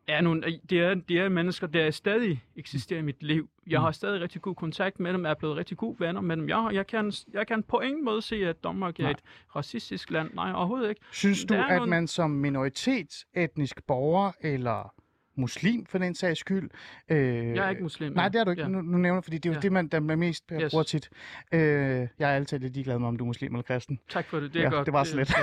er 0.08 0.22
nogle, 0.22 0.60
det, 0.70 0.80
er, 0.80 0.94
det 0.94 1.20
er 1.20 1.30
mennesker, 1.30 1.68
der 1.68 1.92
stadig 1.92 2.44
eksisterer 2.56 3.00
i 3.00 3.04
mit 3.04 3.24
liv. 3.24 3.50
Jeg 3.68 3.80
Mm. 3.80 3.84
har 3.84 3.92
stadig 3.92 4.22
rigtig 4.22 4.42
god 4.42 4.56
kontakt 4.56 5.00
med 5.00 5.14
dem, 5.14 5.26
er 5.26 5.34
blevet 5.34 5.58
rigtig 5.58 5.78
gode 5.78 6.00
venner 6.00 6.22
med 6.22 6.38
dem. 6.38 6.50
Jeg, 6.50 6.70
jeg, 6.74 6.88
kan, 6.88 7.14
jeg 7.34 7.48
kan 7.48 7.64
på 7.64 7.80
ingen 7.80 8.06
måde 8.06 8.22
se, 8.22 8.36
at 8.36 8.64
Danmark 8.64 9.00
er 9.00 9.04
Nej. 9.04 9.12
et 9.12 9.20
racistisk 9.56 10.12
land. 10.12 10.34
Nej, 10.34 10.54
overhovedet 10.54 10.90
ikke. 10.90 11.02
Synes 11.12 11.46
du, 11.46 11.54
er 11.54 11.64
at 11.64 11.78
nogle- 11.78 11.90
man 11.90 12.08
som 12.08 12.30
minoritetsetnisk 12.32 13.84
borger, 13.88 14.32
eller 14.42 14.94
muslim 15.40 15.86
for 15.86 15.98
den 15.98 16.16
sags 16.16 16.40
skyld. 16.40 16.70
Øh, 17.10 17.18
Jeg 17.56 17.66
er 17.66 17.70
ikke 17.70 17.84
muslim. 17.84 18.14
Nej, 18.14 18.30
det 18.30 18.40
er 18.40 18.44
du 18.44 18.52
ikke. 18.52 18.62
Ja. 18.64 18.68
Nu, 18.68 18.82
nu 18.82 18.98
nævner 18.98 19.22
fordi 19.22 19.38
det 19.38 19.50
er 19.50 19.54
jo 19.54 19.56
Ja. 19.56 19.60
det, 19.62 19.72
man, 19.72 19.88
der 19.88 20.00
man 20.00 20.20
mest 20.20 20.44
yes. 20.54 20.62
Yes. 20.64 20.72
bruger 20.72 20.84
tit. 20.84 21.10
Øh, 21.52 21.60
jeg 21.60 22.08
er 22.32 22.36
altid 22.36 22.60
lidt 22.60 22.74
ligeglad 22.74 23.00
med, 23.00 23.08
om 23.08 23.18
du 23.18 23.24
er 23.24 23.28
muslim 23.28 23.54
eller 23.56 23.64
kristen. 23.64 24.00
Tak 24.10 24.26
for 24.26 24.40
det, 24.40 24.54
det 24.54 24.60
er 24.60 24.64
Ja, 24.64 24.70
godt. 24.70 24.86
det 24.86 24.94
var 24.94 25.04
så 25.04 25.16
lidt. 25.18 25.34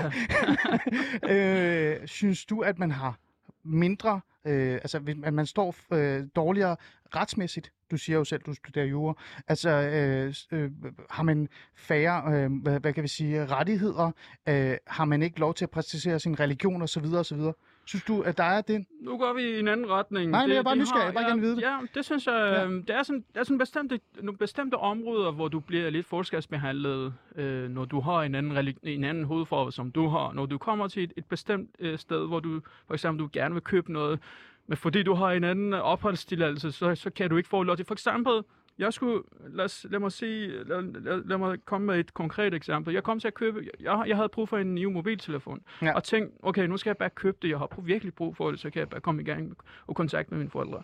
Ja. 1.28 1.34
øh, 2.01 2.07
synes 2.07 2.44
du, 2.44 2.61
at 2.61 2.78
man 2.78 2.90
har 2.90 3.18
mindre, 3.64 4.20
øh, 4.47 4.72
altså 4.74 5.01
at 5.24 5.34
man 5.34 5.47
står 5.47 5.74
øh, 5.92 6.24
dårligere 6.36 6.76
retsmæssigt? 7.16 7.72
Du 7.90 7.97
siger 7.97 8.18
jo 8.18 8.24
selv, 8.24 8.42
du 8.42 8.55
studerer 8.55 8.84
jura. 8.86 9.14
Altså, 9.49 9.70
øh, 9.70 10.34
øh, 10.61 10.70
har 11.11 11.22
man 11.22 11.49
færre, 11.76 12.34
øh, 12.44 12.53
hvad, 12.62 12.80
hvad 12.80 12.92
kan 12.92 13.03
vi 13.03 13.09
sige, 13.09 13.47
rettigheder? 13.47 14.11
Øh, 14.49 14.76
har 14.86 15.05
man 15.05 15.22
ikke 15.22 15.40
lov 15.40 15.55
til 15.55 15.64
at 15.64 15.70
præcisere 15.70 16.20
sin 16.20 16.40
religion 16.40 16.82
osv. 16.82 17.05
osv.? 17.14 17.40
Synes 17.87 18.05
du, 18.05 18.20
at 18.22 18.37
der 18.39 18.45
er 18.45 18.61
det? 18.61 18.87
Nu 19.01 19.18
går 19.18 19.32
vi 19.32 19.43
i 19.43 19.59
en 19.59 19.68
anden 19.68 19.91
retning. 19.91 20.30
Nej, 20.30 20.43
men 20.47 20.51
jeg 20.51 20.59
er 20.59 20.62
bare 20.62 20.76
nysgerrig. 20.76 21.05
Jeg 21.05 21.14
bare 21.14 21.22
ja, 21.24 21.28
gerne 21.28 21.41
vide 21.41 21.57
det. 21.57 21.62
Ja, 21.62 21.78
det 21.95 22.05
synes 22.05 22.26
jeg, 22.26 22.32
Ja. 22.34 22.62
ja. 22.62 22.68
det 22.68 22.91
er 22.91 23.03
sådan, 23.03 23.24
der 23.34 23.41
er 23.41 23.45
sådan 23.45 23.59
bestemte, 23.59 24.01
nogle 24.22 24.39
bestemte 24.39 24.74
områder, 24.74 25.30
hvor 25.32 25.49
du 25.49 25.61
bliver 25.61 25.91
lidt 25.91 26.07
forskelsbehandlet, 26.07 27.14
øh, 27.37 27.70
når 27.70 27.84
du 27.84 28.01
har 28.01 28.22
en 28.22 28.34
anden, 28.34 28.74
en 28.82 29.05
anden 29.05 29.24
hovedfarve, 29.24 29.72
som 29.72 29.91
du 29.93 30.09
har. 30.09 30.32
Når 30.32 30.47
du 30.47 30.59
kommer 30.59 30.89
til 30.89 31.03
et, 31.05 31.12
et 31.16 31.24
bestemt 31.24 31.70
øh, 31.78 31.99
sted, 31.99 32.26
hvor 32.26 32.41
du 32.41 32.61
for 32.87 32.95
eksempel 32.95 33.24
du 33.24 33.28
gerne 33.32 33.55
vil 33.55 33.62
købe 33.62 33.93
noget, 33.93 34.20
men 34.66 34.76
fordi 34.76 35.03
du 35.03 35.14
har 35.14 35.30
en 35.32 35.45
anden 35.45 35.72
opholdstilladelse, 35.74 36.72
så, 36.72 36.95
så 36.95 37.11
kan 37.11 37.30
du 37.30 37.37
ikke 37.37 37.49
få 37.49 37.62
lov 37.62 37.76
til. 37.76 37.87
For 37.87 37.95
eksempel, 37.95 38.32
jeg 38.79 38.93
skulle, 38.93 39.22
lad, 39.49 39.64
os, 39.64 39.87
lad 39.91 39.99
mig 40.01 40.12
sige, 40.12 40.64
lad, 40.64 40.83
lad, 41.03 41.24
lad 41.24 41.39
mig 41.39 41.59
komme 41.64 41.87
med 41.87 41.99
et 42.01 42.14
konkret 42.14 42.55
eksempel. 42.55 42.95
Jeg 42.95 43.03
kom 43.03 43.20
til 43.20 43.29
at 43.29 43.35
købe, 43.35 43.68
jeg, 43.81 44.05
jeg 44.07 44.16
havde 44.16 44.29
brug 44.29 44.49
for 44.49 44.59
en 44.59 44.74
ny 44.74 44.85
mobiltelefon, 44.85 45.61
Ja. 45.83 45.95
og 45.95 46.05
tænkte, 46.05 46.45
okay, 46.45 46.66
nu 46.66 46.77
skal 46.77 46.91
jeg 46.91 46.97
bare 46.97 47.11
købe 47.11 47.37
det, 47.43 47.49
jeg 47.49 47.59
har 47.59 47.81
virkelig 47.83 48.14
brug 48.14 48.37
for 48.37 48.51
det, 48.51 48.61
så 48.61 48.70
kan 48.70 48.81
jeg 48.81 48.89
bare 48.89 49.01
komme 49.01 49.22
i 49.22 49.24
gang 49.24 49.57
og 49.87 49.97
kontakt 49.97 50.31
med 50.31 50.39
mine 50.39 50.51
forældre, 50.51 50.83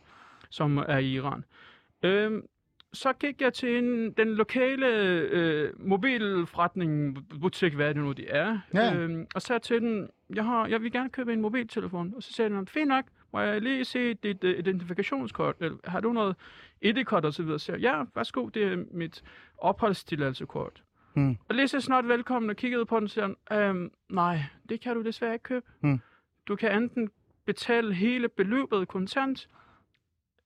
som 0.50 0.78
er 0.78 0.98
i 0.98 1.12
Iran. 1.12 1.44
Øhm, 2.02 2.42
så 2.92 3.12
gik 3.12 3.40
jeg 3.40 3.52
til 3.52 3.78
en, 3.78 4.10
den 4.12 4.28
lokale 4.34 4.86
øh, 5.30 5.70
mobilforretning, 6.36 7.18
butik, 7.40 7.74
hvad 7.74 7.94
det 7.94 8.02
nu 8.02 8.12
det 8.12 8.26
er, 8.28 8.58
Ja. 8.74 8.94
øhm, 8.96 9.26
og 9.34 9.42
sagde 9.42 9.60
til 9.60 9.80
den, 9.80 10.08
jeg, 10.34 10.44
har, 10.44 10.66
jeg 10.66 10.82
vil 10.82 10.92
gerne 10.92 11.10
købe 11.10 11.32
en 11.32 11.40
mobiltelefon. 11.40 12.12
Og 12.16 12.22
så 12.22 12.32
sagde 12.32 12.50
den, 12.50 12.66
fint 12.66 12.88
nok, 12.88 13.04
må 13.32 13.40
jeg 13.40 13.60
lige 13.60 13.84
se 13.84 14.14
dit 14.14 14.44
uh, 14.44 14.50
identifikationskort? 14.50 15.56
Eller, 15.60 15.78
har 15.84 16.00
du 16.00 16.12
noget 16.12 16.36
ID-kort 16.82 17.24
og 17.24 17.32
så 17.32 17.42
videre? 17.42 17.58
Så 17.58 17.72
jeg, 17.72 17.80
ja, 17.80 18.04
værsgo, 18.14 18.48
det 18.48 18.64
er 18.64 18.84
mit 18.90 19.22
opholdstilladsekort. 19.58 20.82
Hmm. 21.14 21.36
Og 21.48 21.54
lige 21.54 21.68
så 21.68 21.80
snart 21.80 22.08
velkommen 22.08 22.50
og 22.50 22.56
kiggede 22.56 22.86
på 22.86 23.00
den, 23.00 23.08
siger 23.08 23.34
han, 23.50 23.58
øhm, 23.58 23.90
nej, 24.08 24.44
det 24.68 24.80
kan 24.80 24.94
du 24.96 25.02
desværre 25.02 25.32
ikke 25.32 25.42
købe. 25.42 25.66
Hmm. 25.80 26.00
Du 26.48 26.56
kan 26.56 26.82
enten 26.82 27.10
betale 27.44 27.94
hele 27.94 28.28
beløbet 28.28 28.88
kontant, 28.88 29.48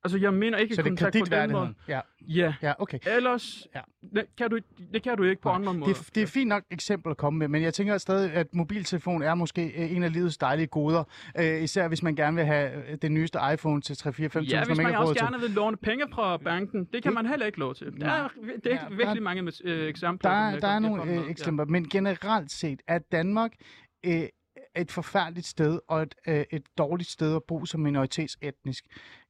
altså 0.07 0.18
jeg 0.18 0.34
mener 0.34 0.59
ikke 0.59 0.74
Så 0.74 0.82
det 0.82 0.98
kontant 0.98 1.30
på 1.30 1.36
den 1.36 1.52
måde. 1.52 1.74
Ja, 1.88 2.00
Ja, 2.28 2.54
ja, 2.62 2.72
okay. 2.78 2.98
ellers 3.16 3.66
Ja. 3.74 3.80
ja. 4.02 4.20
det, 4.20 4.26
kan 4.38 4.50
du, 4.50 4.59
det 4.92 5.02
kan 5.02 5.16
du 5.16 5.22
ikke 5.22 5.42
på 5.42 5.48
Nej, 5.48 5.57
andre 5.57 5.74
måder. 5.74 5.92
Det, 5.92 6.00
er- 6.00 6.11
det 6.14 6.22
er 6.22 6.26
fint 6.26 6.48
nok 6.48 6.62
eksempel 6.70 7.11
at 7.11 7.16
komme 7.16 7.38
med, 7.38 7.48
men 7.48 7.62
jeg 7.62 7.74
tænker 7.74 7.98
stadig, 7.98 8.32
at 8.32 8.46
mobiltelefon 8.54 9.22
er 9.22 9.34
måske 9.34 9.66
øh, 9.66 9.96
en 9.96 10.02
af 10.02 10.12
livets 10.12 10.38
dejlige 10.38 10.66
goder. 10.66 11.04
Øh, 11.38 11.62
især 11.62 11.88
hvis 11.88 12.02
man 12.02 12.16
gerne 12.16 12.36
vil 12.36 12.44
have 12.44 12.90
øh, 12.90 12.98
den 13.02 13.14
nyeste 13.14 13.38
iPhone 13.54 13.80
til 13.80 13.96
3 13.96 14.12
4 14.12 14.28
5 14.30 14.42
Ja, 14.42 14.64
hvis 14.64 14.76
man 14.76 14.86
man 14.86 14.96
også 14.96 15.14
gerne 15.14 15.40
vil 15.40 15.50
låne 15.50 15.76
penge 15.76 16.04
fra 16.12 16.36
banken, 16.36 16.84
det 16.84 17.02
kan 17.02 17.14
man 17.14 17.26
heller 17.26 17.46
ikke 17.46 17.59
lov 17.59 17.74
til. 17.74 17.86
Der 18.00 18.07
er, 18.11 18.28
det 18.64 18.72
er 18.72 18.76
Ja, 18.76 18.88
der- 18.90 18.96
virkelig 18.96 19.22
mange 19.22 19.52
øh, 19.64 19.88
eksempler. 19.88 20.30
Der 20.30 20.36
er, 20.36 20.50
jeg 20.50 20.62
der 20.62 20.68
er 20.68 20.78
nogle 20.78 21.02
øh, 21.12 21.30
eksempler, 21.30 21.64
men 21.66 21.88
generelt 21.88 22.52
set 22.52 22.80
er 22.88 22.98
Danmark 22.98 23.52
øh, 24.07 24.22
et 24.76 24.92
forfærdeligt 24.92 25.46
sted 25.46 25.78
og 25.88 26.02
et, 26.02 26.14
øh, 26.28 26.44
et 26.50 26.62
dårligt 26.78 27.11
sted 27.11 27.36
at 27.36 27.42
bo 27.48 27.64
som 27.64 27.80
minoritetsetnisk 27.80 28.84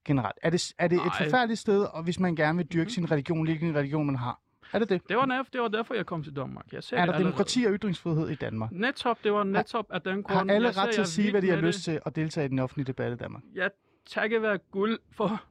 generelt. 0.07 0.37
Er 0.43 0.51
det, 0.51 0.73
er 0.79 0.89
det 0.89 0.97
et 0.97 1.13
forfærdeligt 1.19 1.61
sted, 1.61 1.83
og 1.83 2.03
hvis 2.03 2.21
man 2.21 2.37
gerne 2.37 2.57
vil 2.57 2.67
dyrke 2.67 2.83
Mhm. 2.85 2.91
sin 2.91 3.11
religion, 3.11 3.45
hvilken 3.47 3.75
religion 3.75 4.07
man 4.07 4.17
har? 4.17 4.41
Er 4.73 4.79
det 4.79 4.89
det? 4.89 4.95
Ja. 4.95 4.99
Det 5.09 5.17
var, 5.17 5.25
derfor, 5.27 5.51
det 5.53 5.61
var 5.61 5.69
derfor, 5.69 5.95
jeg 5.95 6.07
kom 6.07 6.23
til 6.23 6.37
Danmark. 6.37 6.65
Jeg 6.73 6.83
sagde 6.83 7.01
Er 7.01 7.05
det 7.05 7.09
der 7.09 7.15
allerede. 7.15 7.33
demokrati 7.33 7.65
og 7.65 7.73
ytringsfrihed 7.73 8.29
i 8.29 8.35
Danmark? 8.35 8.73
Netop, 8.73 9.19
det 9.25 9.33
var 9.33 9.45
netop 9.45 9.87
af 9.91 10.03
den 10.03 10.23
grund. 10.23 10.51
Har 10.51 10.55
alle 10.57 10.69
jeg 10.69 10.77
ret 10.77 10.89
til 10.89 10.97
jeg 10.97 11.03
at 11.03 11.09
sige, 11.09 11.31
hvad 11.31 11.43
de 11.43 11.49
har 11.51 11.57
lyst 11.57 11.83
til 11.85 12.01
at 12.07 12.17
deltage 12.17 12.45
i 12.47 12.49
den 12.49 12.59
offentlige 12.59 12.87
debat 12.87 13.13
i 13.13 13.17
Danmark? 13.17 13.43
det. 13.43 13.61
Jeg 13.61 13.71
takker 14.07 14.41
være 14.41 14.59
guld 14.59 14.99
for 15.13 15.43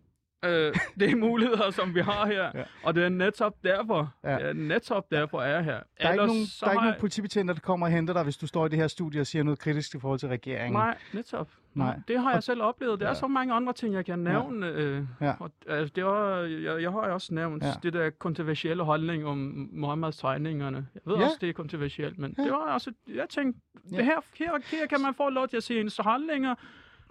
øh, 0.46 0.76
de 1.00 1.16
muligheder, 1.16 1.72
som 1.72 1.96
vi 1.96 2.00
har 2.02 2.26
her. 2.28 2.44
Ja. 2.44 2.58
ja. 2.60 2.64
Og 2.84 2.96
det 2.96 3.04
er 3.06 3.10
netop 3.10 3.54
derfor. 3.64 4.14
Ja. 4.24 4.32
Ja. 4.32 4.38
Det 4.38 4.46
er 4.50 4.54
netop 4.54 5.12
derfor, 5.12 5.42
jeg 5.42 5.52
er 5.58 5.62
her. 5.62 5.80
Der 6.02 6.08
er 6.08 6.12
ikke 6.14 6.26
nogen, 6.26 6.46
der 6.60 6.68
er 6.68 6.72
ikke 6.72 6.84
nogen 6.84 7.00
politibetjenter, 7.00 7.54
der 7.54 7.62
kommer 7.62 7.86
og 7.88 7.92
henter 7.92 8.14
dig, 8.14 8.24
hvis 8.24 8.38
du 8.38 8.48
står 8.48 8.66
i 8.66 8.70
det 8.70 8.80
her 8.80 8.88
studie 8.88 9.22
og 9.22 9.28
siger 9.28 9.44
noget 9.44 9.60
kritisk 9.60 9.96
i 9.96 10.00
forhold 10.00 10.20
til 10.20 10.30
regeringen. 10.30 10.74
Nej, 10.74 10.98
netop. 11.14 11.50
Nej. 11.76 12.00
Det 12.08 12.20
har 12.22 12.32
jeg 12.34 12.44
selv 12.44 12.62
oplevet. 12.62 13.00
Der 13.00 13.06
Ja. 13.06 13.12
er 13.12 13.16
så 13.16 13.28
mange 13.28 13.54
andre 13.54 13.74
ting, 13.74 13.94
jeg 13.94 14.06
kan 14.06 14.20
nævne. 14.20 14.68
Øh, 14.68 15.04
Ja. 15.22 15.34
og, 15.40 15.52
altså, 15.68 15.94
det 15.96 16.06
var, 16.06 16.38
jeg, 16.40 16.82
jeg 16.82 16.92
har 16.92 17.00
også 17.00 17.34
nævnt 17.34 17.64
Ja. 17.64 17.68
ja. 17.68 17.74
det 17.84 17.94
der 17.94 18.10
kontroversielle 18.10 18.84
holdning 18.84 19.26
om 19.26 19.70
Mohammeds 19.74 20.18
tegningerne. 20.18 20.88
Jeg 20.96 21.02
ved 21.06 21.14
Ja. 21.16 21.20
ja. 21.20 21.26
også, 21.26 21.38
det 21.42 21.50
er 21.50 21.54
kontroversielt, 21.54 22.18
men 22.20 22.36
Ja. 22.38 22.42
ja. 22.44 22.48
det 22.48 22.54
var 22.58 22.74
også, 22.74 22.92
jeg 23.08 23.30
tænkte, 23.30 23.62
Ja. 23.76 23.80
ja. 23.92 23.98
det 23.98 24.06
her, 24.06 24.20
her, 24.36 24.78
her 24.78 24.88
kan 24.88 25.02
man 25.02 25.14
få 25.14 25.30
lov 25.30 25.48
til 25.48 25.58
at 25.58 25.64
se 25.64 25.80
ens 25.80 25.98
handlinger, 26.04 26.56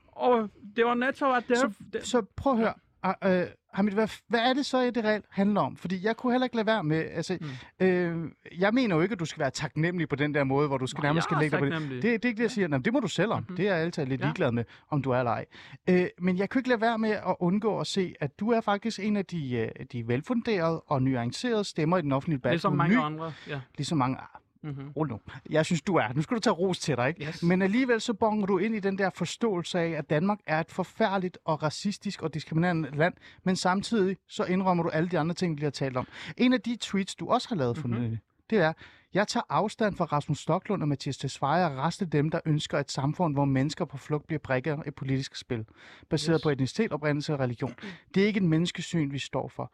og 0.06 0.50
det 0.76 0.84
var 0.84 0.94
netop, 0.94 1.36
at 1.36 1.48
det, 1.48 1.58
Så, 1.58 1.72
det, 1.92 2.06
så 2.06 2.22
prøv 2.36 2.52
at 2.52 2.58
høre. 2.58 2.74
Uh, 3.06 3.10
uh, 3.30 3.46
Hamid, 3.74 3.92
hvad, 3.92 4.08
hvad 4.28 4.40
er 4.40 4.52
det 4.52 4.66
så, 4.66 4.90
det 4.90 5.04
reelt 5.04 5.24
handler 5.30 5.60
om? 5.60 5.76
Fordi 5.76 6.06
jeg 6.06 6.16
kunne 6.16 6.32
heller 6.32 6.44
ikke 6.44 6.56
lade 6.56 6.66
være 6.66 6.84
med... 6.84 6.96
Altså, 6.96 7.38
mm. 7.80 7.86
øh, 7.86 8.30
jeg 8.58 8.74
mener 8.74 8.96
jo 8.96 9.02
ikke, 9.02 9.12
at 9.12 9.18
du 9.20 9.24
skal 9.24 9.40
være 9.40 9.50
taknemmelig 9.50 10.08
på 10.08 10.16
den 10.16 10.34
der 10.34 10.44
måde, 10.44 10.68
hvor 10.68 10.78
du 10.78 10.86
skal 10.86 11.00
Nej, 11.00 11.08
nærmest 11.08 11.24
skal 11.24 11.36
lægge 11.38 11.58
dig 11.60 11.70
på 11.70 11.74
det. 11.74 11.90
Det, 11.90 12.02
det 12.02 12.24
er 12.24 12.28
ikke 12.28 12.36
det, 12.36 12.42
jeg 12.42 12.50
siger. 12.50 12.68
Nå, 12.68 12.76
men 12.76 12.84
det 12.84 12.92
må 12.92 13.00
du 13.00 13.08
selv 13.08 13.32
om. 13.32 13.38
Mm-hmm. 13.40 13.56
Det 13.56 13.68
er 13.68 13.74
jeg 13.74 13.82
altid 13.84 14.06
lidt 14.06 14.20
Ja. 14.20 14.26
ligeglad 14.26 14.52
med, 14.52 14.64
om 14.90 15.02
du 15.02 15.10
er 15.10 15.18
eller 15.18 15.30
ej. 15.32 15.44
Øh, 15.90 16.06
men 16.20 16.38
jeg 16.38 16.50
kunne 16.50 16.58
ikke 16.58 16.68
lade 16.68 16.80
være 16.80 16.98
med 16.98 17.10
at 17.10 17.36
undgå 17.40 17.80
at 17.80 17.86
se, 17.86 18.14
at 18.20 18.40
du 18.40 18.50
er 18.50 18.60
faktisk 18.60 18.98
en 19.02 19.16
af 19.16 19.26
de, 19.26 19.54
øh, 19.56 19.68
de 19.92 20.08
velfunderede 20.08 20.80
og 20.80 21.02
nuancerede 21.02 21.64
stemmer 21.64 21.98
i 21.98 22.02
den 22.02 22.12
offentlige 22.12 22.38
debat. 22.38 22.52
ligesom 22.52 22.72
Du 22.72 22.74
er 22.74 22.76
mange 22.76 22.96
ny, 22.96 23.00
andre. 23.00 23.32
Ja. 23.48 23.60
Ligesom 23.76 23.98
mange 23.98 24.16
Mm-hmm. 24.64 24.90
Rul 24.90 25.08
nu. 25.08 25.20
Jeg 25.50 25.64
synes, 25.66 25.82
du 25.82 25.94
er. 25.96 26.12
Nu 26.14 26.22
skal 26.22 26.34
du 26.34 26.40
tage 26.40 26.54
ros 26.54 26.78
til 26.78 26.96
dig, 26.96 27.08
ikke? 27.08 27.26
Yes. 27.26 27.42
Men 27.42 27.62
alligevel 27.62 28.00
så 28.00 28.14
bonger 28.14 28.46
du 28.46 28.58
ind 28.58 28.74
i 28.74 28.80
den 28.80 28.98
der 28.98 29.10
forståelse 29.10 29.78
af, 29.78 29.88
at 29.90 30.10
Danmark 30.10 30.38
er 30.46 30.60
et 30.60 30.70
forfærdeligt 30.70 31.38
og 31.44 31.62
racistisk 31.62 32.22
og 32.22 32.34
diskriminerende 32.34 32.96
land, 32.96 33.14
men 33.44 33.56
samtidig 33.56 34.16
så 34.28 34.44
indrømmer 34.44 34.82
du 34.82 34.88
alle 34.88 35.08
de 35.08 35.18
andre 35.18 35.34
ting, 35.34 35.58
vi 35.58 35.64
har 35.64 35.70
talt 35.70 35.96
om. 35.96 36.06
En 36.36 36.52
af 36.52 36.60
de 36.60 36.76
tweets, 36.80 37.14
du 37.14 37.28
også 37.28 37.48
har 37.48 37.56
lavet 37.56 37.78
for 37.78 37.88
Mhm. 37.88 38.00
nylig, 38.00 38.18
det 38.50 38.58
er, 38.58 38.72
jeg 39.14 39.28
tager 39.28 39.44
afstand 39.48 39.96
fra 39.96 40.04
Rasmus 40.04 40.38
Stocklund 40.38 40.82
og 40.82 40.88
Mathias 40.88 41.16
Tesfaye 41.16 41.64
og 41.64 41.76
resten 41.76 42.06
af 42.06 42.10
dem, 42.10 42.30
der 42.30 42.40
ønsker 42.46 42.78
et 42.78 42.90
samfund, 42.90 43.34
hvor 43.34 43.44
mennesker 43.44 43.84
på 43.84 43.96
flugt 43.98 44.26
bliver 44.26 44.40
brækker 44.40 44.82
i 44.86 44.90
politisk 44.90 45.36
spil, 45.36 45.64
baseret 46.10 46.36
Yes. 46.38 46.42
på 46.42 46.50
etnicitet, 46.50 46.92
oprindelse 46.92 47.32
og 47.32 47.40
religion. 47.40 47.74
Det 48.14 48.22
er 48.22 48.26
ikke 48.26 48.38
et 48.38 48.44
menneskesyn, 48.44 49.12
vi 49.12 49.18
står 49.18 49.48
for 49.48 49.72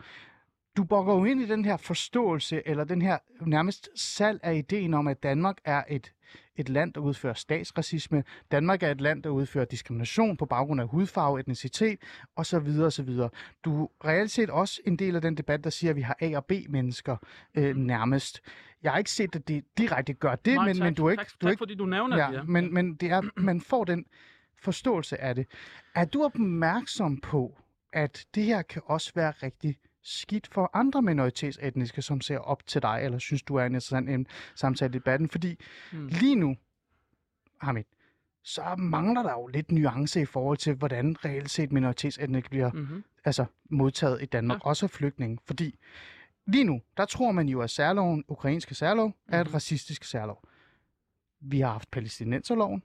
du 0.76 0.84
bokker 0.84 1.14
jo 1.14 1.24
ind 1.24 1.40
i 1.42 1.46
den 1.46 1.64
her 1.64 1.76
forståelse, 1.76 2.62
eller 2.68 2.84
den 2.84 3.02
her 3.02 3.18
nærmest 3.40 3.88
salg 3.94 4.40
af 4.42 4.54
ideen 4.54 4.94
om, 4.94 5.06
at 5.06 5.22
Danmark 5.22 5.56
er 5.64 5.84
et, 5.88 6.12
et 6.56 6.68
land, 6.68 6.92
der 6.92 7.00
udfører 7.00 7.34
statsracisme. 7.34 8.24
Danmark 8.50 8.82
er 8.82 8.90
et 8.90 9.00
land, 9.00 9.22
der 9.22 9.30
udfører 9.30 9.64
diskrimination 9.64 10.36
på 10.36 10.46
baggrund 10.46 10.80
af 10.80 10.88
hudfarve, 10.88 11.40
etnicitet 11.40 11.98
osv. 12.36 12.68
osv. 12.80 13.08
Du 13.64 13.82
er 13.84 13.88
reelt 14.04 14.30
set 14.30 14.50
også 14.50 14.80
en 14.86 14.96
del 14.96 15.16
af 15.16 15.22
den 15.22 15.36
debat, 15.36 15.64
der 15.64 15.70
siger, 15.70 15.90
at 15.90 15.96
vi 15.96 16.00
har 16.02 16.16
A- 16.20 16.36
og 16.36 16.44
B-mennesker 16.44 17.16
øh, 17.54 17.76
nærmest. 17.76 18.40
Jeg 18.82 18.92
har 18.92 18.98
ikke 18.98 19.10
set, 19.10 19.36
at 19.36 19.48
det 19.48 19.64
direkte 19.78 20.12
gør 20.12 20.34
det, 20.34 20.54
Nej, 20.54 20.66
men, 20.66 20.76
tak, 20.76 20.84
men 20.84 20.94
du 20.94 21.06
er 21.06 21.10
ikke... 21.10 21.20
tak, 21.20 21.30
du 21.40 21.46
er 21.46 21.50
tak 21.50 21.52
ikke 21.52 21.60
fordi 21.60 21.74
du 21.74 21.86
nævner 21.86 22.28
det. 22.30 22.36
ja, 22.36 22.42
men, 22.42 22.74
men 22.74 22.94
det 22.94 23.10
er, 23.10 23.22
man 23.36 23.60
får 23.60 23.84
den 23.84 24.04
forståelse 24.62 25.20
af 25.20 25.34
det. 25.34 25.46
Er 25.94 26.04
du 26.04 26.24
opmærksom 26.24 27.16
på, 27.20 27.58
at 27.92 28.26
det 28.34 28.44
her 28.44 28.62
kan 28.62 28.82
også 28.86 29.12
være 29.14 29.30
rigtig 29.30 29.76
skidt 30.02 30.46
for 30.46 30.70
andre 30.72 31.02
minoritetsetniske, 31.02 32.02
som 32.02 32.20
ser 32.20 32.38
op 32.38 32.66
til 32.66 32.82
dig, 32.82 33.00
eller 33.02 33.18
synes, 33.18 33.42
du 33.42 33.54
er 33.54 33.62
en 33.64 33.66
interessant 33.72 34.10
emne, 34.10 34.26
samtale 34.54 34.88
i 34.90 34.92
debatten? 34.92 35.28
Fordi 35.30 35.56
Hmm. 35.92 36.06
lige 36.06 36.34
nu, 36.34 36.56
Hamid, 37.60 37.84
så 38.42 38.74
mangler 38.78 39.22
der 39.22 39.32
jo 39.32 39.46
lidt 39.46 39.72
nuance 39.72 40.20
i 40.20 40.24
forhold 40.24 40.58
til, 40.58 40.74
hvordan 40.74 41.16
reelt 41.24 41.50
set 41.50 41.72
minoritetsetniske 41.72 42.50
bliver 42.50 42.70
Mm-hmm. 42.72 43.04
altså, 43.24 43.44
modtaget 43.70 44.22
i 44.22 44.26
Danmark, 44.26 44.60
ja. 44.64 44.68
også 44.68 44.86
af 44.86 44.90
flygtninge. 44.90 45.38
Fordi 45.46 45.78
lige 46.46 46.64
nu, 46.64 46.80
der 46.96 47.04
tror 47.04 47.32
man 47.32 47.48
jo, 47.48 47.60
at 47.60 47.70
særloven, 47.70 48.24
ukrainske 48.28 48.74
særlov, 48.74 49.06
mm-hmm. 49.08 49.34
er 49.34 49.40
et 49.40 49.46
Mhm. 49.46 49.54
racistisk 49.54 50.04
særlov. 50.04 50.42
Vi 51.40 51.60
har 51.60 51.72
haft 51.72 51.90
palæstinenserloven, 51.90 52.82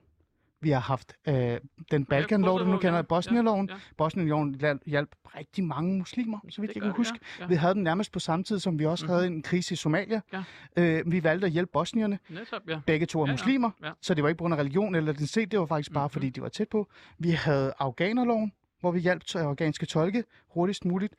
vi 0.60 0.70
har 0.70 0.80
haft 0.80 1.12
øh, 1.28 1.60
den 1.90 2.04
Balkanlov, 2.04 2.58
der 2.58 2.66
nu 2.66 2.76
kender 2.78 2.96
ja, 2.96 3.02
Bosnierloven. 3.02 3.68
ja, 3.68 3.74
ja. 3.74 3.80
Bosnierloven 3.96 4.54
hjalp- 4.86 5.36
rigtig 5.36 5.64
mange 5.64 5.98
muslimer, 5.98 6.38
så 6.48 6.60
vidt 6.60 6.68
Det 6.68 6.74
jeg 6.74 6.80
gør 6.82 6.88
kan 6.88 6.90
det, 6.90 6.96
huske. 6.96 7.18
Ja, 7.38 7.42
ja. 7.44 7.48
Vi 7.48 7.54
havde 7.54 7.74
den 7.74 7.82
nærmest 7.82 8.12
på 8.12 8.18
samme 8.18 8.44
tid, 8.44 8.58
som 8.58 8.78
vi 8.78 8.86
også 8.86 9.04
Mhm. 9.04 9.12
havde 9.14 9.26
en 9.26 9.42
krise 9.42 9.72
i 9.72 9.76
Somalia. 9.76 10.20
Ja. 10.32 10.42
Øh, 10.76 11.02
vi 11.12 11.24
valgte 11.24 11.46
at 11.46 11.52
hjælpe 11.52 11.70
bosnierne. 11.72 12.18
Netop, 12.30 12.62
ja. 12.68 12.80
Begge 12.86 13.06
to 13.06 13.20
er 13.20 13.26
Ja, 13.26 13.30
ja. 13.30 13.32
muslimer, 13.34 13.70
Ja. 13.84 13.90
så 14.00 14.14
det 14.14 14.22
var 14.22 14.28
ikke 14.28 14.38
på 14.38 14.42
grund 14.42 14.54
af 14.54 14.58
religion 14.58 14.94
eller 14.94 15.12
den 15.12 15.26
set, 15.26 15.50
det 15.50 15.60
var 15.60 15.66
faktisk 15.66 15.92
bare 15.92 16.06
Mhm. 16.06 16.10
fordi, 16.12 16.30
de 16.30 16.42
var 16.42 16.48
tæt 16.48 16.68
på. 16.68 16.88
Vi 17.18 17.30
havde 17.30 17.72
afghanerloven, 17.78 18.52
hvor 18.80 18.90
vi 18.90 19.00
hjalp 19.00 19.24
til 19.24 19.38
afghanske 19.38 19.86
tolke 19.86 20.24
hurtigst 20.48 20.84
muligt. 20.84 21.14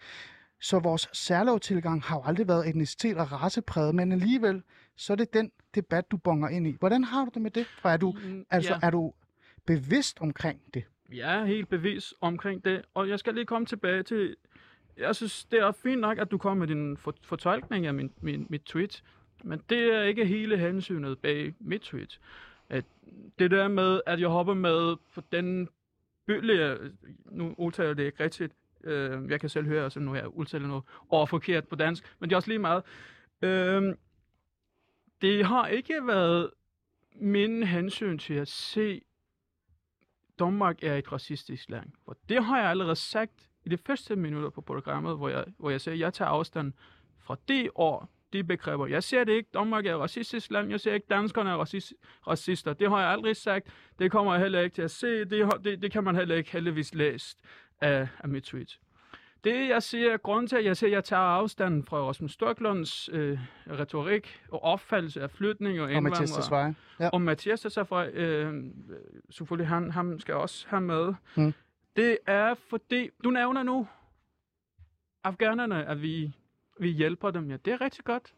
Så 0.62 0.80
vores 0.80 1.10
særlovtilgang 1.14 2.02
har 2.04 2.16
jo 2.18 2.22
aldrig 2.26 2.48
været 2.48 2.70
etnicitet 2.70 3.18
og 3.18 3.32
racepræget, 3.32 3.96
men 3.96 4.12
alligevel, 4.12 4.64
så 4.96 5.14
er 5.14 5.18
det 5.18 5.34
den 5.34 5.52
debat, 5.76 6.12
du 6.12 6.18
bonger 6.18 6.50
ind 6.50 6.68
i. 6.68 6.76
Hvordan 6.80 7.04
har 7.04 7.26
du 7.26 7.32
det 7.34 7.42
med 7.42 7.52
det? 7.52 7.66
Og 7.84 7.92
er 7.92 7.98
du, 7.98 8.12
Mm, 8.24 8.46
altså, 8.50 8.74
ja. 8.74 8.80
er 8.88 8.90
du 8.90 9.14
bevidst 9.68 10.18
omkring 10.22 10.62
det? 10.74 10.84
jeg 11.12 11.40
er 11.42 11.46
helt 11.46 11.70
bevidst 11.70 12.14
omkring 12.22 12.66
det, 12.66 12.82
og 12.94 13.10
jeg 13.10 13.20
skal 13.20 13.34
lige 13.34 13.46
komme 13.46 13.66
tilbage 13.66 14.04
til, 14.04 14.36
jeg 14.98 15.16
synes, 15.16 15.46
det 15.46 15.60
er 15.60 15.72
fint 15.72 16.02
nok, 16.02 16.18
at 16.18 16.32
du 16.32 16.38
kommer 16.38 16.66
med 16.66 16.76
din 16.76 16.98
for, 16.98 17.16
fortolkning 17.24 17.86
af 17.86 17.94
min, 17.94 18.14
min, 18.22 18.48
mit 18.50 18.62
tweet, 18.62 19.04
men 19.44 19.62
det 19.70 19.94
er 19.94 20.02
ikke 20.02 20.26
hele 20.26 20.58
hensynet 20.58 21.20
bag 21.20 21.54
mit 21.60 21.82
tweet. 21.82 22.20
At 22.70 22.86
det 23.40 23.52
der 23.52 23.68
med, 23.68 24.02
at 24.06 24.20
jeg 24.20 24.30
hopper 24.30 24.54
med 24.54 24.96
på 25.14 25.22
den 25.32 25.70
bølge, 26.26 26.78
nu 27.26 27.56
udtaler 27.58 27.94
det 27.94 28.04
ikke 28.04 28.24
rigtigt, 28.24 28.54
øh, 28.84 29.30
jeg 29.30 29.40
kan 29.40 29.50
selv 29.50 29.66
høre, 29.66 29.86
at 29.86 29.96
nu 29.96 30.16
jeg 30.16 30.28
udtaler 30.28 30.68
noget 30.68 30.84
over 31.10 31.26
forkert 31.26 31.68
på 31.68 31.76
dansk, 31.76 32.16
men 32.20 32.30
det 32.30 32.34
er 32.34 32.38
også 32.38 32.50
lige 32.50 32.60
meget. 32.60 32.84
Øh, 33.42 33.96
det 35.22 35.46
har 35.46 35.68
ikke 35.68 36.08
været 36.08 36.52
min 37.16 37.64
hensyn 37.64 38.18
til 38.18 38.34
at 38.34 38.48
se, 38.48 39.02
Danmark 40.40 40.84
er 40.84 40.96
et 40.96 41.12
racistisk 41.12 41.70
land. 41.70 41.92
Og 42.06 42.16
det 42.30 42.46
har 42.46 42.60
jeg 42.60 42.70
allerede 42.70 42.96
sagt 42.96 43.50
i 43.66 43.70
de 43.70 43.78
første 43.78 44.16
minutter 44.16 44.50
på 44.50 44.62
programmet, 44.62 45.18
hvor 45.18 45.30
jeg, 45.30 45.46
hvor 45.58 45.70
jeg 45.70 45.82
siger, 45.82 45.94
at 45.94 46.00
jeg 46.00 46.14
tager 46.14 46.30
afstand 46.30 46.74
fra 47.20 47.36
det 47.48 47.70
år, 47.76 48.10
de 48.34 48.44
begreber. 48.44 48.88
Jeg 48.88 49.04
ser 49.04 49.24
det 49.24 49.34
ikke, 49.34 49.50
Danmark 49.54 49.86
er 49.86 49.96
et 49.96 50.00
racistisk 50.00 50.52
land. 50.52 50.70
Jeg 50.70 50.80
ser 50.80 50.94
ikke, 50.94 51.08
danskerne 51.10 51.50
er 51.50 51.56
racist, 51.56 51.94
racister. 52.28 52.74
Det 52.74 52.90
har 52.90 53.00
jeg 53.00 53.10
aldrig 53.10 53.36
sagt. 53.36 53.68
Det 54.00 54.12
kommer 54.12 54.34
jeg 54.34 54.42
heller 54.42 54.62
ikke 54.62 54.74
til 54.74 54.82
at 54.82 54.92
se. 54.92 55.26
Det, 55.26 55.52
det, 55.64 55.82
det 55.82 55.92
kan 55.92 56.04
man 56.04 56.16
heller 56.16 56.36
ikke 56.36 56.52
heldigvis 56.52 56.94
læse 56.94 57.38
af, 57.82 58.08
af 58.20 58.30
mit 58.30 58.44
tweet. 58.44 58.80
Det, 59.44 59.70
jeg 59.70 59.84
siger, 59.84 60.18
grund 60.18 60.48
til, 60.48 60.56
at 60.56 60.66
jeg 60.66 60.78
siger, 60.78 60.90
at 60.90 60.94
jeg 60.96 61.04
tager 61.04 61.22
afstand 61.22 61.84
fra 61.84 61.98
Rasmus 61.98 62.32
Stoklunds 62.32 63.10
øh, 63.14 63.40
retorik 63.70 64.42
og 64.52 64.64
opfattelse 64.64 65.22
af 65.22 65.32
flytning 65.32 65.82
og 65.82 65.84
Og 65.84 66.04
Mathias 66.04 66.30
indvandrere. 66.30 66.68
Tesfaye. 66.68 66.76
Ja. 67.00 67.10
Og 67.10 67.22
Mathias 67.22 67.80
fra, 67.90 68.08
øh, 68.08 68.64
selvfølgelig 69.30 69.68
han, 69.68 69.92
ham 69.92 70.20
skal 70.20 70.36
også 70.36 70.66
have 70.70 70.82
med. 70.82 71.14
Mm. 71.36 71.54
Det 71.96 72.18
er 72.28 72.54
fordi, 72.54 73.10
du 73.24 73.30
nævner 73.30 73.64
nu 73.64 73.88
afghanerne, 75.24 75.86
at 75.86 76.02
vi, 76.02 76.34
vi 76.80 76.90
hjælper 76.90 77.32
dem. 77.32 77.50
Ja, 77.52 77.58
det 77.58 77.74
er 77.74 77.82
rigtig 77.82 78.06
godt. 78.06 78.34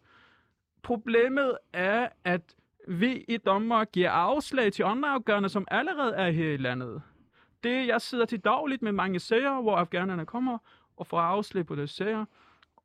Problemet 0.84 1.58
er, 1.74 2.10
at 2.24 2.56
vi 2.88 3.26
i 3.28 3.38
Danmark 3.38 3.92
giver 3.92 4.12
afslag 4.12 4.74
til 4.74 4.84
andre 4.84 5.10
afghaner, 5.10 5.48
som 5.48 5.68
allerede 5.72 6.16
er 6.16 6.32
her 6.32 6.54
i 6.54 6.58
landet. 6.58 7.02
Det, 7.64 7.88
jeg 7.88 8.02
sidder 8.02 8.26
til 8.26 8.40
dagligt 8.40 8.82
med 8.82 8.92
mange 8.92 9.20
sager, 9.20 9.62
hvor 9.62 9.76
afghanerne 9.76 10.26
kommer 10.26 10.58
og 11.00 11.08
får 11.08 11.20
afslag 11.20 11.66
på 11.66 11.76
deres 11.76 11.92
sager, 11.92 12.26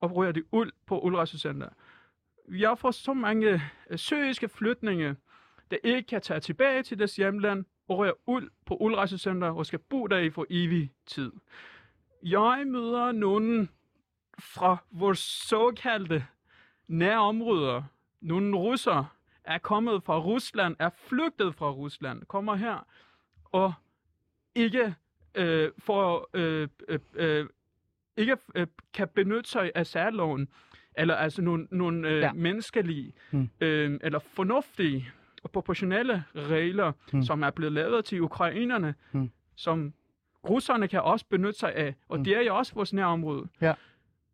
og 0.01 0.17
rører 0.17 0.33
de 0.33 0.43
ud 0.53 0.71
på 0.87 1.01
udrejsecenter. 1.01 1.69
Jeg 2.49 2.79
får 2.79 2.91
så 2.91 3.15
mange 3.15 3.63
øh, 3.91 3.99
syriske 3.99 4.49
flytninge, 4.49 5.17
der 5.71 5.77
ikke 5.85 6.03
kan 6.03 6.21
tage 6.21 6.41
tilbage 6.41 6.83
til 6.83 6.99
deres 6.99 7.17
hjemland 7.17 7.65
og 7.89 7.99
rører 7.99 8.13
ud 8.27 8.49
på 8.67 8.77
udrejsecenter 8.77 9.49
og 9.49 9.67
skal 9.67 9.79
bo 9.79 10.07
der 10.07 10.19
i 10.19 10.31
for 10.31 10.47
evig 10.51 10.91
tid. 11.07 11.33
Jeg 12.23 12.65
møder 12.67 13.13
nogen 13.13 13.71
fra 14.39 14.77
vores 14.91 15.19
såkaldte 15.19 16.27
nærområder. 16.89 17.83
Nogle 18.21 18.57
russer 18.57 19.17
er 19.45 19.59
kommet 19.59 20.03
fra 20.03 20.19
Rusland, 20.19 20.77
er 20.79 20.91
flygtet 20.97 21.55
fra 21.55 21.71
Rusland, 21.71 22.23
kommer 22.27 22.55
her 22.55 22.87
og 23.45 23.75
ikke 24.55 24.95
øh, 25.35 25.73
får 25.79 26.31
øh, 26.35 26.69
øh, 26.89 26.99
øh, 27.15 27.47
ikke 28.17 28.37
øh, 28.55 28.67
kan 28.95 29.09
benytte 29.09 29.51
sig 29.51 29.73
af 29.75 29.87
særloven, 29.87 30.49
eller 30.99 31.15
altså 31.15 31.43
nogle, 31.43 31.67
nogle 31.71 32.09
øh, 32.09 32.19
Ja. 32.21 32.33
menneskelige 32.33 33.13
Mm. 33.31 33.49
øh, 33.61 33.99
eller 34.03 34.19
fornuftige 34.19 35.09
og 35.43 35.51
proportionelle 35.51 36.25
regler, 36.35 36.93
Mm. 37.13 37.23
som 37.23 37.43
er 37.43 37.51
blevet 37.51 37.73
lavet 37.73 38.05
til 38.05 38.23
ukrainerne, 38.23 38.95
Mm. 39.13 39.31
som 39.57 39.93
russerne 40.49 40.89
kan 40.89 41.03
også 41.03 41.27
benytte 41.31 41.59
sig 41.59 41.75
af, 41.75 41.95
og 42.09 42.17
Mm. 42.17 42.21
mm. 42.21 42.25
det 42.25 42.37
er 42.37 42.41
jo 42.41 42.57
også 42.57 42.75
vores 42.75 42.93
nærområde. 42.93 43.49
Ja. 43.61 43.75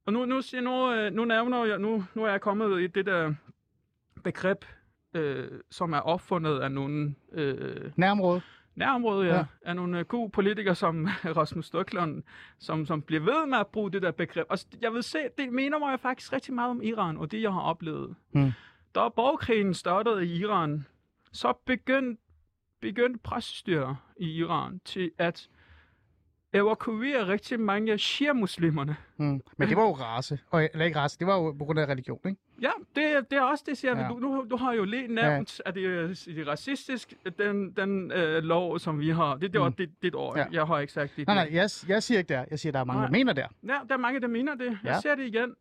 Og 0.07 0.13
nu, 0.13 0.25
nu, 0.25 0.41
siger, 0.41 0.61
nu, 0.61 0.93
øh, 0.93 1.13
nu 1.13 1.25
nævner 1.25 1.65
jeg, 1.65 1.79
nu, 1.79 2.05
nu 2.15 2.25
er 2.25 2.31
jeg 2.31 2.41
kommet 2.41 2.81
i 2.83 2.87
det 2.87 3.07
der 3.07 3.35
begreb, 4.25 4.65
øh, 5.15 5.49
som 5.71 5.93
er 5.93 5.99
opfundet 6.01 6.59
af 6.61 6.73
nogle 6.73 7.15
øh, 7.33 7.91
Nærområde. 7.97 8.41
Nærområde, 8.75 9.27
ja, 9.27 9.35
Ja. 9.37 9.45
af 9.63 9.77
nogle 9.77 9.99
øh, 9.99 10.05
gode 10.05 10.31
politikere 10.31 10.75
som 10.75 11.09
Rasmus 11.37 11.67
Stoklund, 11.67 12.23
som, 12.59 12.87
som 12.87 13.03
bliver 13.03 13.21
ved 13.23 13.47
med 13.47 13.59
at 13.59 13.67
bruge 13.67 13.93
det 13.93 14.03
der 14.03 14.11
begreb. 14.11 14.47
Og 14.51 14.59
jeg 14.81 14.93
vil 14.93 15.03
se, 15.03 15.19
det 15.39 15.53
mener 15.53 15.79
mig 15.79 16.01
faktisk 16.01 16.33
rigtig 16.33 16.55
meget 16.55 16.71
om 16.71 16.83
Iran, 16.83 17.17
og 17.17 17.31
det 17.31 17.43
jeg 17.43 17.53
har 17.53 17.61
oplevet. 17.61 18.15
Mm. 18.33 18.53
Da 18.95 19.09
borgerkrigen 19.09 19.75
startede 19.75 20.27
i 20.27 20.39
Iran, 20.39 20.87
så 21.33 21.53
begyndte 21.67 22.23
begyndte 22.81 23.19
præstestyre 23.23 23.97
i 24.17 24.31
Iran 24.33 24.81
til 24.85 25.11
at 25.19 25.49
evakuere 26.55 27.27
rigtig 27.27 27.61
mange 27.61 27.99
shia-muslimerne. 27.99 28.97
Mm. 29.17 29.41
Men 29.57 29.69
det 29.69 29.77
var 29.77 29.83
jo 29.83 29.93
race. 29.93 30.39
Og, 30.51 30.65
eller 30.73 30.85
ikke 30.87 30.99
race, 30.99 31.19
det 31.19 31.27
var 31.27 31.37
jo 31.37 31.53
på 31.53 31.65
grund 31.65 31.79
af 31.79 31.87
religion, 31.87 32.19
ikke? 32.27 32.41
Ja, 32.63 32.71
det, 32.97 33.31
det 33.31 33.39
er 33.39 33.43
også 33.43 33.65
det, 33.67 33.79
siger 33.79 33.99
Ja. 33.99 34.09
du, 34.09 34.19
nu, 34.19 34.47
du 34.51 34.57
har 34.57 34.73
jo 34.73 34.85
lige 34.85 35.09
nævnt, 35.15 35.59
ja. 35.65 35.69
at 35.69 35.75
det 35.75 35.85
er, 35.87 36.07
det 36.07 36.39
er 36.41 36.45
racistisk, 36.51 37.15
den, 37.39 37.71
den 37.73 38.13
øh, 38.13 38.43
lov, 38.43 38.79
som 38.79 39.01
vi 39.01 39.11
har. 39.11 39.37
Det, 39.37 39.53
det 39.53 39.61
var 39.61 39.69
Mm. 39.69 39.75
dit, 39.75 39.91
dit 40.03 40.15
ord. 40.15 40.37
Ja. 40.37 40.45
Jeg 40.53 40.65
har 40.67 40.79
ikke 40.79 40.93
sagt 40.93 41.13
det. 41.17 41.27
Nej, 41.27 41.35
nej, 41.37 41.49
jeg, 41.53 41.69
jeg 41.89 42.03
siger 42.03 42.19
ikke 42.19 42.29
der. 42.35 42.45
Jeg 42.51 42.59
siger, 42.59 42.73
der 42.73 42.81
er 42.81 42.85
mange, 42.85 43.03
der 43.03 43.09
Nej. 43.09 43.19
mener 43.19 43.33
der. 43.33 43.47
Ja, 43.69 43.79
der 43.89 43.95
er 43.95 43.99
mange, 43.99 44.21
der 44.21 44.29
mener 44.29 44.55
det. 44.55 44.67
Jeg 44.67 44.79
Ja. 44.85 45.01
ser 45.01 45.15
det 45.15 45.27
igen. 45.27 45.55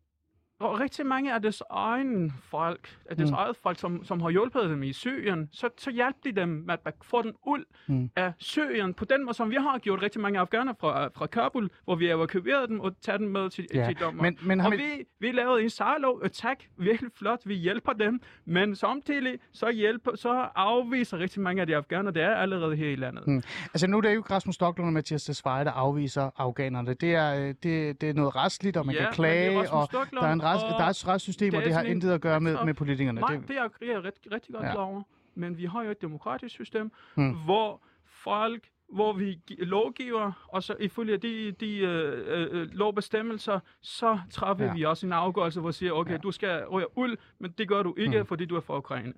Og 0.60 0.80
rigtig 0.80 1.06
mange 1.06 1.34
af 1.34 1.42
deres 1.42 1.64
egen 1.70 2.34
folk, 2.44 2.98
af 3.10 3.16
deres 3.18 3.30
Mm. 3.32 3.36
eget 3.38 3.56
folk, 3.64 3.80
som, 3.80 4.04
som 4.04 4.22
har 4.22 4.30
hjulpet 4.30 4.64
dem 4.70 4.84
i 4.84 4.94
Syrien, 4.94 5.50
så, 5.52 5.70
så 5.78 5.92
hjalp 5.92 6.16
de 6.24 6.32
dem 6.32 6.50
med 6.50 6.76
at 6.86 6.94
få 7.02 7.22
den 7.22 7.34
ud 7.48 7.64
Mm. 7.88 8.10
af 8.16 8.34
Syrien. 8.38 8.94
På 8.94 9.06
den 9.06 9.26
måde, 9.26 9.34
som 9.38 9.50
vi 9.50 9.56
har 9.60 9.78
gjort 9.78 10.02
rigtig 10.02 10.22
mange 10.22 10.40
afghaner 10.40 10.74
fra, 10.80 11.08
fra 11.16 11.28
Kabul, 11.28 11.70
hvor 11.84 11.96
vi 11.96 12.10
evakuerede 12.10 12.68
dem 12.68 12.80
og 12.80 13.02
tager 13.02 13.18
dem 13.18 13.28
med 13.28 13.50
til, 13.50 13.68
Ja, 13.74 13.86
til 13.86 13.96
dommer. 14.02 14.24
Men, 14.24 14.38
men 14.44 14.60
og 14.62 14.72
vi, 14.72 15.06
vi 15.20 15.32
lavede 15.32 15.64
en 15.64 15.70
sejlov, 15.70 16.20
og 16.24 16.32
tak, 16.32 16.58
virkelig 16.78 17.12
flot, 17.18 17.40
vi 17.46 17.54
hjælper 17.56 17.94
dem, 17.94 18.22
men 18.46 18.76
samtidig 18.76 19.40
så, 19.54 19.72
hjælper, 19.72 20.12
så 20.16 20.48
afviser 20.56 21.18
rigtig 21.20 21.42
mange 21.42 21.62
af 21.62 21.68
de 21.68 21.76
afghanere, 21.76 22.14
der 22.14 22.26
er 22.28 22.36
allerede 22.36 22.76
her 22.76 22.90
i 22.90 22.96
landet. 22.96 23.28
Mm. 23.28 23.44
altså 23.74 23.88
nu 23.88 23.98
er 23.98 24.02
det 24.02 24.16
jo 24.16 24.24
Rasmus 24.32 24.56
Stoklund 24.56 24.88
og 24.90 24.94
Mathias 24.94 25.24
Tesfaye, 25.24 25.64
der 25.66 25.72
afviser 25.72 26.30
afghanerne. 26.38 26.94
Det 26.94 27.16
er, 27.16 27.36
øh, 27.36 27.48
det, 27.64 28.02
det 28.02 28.10
er 28.10 28.14
noget 28.14 28.36
retsligt, 28.36 28.78
og 28.78 28.86
man 28.86 28.96
Ja, 28.96 29.02
kan 29.04 29.14
klage, 29.14 29.72
og 29.72 29.88
der 30.12 30.22
er, 30.22 30.34
en 30.34 30.44
rets, 30.54 30.64
og 30.64 30.70
der 30.70 30.84
er 30.86 30.90
et 30.90 31.08
retssystem, 31.08 31.52
det 31.52 31.58
og 31.60 31.66
det 31.66 31.74
har 31.74 31.82
intet 31.82 32.12
at 32.12 32.22
gøre 32.22 32.42
med, 32.42 32.58
med 32.66 32.74
politikerne. 32.74 33.22
Nej, 33.22 33.36
det, 33.36 33.48
det 33.48 33.58
er 33.58 33.94
jeg 33.94 34.04
rigtig, 34.04 34.32
godt 34.32 34.64
Ja. 34.64 34.72
klar 34.72 34.84
over. 34.84 35.02
Men 35.36 35.58
vi 35.58 35.66
har 35.66 35.84
jo 35.84 35.92
et 35.92 36.02
demokratisk 36.02 36.56
system, 36.56 36.92
hmm. 37.16 37.32
hvor 37.46 37.82
folk, 38.06 38.64
hvor 38.94 39.14
vi 39.14 39.40
gi- 39.48 39.56
lovgiver, 39.66 40.32
og 40.48 40.64
så 40.64 40.76
ifølge 40.80 41.18
de, 41.18 41.52
de 41.52 41.78
øh, 41.78 42.24
øh, 42.52 42.68
lovbestemmelser, 42.72 43.60
så 43.82 44.20
træffer 44.32 44.64
Ja. 44.66 44.70
ja. 44.70 44.76
vi 44.76 44.84
også 44.86 45.06
en 45.06 45.14
afgørelse, 45.14 45.60
hvor 45.60 45.70
vi 45.70 45.74
siger, 45.74 45.92
okay, 45.92 46.10
Ja. 46.10 46.16
ja. 46.16 46.20
du 46.22 46.32
skal 46.32 46.66
ryge 46.72 46.86
ud, 46.98 47.16
men 47.40 47.52
det 47.58 47.68
gør 47.68 47.84
du 47.84 47.96
ikke, 47.98 48.18
hmm. 48.18 48.26
fordi 48.26 48.46
du 48.46 48.56
er 48.56 48.60
fra 48.62 48.78
Ukraine. 48.78 49.14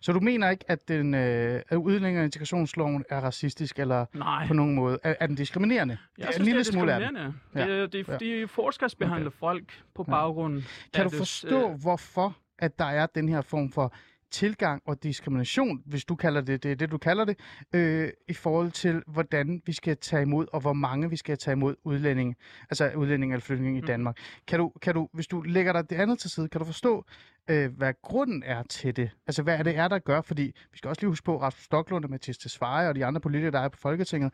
så 0.00 0.12
du 0.12 0.20
mener 0.20 0.50
ikke, 0.50 0.64
at 0.68 0.88
den 0.88 1.14
øh, 1.14 1.60
at 1.68 1.76
udlændinge- 1.76 2.20
og 2.20 2.24
integrationsloven 2.24 3.04
er 3.10 3.20
racistisk, 3.20 3.78
eller 3.78 4.06
Nej, 4.14 4.46
på 4.46 4.54
nogen 4.54 4.74
måde? 4.74 4.98
Er, 5.02 5.14
er 5.20 5.26
den 5.26 5.36
diskriminerende? 5.36 5.98
jeg 6.18 6.26
en 6.26 6.32
synes, 6.32 6.46
lille 6.46 6.60
det 6.60 6.68
er 6.68 6.72
smule 6.72 6.92
diskriminerende. 6.96 7.34
Ja. 7.54 7.80
Det, 7.82 7.92
det, 7.92 8.08
Ja. 8.08 8.12
det, 8.12 8.20
de 8.42 8.48
forskelsbehandler 8.48 9.26
okay. 9.30 9.38
folk 9.38 9.82
på 9.94 10.04
Ja. 10.08 10.12
baggrund 10.12 10.62
Kan 10.94 11.04
af 11.04 11.10
du 11.10 11.16
forstå, 11.16 11.70
øh, 11.70 11.80
hvorfor 11.82 12.36
at 12.58 12.78
der 12.78 12.84
er 12.84 13.06
den 13.06 13.28
her 13.28 13.40
form 13.40 13.70
for 13.72 13.94
tilgang 14.32 14.82
og 14.86 15.02
diskrimination, 15.02 15.82
hvis 15.86 16.04
du 16.04 16.14
kalder 16.14 16.40
det, 16.40 16.62
det 16.62 16.80
det, 16.80 16.90
du 16.90 16.98
kalder 16.98 17.24
det, 17.24 17.38
øh, 17.74 18.08
i 18.28 18.32
forhold 18.34 18.70
til, 18.70 19.02
hvordan 19.06 19.62
vi 19.66 19.72
skal 19.72 19.96
tage 19.96 20.22
imod, 20.22 20.46
og 20.52 20.60
hvor 20.60 20.72
mange 20.72 21.10
vi 21.10 21.16
skal 21.16 21.38
tage 21.38 21.52
imod 21.52 21.74
udlændinge, 21.84 22.34
altså 22.70 22.92
udlændinge 22.96 23.34
eller 23.34 23.42
flygtninge 23.42 23.78
i 23.78 23.80
Mm. 23.80 23.86
Danmark. 23.86 24.16
Kan 24.46 24.58
du, 24.58 24.72
kan 24.82 24.94
du, 24.94 25.08
hvis 25.12 25.26
du 25.26 25.40
lægger 25.42 25.72
dig 25.72 25.90
det 25.90 25.96
andet 25.96 26.18
til 26.18 26.30
side, 26.30 26.48
kan 26.48 26.58
du 26.58 26.64
forstå, 26.64 27.04
øh, 27.50 27.76
hvad 27.76 27.94
grunden 28.02 28.42
er 28.46 28.62
til 28.62 28.96
det? 28.96 29.10
Altså, 29.26 29.42
hvad 29.42 29.58
er 29.58 29.62
det 29.62 29.76
er, 29.76 29.88
der 29.88 29.98
gør? 29.98 30.20
Fordi 30.20 30.42
vi 30.72 30.78
skal 30.78 30.88
også 30.88 31.00
lige 31.02 31.08
huske 31.10 31.24
på, 31.24 31.40
Rasmus 31.40 31.64
Stoklund 31.64 32.04
og 32.04 32.10
Mathias 32.10 32.38
Tesfaye 32.38 32.88
og 32.88 32.94
de 32.94 33.04
andre 33.04 33.20
politikere, 33.20 33.50
der 33.52 33.60
er 33.60 33.68
på 33.68 33.78
Folketinget, 33.78 34.32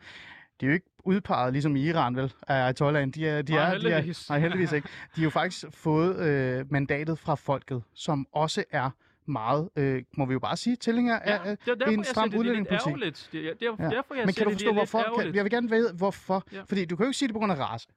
de 0.61 0.65
er 0.65 0.69
jo 0.69 0.73
ikke 0.73 0.89
udpeget 1.05 1.53
ligesom 1.53 1.75
i 1.75 1.81
Iran, 1.81 2.15
vel, 2.15 2.33
af 2.47 2.55
Ayatollahen. 2.63 3.11
De 3.11 3.27
er, 3.27 3.41
de 3.41 3.53
Nej, 3.53 3.61
er, 3.61 3.69
de 3.69 3.75
er, 3.75 3.95
heldigvis. 3.95 4.29
nej, 4.29 4.39
heldigvis 4.39 4.71
ikke. 4.71 4.87
De 5.15 5.21
har 5.21 5.23
jo 5.23 5.29
faktisk 5.29 5.65
fået 5.71 6.15
øh, 6.19 6.71
mandatet 6.71 7.19
fra 7.19 7.35
folket, 7.35 7.83
som 7.93 8.27
også 8.31 8.63
er 8.71 8.89
meget, 9.25 9.69
øh, 9.75 10.03
må 10.17 10.25
vi 10.25 10.33
jo 10.33 10.39
bare 10.39 10.57
sige, 10.57 10.75
tilhænger 10.75 11.19
Ja, 11.25 11.37
af, 11.49 11.57
det 11.57 11.67
er 11.71 11.75
derfor, 11.75 11.91
en 11.91 12.03
stram 12.03 12.31
siger, 12.31 12.39
det 12.41 12.47
er 12.49 12.53
lidt 12.53 12.59
udlændingepolitik. 12.59 12.87
ærgerligt. 12.87 13.29
Det 13.31 13.47
er, 13.49 13.53
det 13.53 13.67
er 13.67 13.75
Ja. 13.79 13.89
derfor, 13.95 14.15
jeg 14.15 14.25
Men 14.25 14.33
kan 14.33 14.45
du 14.45 14.51
forstå, 14.51 14.67
det 14.67 14.75
hvorfor? 14.75 15.13
Kan, 15.19 15.35
jeg 15.35 15.43
vil 15.43 15.51
gerne 15.51 15.69
vide, 15.69 15.93
hvorfor. 15.93 16.43
Ja. 16.51 16.61
Fordi 16.61 16.85
du 16.85 16.95
kan 16.95 17.03
jo 17.03 17.09
ikke 17.09 17.17
sige 17.17 17.27
det 17.27 17.33
på 17.33 17.39
grund 17.39 17.51
af 17.51 17.59
race. 17.59 17.87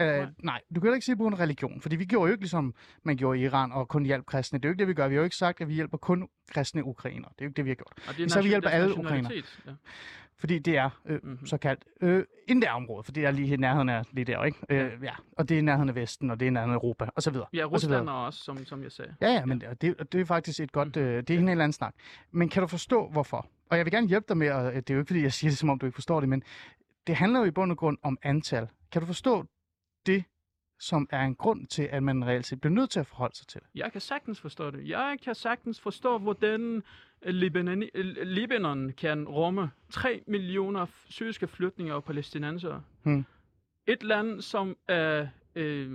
Uh, 0.00 0.06
nej. 0.06 0.26
Nej. 0.42 0.60
du 0.74 0.80
kan 0.80 0.82
heller 0.82 0.94
ikke 0.94 1.04
sige 1.04 1.16
på 1.16 1.22
grund 1.22 1.34
af 1.34 1.40
religion, 1.40 1.80
fordi 1.80 1.96
vi 1.96 2.04
gjorde 2.04 2.26
jo 2.28 2.32
ikke 2.32 2.42
ligesom 2.42 2.74
man 3.02 3.16
gjorde 3.16 3.38
i 3.38 3.42
Iran 3.42 3.72
og 3.72 3.88
kun 3.88 4.04
hjalp 4.04 4.26
kristne. 4.26 4.58
Det 4.58 4.64
er 4.64 4.68
jo 4.68 4.72
ikke 4.72 4.78
det, 4.80 4.88
vi 4.88 4.94
gør. 4.94 5.08
Vi 5.08 5.14
har 5.14 5.20
jo 5.20 5.24
ikke 5.24 5.36
sagt, 5.36 5.60
at 5.60 5.68
vi 5.68 5.74
hjælper 5.74 5.98
kun 5.98 6.28
kristne 6.50 6.84
ukrainer. 6.84 7.28
Det 7.28 7.34
er 7.40 7.44
jo 7.44 7.48
ikke 7.48 7.56
det, 7.56 7.64
vi 7.64 7.70
har 7.70 7.74
gjort. 7.74 7.92
Og 8.08 8.16
det 8.16 8.24
er 8.24 8.28
Så 8.28 8.42
vi 8.42 8.48
hjælper 8.48 8.68
alle 8.68 8.88
nationalitet, 8.96 9.58
Ja. 9.66 9.70
Fordi 10.38 10.58
det 10.58 10.76
er 10.76 10.90
øh, 11.06 11.14
Mhm. 11.14 11.28
mm-hmm. 11.30 11.46
såkaldt 11.46 11.84
øh, 12.00 12.24
inden 12.48 12.62
det 12.62 12.70
område, 12.70 13.02
for 13.04 13.12
det 13.12 13.24
er 13.24 13.30
lige 13.30 13.54
i 13.54 13.56
nærheden 13.56 13.88
af 13.88 14.02
lige 14.12 14.24
der, 14.24 14.44
ikke? 14.44 14.58
Øh, 14.70 14.92
ja. 15.02 15.12
Og 15.32 15.48
det 15.48 15.54
er 15.54 15.58
i 15.58 15.62
nærheden 15.62 15.88
af 15.88 15.94
Vesten, 15.94 16.30
og 16.30 16.40
det 16.40 16.46
er 16.46 16.50
i 16.50 16.52
nærheden 16.52 16.72
af 16.72 16.76
Europa, 16.76 17.08
og 17.16 17.22
så 17.22 17.30
videre. 17.30 17.46
Ja, 17.52 17.66
og 17.72 17.80
så 17.80 17.86
videre. 17.86 18.00
Rusland 18.00 18.08
er 18.16 18.20
også, 18.26 18.44
som, 18.44 18.64
som 18.64 18.82
jeg 18.82 18.92
sagde. 18.92 19.14
Ja, 19.20 19.32
ja, 19.32 19.46
men 19.46 19.60
det, 19.60 20.12
det, 20.12 20.20
er 20.20 20.24
faktisk 20.24 20.60
et 20.60 20.72
godt, 20.72 20.96
øh, 20.96 21.16
det 21.22 21.30
er 21.30 21.38
en 21.38 21.48
helt 21.48 21.60
anden 21.60 21.72
snak. 21.72 21.94
Men 22.30 22.48
kan 22.48 22.60
du 22.62 22.66
forstå, 22.66 23.08
hvorfor? 23.08 23.46
Og 23.70 23.76
jeg 23.76 23.84
vil 23.86 23.92
gerne 23.92 24.08
hjælpe 24.08 24.24
dig 24.28 24.36
med, 24.36 24.50
og 24.50 24.66
øh, 24.70 24.76
det 24.76 24.90
er 24.90 24.94
jo 24.94 25.00
ikke, 25.00 25.08
fordi 25.08 25.22
jeg 25.22 25.32
siger 25.32 25.50
det, 25.50 25.58
som 25.58 25.70
om 25.70 25.78
du 25.78 25.86
ikke 25.86 25.96
forstår 25.96 26.20
det, 26.20 26.28
men 26.28 26.42
det 27.06 27.16
handler 27.16 27.38
jo 27.40 27.44
i 27.44 27.50
bund 27.50 27.70
og 27.70 27.78
grund 27.78 27.98
om 28.02 28.18
antal. 28.22 28.68
Kan 28.92 29.00
du 29.00 29.06
forstå 29.06 29.44
det, 30.06 30.24
som 30.78 31.08
er 31.10 31.20
en 31.20 31.34
grund 31.34 31.66
til, 31.66 31.82
at 31.82 32.02
man 32.02 32.26
reelt 32.26 32.46
set 32.46 32.60
bliver 32.60 32.74
nødt 32.74 32.90
til 32.90 33.00
at 33.00 33.06
forholde 33.06 33.36
sig 33.36 33.46
til 33.46 33.60
det? 33.60 33.68
Jeg 33.74 33.92
kan 33.92 34.00
sagtens 34.00 34.40
forstå 34.40 34.70
det. 34.70 34.88
Jeg 34.88 35.16
kan 35.24 35.34
sagtens 35.34 35.80
forstå, 35.80 36.18
hvordan 36.18 36.82
øh, 37.22 37.34
Libanon, 37.34 37.82
øh, 37.94 38.04
Libanon 38.22 38.92
kan 38.92 39.28
rumme 39.28 39.70
3 39.90 40.22
millioner 40.26 40.86
syriske 41.08 41.46
flygtninge 41.46 41.94
og 41.94 42.04
palæstinenser. 42.04 42.80
Hmm. 43.02 43.24
Et 43.86 44.02
land, 44.02 44.40
som 44.40 44.76
er 44.88 45.26
øh, 45.54 45.92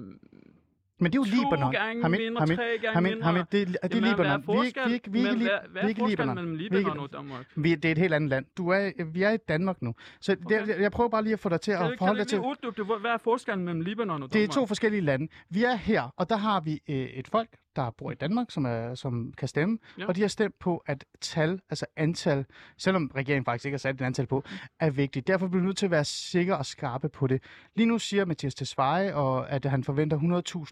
Men 1.01 1.11
det 1.11 1.17
er 1.17 1.21
jo 1.21 1.25
to 1.25 1.35
Libanon. 1.43 1.71
gange 1.71 2.01
Hamid, 2.01 2.19
mindre, 2.19 2.39
Hamid, 2.39 2.55
tre 2.57 2.63
gange 2.81 2.93
Hamid, 2.93 3.11
mindre. 3.11 3.25
Hamid, 3.25 3.43
det, 3.51 3.61
er- 3.61 3.65
det 3.65 3.75
er 3.75 3.79
Jamen, 3.83 4.01
hvad 4.03 4.09
Libanon. 4.11 4.43
Vi 4.47 4.79
er 4.79 4.93
ikke, 4.93 5.11
vi 5.11 5.19
vi 5.19 5.23
hvad, 5.27 5.37
hvad 5.37 5.81
vi 5.81 5.85
er 5.85 5.87
ikke 5.87 5.99
forskellen 5.99 6.09
Libanon. 6.09 6.35
mellem 6.35 6.57
Vi 6.57 6.63
Libanon 6.63 6.99
og 6.99 7.13
Danmark? 7.13 7.45
Vi, 7.55 7.75
det 7.75 7.85
er 7.85 7.91
et 7.91 7.97
helt 7.97 8.13
andet 8.13 8.29
land. 8.29 8.45
Du 8.57 8.69
er, 8.69 9.05
vi 9.13 9.23
er 9.23 9.31
i 9.31 9.37
Danmark 9.37 9.81
nu. 9.81 9.93
Så 10.21 10.35
det, 10.35 10.45
Okay. 10.45 10.67
jeg, 10.67 10.81
jeg 10.81 10.91
prøver 10.91 11.09
bare 11.09 11.23
lige 11.23 11.33
at 11.33 11.39
få 11.39 11.49
dig 11.49 11.61
til 11.61 11.73
Kan, 11.73 11.85
at 11.91 11.97
forholde 11.97 12.19
dig 12.19 12.27
til... 12.27 12.39
uddybe 12.39 12.75
det? 12.93 13.01
Hvad 13.01 13.11
er 13.11 13.17
forskellen 13.17 13.65
mellem 13.65 13.81
Libanon 13.81 14.23
og 14.23 14.29
Det 14.29 14.35
er 14.35 14.39
Danmark? 14.47 14.53
to 14.53 14.65
forskellige 14.65 15.01
lande. 15.01 15.27
Vi 15.49 15.63
er 15.63 15.75
her, 15.75 16.13
og 16.17 16.29
der 16.29 16.37
har 16.37 16.59
vi 16.61 16.79
øh, 16.89 16.95
et 16.95 17.27
folk, 17.27 17.49
der 17.75 17.89
bor 17.97 18.11
i 18.11 18.15
Danmark, 18.15 18.51
som, 18.51 18.65
er, 18.65 18.95
som 18.95 19.33
kan 19.37 19.47
stemme, 19.47 19.77
Ja. 19.97 20.05
og 20.07 20.15
de 20.15 20.21
har 20.21 20.27
stemt 20.27 20.59
på, 20.59 20.83
at 20.85 21.05
tal, 21.21 21.59
altså 21.69 21.85
antal, 21.95 22.45
selvom 22.77 23.11
regeringen 23.15 23.45
faktisk 23.45 23.65
ikke 23.65 23.73
har 23.73 23.79
sat 23.79 23.95
et 23.95 24.01
antal 24.01 24.27
på, 24.27 24.43
er 24.79 24.89
vigtigt. 24.89 25.27
Derfor 25.27 25.47
bliver 25.47 25.61
vi 25.61 25.65
nødt 25.65 25.77
til 25.77 25.85
at 25.85 25.91
være 25.91 26.05
sikre 26.05 26.57
og 26.57 26.65
skarpe 26.65 27.09
på 27.09 27.27
det. 27.27 27.43
Lige 27.75 27.87
nu 27.87 27.99
siger 27.99 28.25
Mathias 28.25 28.55
Tesfaye, 28.55 29.15
og 29.15 29.49
at 29.49 29.65
han 29.65 29.83
forventer 29.83 30.17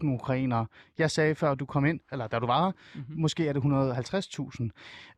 100.000 0.02 0.06
ukrainere. 0.14 0.66
Jeg 0.98 1.10
sagde 1.10 1.34
før 1.34 1.54
du 1.54 1.66
kom 1.66 1.84
ind, 1.84 2.00
eller 2.12 2.26
da 2.26 2.38
du 2.38 2.46
var 2.46 2.64
her, 2.64 2.72
Mhm. 2.94 3.00
mm-hmm. 3.00 3.20
måske 3.20 3.48
er 3.48 3.52
det 3.52 3.60
150.000. 3.60 4.70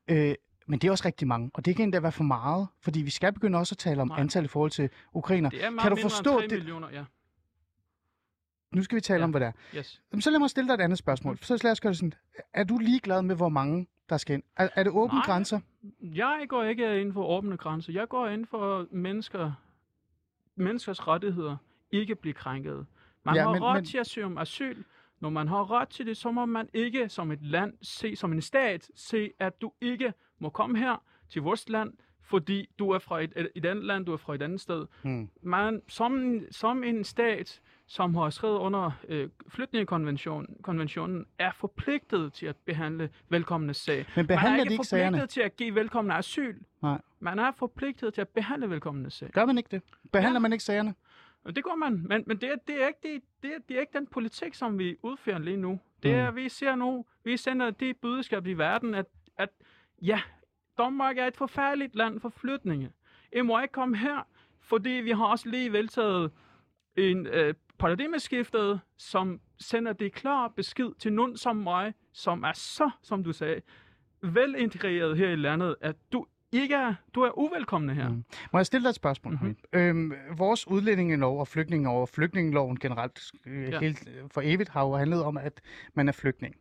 Øh, 0.08 0.34
men 0.66 0.78
det 0.78 0.88
er 0.88 0.92
også 0.92 1.04
rigtig 1.06 1.28
mange, 1.28 1.50
og 1.54 1.64
det 1.64 1.76
kan 1.76 1.82
endda 1.82 2.00
være 2.00 2.12
for 2.12 2.24
meget, 2.24 2.68
fordi 2.80 3.02
vi 3.02 3.10
skal 3.10 3.32
begynde 3.32 3.58
også 3.58 3.72
at 3.72 3.78
tale 3.78 4.02
om 4.02 4.08
Nej. 4.08 4.20
antal 4.20 4.44
i 4.44 4.48
forhold 4.48 4.70
til 4.70 4.90
ukrainer. 5.14 5.50
Er 5.60 5.70
Kan 5.82 5.90
du 5.90 5.96
forstå 6.02 6.30
end 6.38 6.40
3 6.40 6.48
det? 6.48 6.58
millioner, 6.58 6.88
ja. 6.92 7.04
Nu 8.74 8.82
skal 8.82 8.96
vi 8.96 9.00
tale 9.00 9.18
Ja. 9.18 9.24
om, 9.24 9.30
hvad 9.30 9.40
det 9.40 9.46
er. 9.48 9.52
Yes. 9.76 10.02
Jamen, 10.12 10.22
så 10.22 10.30
lad 10.30 10.38
mig 10.38 10.50
stille 10.50 10.68
dig 10.68 10.74
et 10.74 10.80
andet 10.80 10.98
spørgsmål. 10.98 11.38
Så 11.42 11.60
lad 11.64 11.72
os 11.72 11.80
gøre 11.80 11.90
det 11.90 11.98
sådan. 11.98 12.14
Er 12.54 12.64
du 12.64 12.78
ligeglad 12.78 13.22
med, 13.22 13.36
hvor 13.36 13.48
mange 13.48 13.86
der 14.08 14.16
skal 14.16 14.34
ind? 14.34 14.42
Er, 14.56 14.68
er 14.74 14.82
det 14.82 14.92
åbne 14.92 15.16
Nej. 15.18 15.24
grænser? 15.26 15.60
Jeg 16.00 16.46
går 16.48 16.62
ikke 16.64 17.00
ind 17.00 17.12
for 17.12 17.24
åbne 17.26 17.56
grænser. 17.56 17.92
Jeg 17.92 18.08
går 18.08 18.28
ind 18.28 18.46
for 18.46 18.86
mennesker, 18.90 19.52
menneskers 20.56 21.08
rettigheder 21.08 21.56
ikke 21.90 22.14
blive 22.14 22.34
krænket. 22.34 22.86
Man 23.24 23.34
Ja, 23.34 23.42
har 23.42 23.52
men- 23.52 23.62
ret 23.62 23.74
men- 23.76 23.84
til 23.84 23.98
at 23.98 24.06
søge 24.06 24.26
om 24.26 24.38
asyl. 24.38 24.82
Når 25.20 25.30
man 25.30 25.48
har 25.48 25.70
ret 25.70 25.88
til 25.88 26.06
det, 26.06 26.16
så 26.16 26.30
må 26.30 26.44
man 26.46 26.68
ikke 26.74 27.08
som 27.08 27.30
et 27.32 27.42
land 27.42 27.74
se, 27.82 28.16
som 28.16 28.32
en 28.32 28.40
stat, 28.40 28.90
se, 28.94 29.30
at 29.38 29.60
du 29.60 29.72
ikke 29.80 30.12
må 30.38 30.48
komme 30.50 30.78
her 30.78 31.02
til 31.28 31.42
vores 31.42 31.68
land, 31.68 31.92
fordi 32.22 32.68
du 32.78 32.90
er 32.90 32.98
fra 32.98 33.20
et, 33.20 33.32
et, 33.36 33.50
et 33.54 33.66
andet 33.66 33.84
land, 33.84 34.06
du 34.06 34.12
er 34.12 34.16
fra 34.16 34.34
et 34.34 34.42
andet 34.42 34.60
sted. 34.60 34.86
Hmm. 35.02 35.30
Man, 35.42 35.82
som, 35.88 36.40
som 36.50 36.84
en 36.84 37.04
stat, 37.04 37.60
som 37.86 38.14
har 38.14 38.30
skrevet 38.30 38.58
under 38.58 38.90
øh, 39.08 39.28
flygtningekonventionen, 39.48 40.56
konventionen, 40.62 41.26
er 41.38 41.52
forpligtet 41.52 42.32
til 42.32 42.46
at 42.46 42.56
behandle 42.56 43.10
velkommende 43.28 43.74
sag. 43.74 43.96
Men 43.96 44.06
Man 44.16 44.24
er 44.24 44.26
behandler 44.28 44.58
ikke 44.62 44.68
de 44.68 44.74
ikke 44.74 44.78
forpligtet 44.78 44.88
sagerne? 44.88 45.26
til 45.26 45.40
at 45.40 45.56
give 45.56 45.74
velkommende 45.74 46.14
asyl. 46.16 46.56
Nej. 46.82 47.00
Man 47.20 47.38
er 47.38 47.52
forpligtet 47.52 48.14
til 48.14 48.20
at 48.20 48.28
behandle 48.28 48.70
velkommende 48.70 49.10
sag. 49.10 49.30
Gør 49.30 49.44
man 49.44 49.58
ikke 49.58 49.68
det? 49.70 49.82
Behandler 50.12 50.38
Ja. 50.38 50.42
man 50.42 50.52
ikke 50.52 50.64
sagerne? 50.64 50.94
Det 51.46 51.64
gør 51.64 51.74
man, 51.74 51.92
men, 52.08 52.24
men 52.26 52.36
det, 52.36 52.48
er, 52.48 52.54
det, 52.66 52.82
er 52.82 52.86
ikke, 52.86 52.98
det, 53.02 53.22
det, 53.42 53.50
er, 53.54 53.58
det 53.68 53.76
er 53.76 53.80
ikke 53.80 53.98
den 53.98 54.06
politik, 54.06 54.54
som 54.54 54.78
vi 54.78 54.96
udfører 55.02 55.38
lige 55.38 55.56
nu. 55.56 55.80
Det 56.02 56.12
er, 56.14 56.30
Mm. 56.30 56.36
vi 56.36 56.48
ser 56.48 56.74
nu, 56.74 57.04
vi 57.24 57.36
sender 57.36 57.70
det 57.70 57.96
budskab 57.96 58.46
i 58.46 58.52
verden, 58.52 58.94
at, 58.94 59.06
at 59.38 59.48
ja, 60.02 60.20
Danmark 60.78 61.18
er 61.18 61.26
et 61.26 61.36
forfærdeligt 61.36 61.94
land 61.96 62.20
for 62.20 62.28
flygtninge. 62.28 62.90
I 63.36 63.40
må 63.40 63.60
ikke 63.60 63.72
komme 63.72 63.96
her, 63.96 64.26
fordi 64.60 64.90
vi 64.90 65.10
har 65.10 65.24
også 65.24 65.48
lige 65.48 65.72
vedtaget 65.72 66.30
en 66.96 67.26
øh, 67.26 67.54
paradigmeskiftet, 67.82 68.80
som 68.98 69.40
sender 69.60 69.92
det 69.92 70.12
klare 70.12 70.50
besked 70.56 70.90
til 70.98 71.12
nogen 71.12 71.36
som 71.36 71.56
mig, 71.56 71.94
som 72.12 72.42
er 72.42 72.52
så, 72.54 72.90
som 73.02 73.24
du 73.24 73.32
sagde, 73.32 73.60
velintegreret 74.22 75.16
her 75.16 75.28
i 75.28 75.36
landet, 75.36 75.76
at 75.80 75.96
du 76.12 76.26
ikke 76.52 76.74
er, 76.74 76.94
du 77.14 77.20
er 77.20 77.38
uvelkommen 77.38 77.96
her. 77.96 78.08
Mm. 78.08 78.24
Må 78.52 78.58
jeg 78.58 78.66
stille 78.66 78.84
dig 78.84 78.88
et 78.88 78.94
spørgsmål? 78.94 79.34
Mhm. 79.34 79.44
Mm-hmm. 79.72 79.80
Øhm, 79.80 80.12
vores 80.38 80.68
udlændingelov 80.68 81.40
og 81.40 81.48
flygtningelov 81.48 82.00
og 82.00 82.08
flygtningeloven 82.08 82.78
generelt 82.78 83.20
øh, 83.46 83.62
Ja. 83.62 83.70
ja. 83.70 83.78
helt 83.80 84.08
øh, 84.08 84.28
for 84.30 84.40
evigt 84.44 84.68
har 84.68 84.86
jo 84.86 84.96
handlet 84.96 85.22
om, 85.22 85.36
at 85.36 85.60
man 85.94 86.08
er 86.08 86.12
flygtning. 86.12 86.54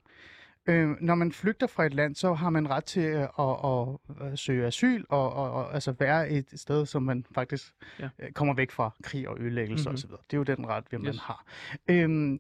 Øh, 0.66 0.90
når 1.02 1.16
man 1.16 1.32
flygter 1.32 1.68
fra 1.68 1.86
et 1.86 1.94
land, 1.94 2.16
så 2.16 2.34
har 2.34 2.50
man 2.50 2.70
ret 2.70 2.84
til 2.86 3.04
øh, 3.04 3.22
at, 3.40 3.56
at, 3.66 4.32
at 4.32 4.40
søge 4.40 4.68
asyl 4.68 5.04
og, 5.10 5.34
og, 5.34 5.52
og 5.52 5.74
altså 5.74 5.92
være 5.92 6.30
et 6.30 6.46
sted, 6.56 6.86
som 6.86 7.04
man 7.04 7.26
faktisk 7.36 7.74
Ja. 8.00 8.10
ja. 8.20 8.32
kommer 8.32 8.54
væk 8.54 8.72
fra 8.72 8.92
krig 9.04 9.28
og 9.30 9.40
ødelæggelse 9.40 9.90
Mhm. 9.90 9.96
mm-hmm. 9.96 10.14
osv. 10.14 10.24
Det 10.30 10.34
er 10.34 10.38
jo 10.38 10.44
den 10.44 10.68
ret, 10.68 10.84
vi 10.92 10.98
man 10.98 11.08
Yes. 11.08 11.20
har. 11.20 11.46
Øhm, 11.88 12.40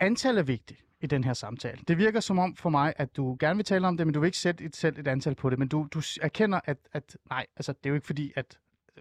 antal 0.00 0.38
er 0.38 0.42
vigtigt 0.42 0.80
i 1.00 1.06
den 1.06 1.24
her 1.24 1.32
samtale. 1.34 1.78
Det 1.88 1.98
virker 1.98 2.20
som 2.20 2.38
om 2.38 2.56
for 2.56 2.70
mig, 2.70 2.92
at 2.96 3.16
du 3.16 3.36
gerne 3.40 3.56
vil 3.56 3.64
tale 3.64 3.86
om 3.88 3.96
det, 3.96 4.06
men 4.06 4.14
du 4.14 4.20
vil 4.20 4.26
ikke 4.26 4.38
sætte 4.38 4.64
et, 4.64 4.76
selv 4.76 4.98
et 4.98 5.08
antal 5.08 5.34
på 5.34 5.50
det. 5.50 5.58
Men 5.58 5.68
du, 5.68 5.88
du 5.94 6.02
erkender, 6.22 6.60
at, 6.64 6.78
at 6.92 7.16
nej, 7.30 7.46
altså 7.56 7.72
det 7.72 7.86
er 7.86 7.90
jo 7.90 7.94
ikke 7.94 8.06
fordi, 8.06 8.32
at 8.36 8.58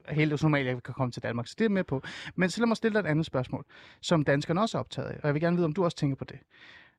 hele 0.09 0.37
Somalia 0.37 0.79
kan 0.79 0.93
komme 0.93 1.11
til 1.11 1.23
Danmark, 1.23 1.47
så 1.47 1.55
det 1.57 1.61
er 1.61 1.65
jeg 1.65 1.71
med 1.71 1.83
på. 1.83 2.01
Men 2.35 2.49
så 2.49 2.61
lad 2.61 2.67
mig 2.67 2.77
stille 2.77 2.93
dig 2.93 2.99
et 2.99 3.09
andet 3.11 3.25
spørgsmål, 3.25 3.65
som 4.01 4.23
danskerne 4.23 4.61
også 4.61 4.77
er 4.77 4.79
optaget 4.79 5.07
af, 5.07 5.15
og 5.15 5.25
jeg 5.27 5.33
vil 5.33 5.41
gerne 5.41 5.55
vide, 5.55 5.65
om 5.65 5.73
du 5.73 5.83
også 5.83 5.97
tænker 5.97 6.15
på 6.15 6.23
det. 6.25 6.39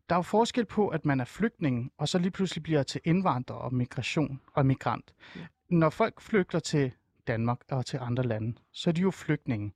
Der 0.08 0.14
er 0.14 0.18
jo 0.18 0.22
forskel 0.22 0.64
på, 0.64 0.88
at 0.88 1.04
man 1.04 1.20
er 1.20 1.24
flygtning, 1.24 1.92
og 1.98 2.08
så 2.08 2.18
lige 2.18 2.30
pludselig 2.30 2.62
bliver 2.62 2.82
til 2.82 3.00
indvandrer 3.04 3.56
og 3.56 3.74
migration 3.74 4.40
og 4.54 4.66
migrant. 4.66 5.14
Ja. 5.36 5.40
Når 5.68 5.90
folk 5.90 6.20
flygter 6.20 6.58
til 6.58 6.92
Danmark 7.26 7.58
og 7.70 7.86
til 7.86 7.98
andre 8.02 8.22
lande, 8.22 8.54
så 8.72 8.90
er 8.90 8.94
de 8.94 9.00
jo 9.00 9.10
flygtninge. 9.10 9.72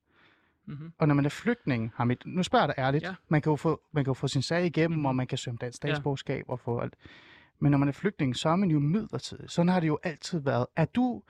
Mm-hmm. 0.67 0.93
Og 0.99 1.09
når 1.09 1.15
man 1.15 1.25
er 1.25 1.29
flygtning, 1.31 1.93
Hamid, 1.95 2.17
nu 2.25 2.43
spørger 2.43 2.65
jeg 2.67 2.75
dig 2.77 2.83
ærligt, 2.83 3.03
Ja. 3.05 3.09
ja. 3.09 3.15
man, 3.29 3.43
kan 3.43 3.51
jo 3.51 3.57
få, 3.57 3.81
man 3.93 4.05
kan 4.05 4.11
jo 4.11 4.15
få 4.15 4.29
sin 4.29 4.43
sag 4.43 4.67
igennem, 4.67 5.05
og 5.05 5.17
man 5.17 5.27
kan 5.27 5.39
søge 5.39 5.53
om 5.53 5.59
dansk 5.59 5.85
Ja. 5.85 5.89
statsborgerskab 5.89 6.45
og 6.49 6.61
få 6.61 6.79
alt. 6.81 6.95
Men 7.59 7.71
når 7.71 7.79
man 7.79 7.89
er 7.89 7.93
flygtning, 7.93 8.37
så 8.37 8.49
er 8.49 8.57
man 8.57 8.71
jo 8.71 8.79
midlertidig. 8.79 9.51
Sådan 9.51 9.69
har 9.69 9.81
det 9.81 9.87
jo 9.87 9.99
altid 10.03 10.39
været. 10.39 10.67
Er 10.77 10.85
du, 10.85 11.23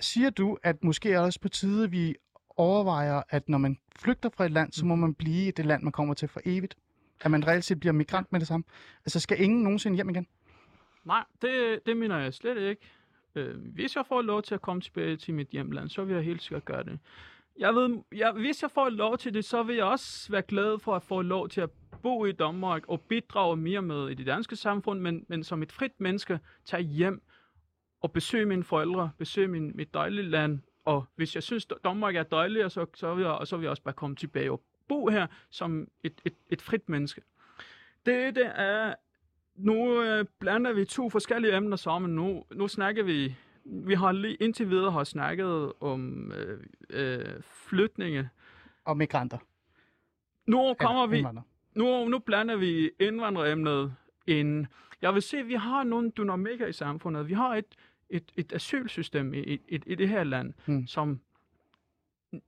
siger 0.00 0.30
du, 0.30 0.58
at 0.62 0.84
måske 0.84 1.12
er 1.12 1.20
også 1.20 1.40
på 1.40 1.48
tide, 1.48 1.84
at 1.84 1.92
vi 1.92 2.14
overvejer, 2.56 3.22
at 3.28 3.48
når 3.48 3.58
man 3.58 3.78
flygter 3.96 4.28
fra 4.36 4.44
et 4.44 4.50
land, 4.50 4.72
så 4.72 4.86
må 4.86 4.94
man 4.94 5.14
blive 5.14 5.48
i 5.48 5.50
det 5.50 5.66
land, 5.66 5.82
man 5.82 5.92
kommer 5.92 6.14
til 6.14 6.28
for 6.28 6.40
evigt? 6.44 6.76
At 7.20 7.30
man 7.30 7.46
reelt 7.46 7.64
set 7.64 7.80
bliver 7.80 7.92
migrant 7.92 8.32
med 8.32 8.40
det 8.40 8.48
samme? 8.48 8.64
Altså 9.04 9.20
skal 9.20 9.42
ingen 9.42 9.62
nogensinde 9.62 9.96
hjem 9.96 10.08
igen? 10.08 10.26
Nej, 11.04 11.24
det, 11.42 11.80
det 11.86 11.96
mener 11.96 12.18
jeg 12.18 12.34
slet 12.34 12.58
ikke. 12.58 12.82
Øh, 13.34 13.56
hvis 13.74 13.96
jeg 13.96 14.06
får 14.06 14.22
lov 14.22 14.42
til 14.42 14.54
at 14.54 14.60
komme 14.60 14.82
tilbage 14.82 15.16
til 15.16 15.34
mit 15.34 15.48
hjemland, 15.48 15.88
så 15.88 16.04
vil 16.04 16.14
jeg 16.14 16.24
helt 16.24 16.42
sikkert 16.42 16.64
gøre 16.64 16.84
det. 16.84 16.98
Jeg 17.58 17.74
ved, 17.74 17.98
jeg, 18.14 18.32
hvis 18.32 18.62
jeg 18.62 18.70
får 18.70 18.88
lov 18.88 19.18
til 19.18 19.34
det, 19.34 19.44
så 19.44 19.62
vil 19.62 19.76
jeg 19.76 19.84
også 19.84 20.32
være 20.32 20.42
glad 20.42 20.78
for 20.78 20.96
at 20.96 21.02
få 21.02 21.22
lov 21.22 21.48
til 21.48 21.60
at 21.60 21.70
bo 22.02 22.24
i 22.24 22.32
Danmark 22.32 22.82
og 22.88 23.00
bidrage 23.00 23.56
mere 23.56 23.82
med 23.82 24.08
i 24.08 24.14
det 24.14 24.26
danske 24.26 24.56
samfund, 24.56 25.00
men, 25.00 25.24
men 25.28 25.44
som 25.44 25.62
et 25.62 25.72
frit 25.72 26.00
menneske 26.00 26.40
tage 26.64 26.82
hjem 26.82 27.22
og 28.00 28.12
besøge 28.12 28.46
mine 28.46 28.64
forældre, 28.64 29.10
besøge 29.18 29.48
min, 29.48 29.72
mit 29.74 29.94
dejlige 29.94 30.28
land. 30.28 30.60
Og 30.84 31.04
hvis 31.16 31.34
jeg 31.34 31.42
synes, 31.42 31.66
Danmark 31.84 32.16
er 32.16 32.22
dejligt, 32.22 32.72
så, 32.72 32.86
så, 32.94 33.14
vil 33.14 33.22
jeg, 33.22 33.38
så 33.44 33.56
vil 33.56 33.64
jeg 33.64 33.70
også 33.70 33.82
bare 33.82 33.94
komme 33.94 34.16
tilbage 34.16 34.52
og 34.52 34.62
bo 34.90 35.08
her 35.08 35.26
som 35.50 35.88
et, 36.04 36.20
et, 36.24 36.34
et 36.50 36.62
frit 36.62 36.88
menneske. 36.88 37.22
Det, 38.06 38.34
det 38.34 38.52
er 38.54 38.94
nu 39.54 40.02
øh, 40.02 40.24
blander 40.38 40.72
vi 40.72 40.84
to 40.84 41.10
forskellige 41.10 41.56
emner 41.56 41.76
sammen. 41.76 42.14
Nu, 42.14 42.44
nu 42.52 42.68
snakker 42.68 43.02
vi, 43.02 43.34
vi 43.64 43.94
har 43.94 44.12
lige 44.12 44.34
indtil 44.34 44.70
videre 44.70 44.90
har 44.92 45.04
snakket 45.04 45.72
om 45.80 46.32
øh, 46.32 46.60
øh, 46.90 47.42
flytninge. 47.42 48.28
Og 48.84 48.96
migranter? 48.96 49.38
Nu 50.46 50.74
kommer 50.74 51.02
Eller 51.04 51.32
vi, 51.32 51.40
nu, 51.74 52.08
nu 52.08 52.18
blander 52.18 52.56
vi 52.56 52.90
indvandreremnet 53.00 53.94
ind. 54.26 54.66
Jeg 55.02 55.14
vil 55.14 55.22
se, 55.22 55.38
at 55.38 55.48
vi 55.48 55.54
har 55.54 55.84
nogle 55.84 56.10
dynamikker 56.10 56.66
i 56.66 56.72
samfundet. 56.72 57.28
Vi 57.28 57.34
har 57.34 57.54
et, 57.56 57.74
et, 58.10 58.32
et 58.36 58.52
asylsystem 58.52 59.34
i, 59.34 59.38
i, 59.38 59.80
i, 59.86 59.94
det 59.94 60.08
her 60.08 60.24
land, 60.24 60.54
Hmm. 60.66 60.86
som 60.86 61.20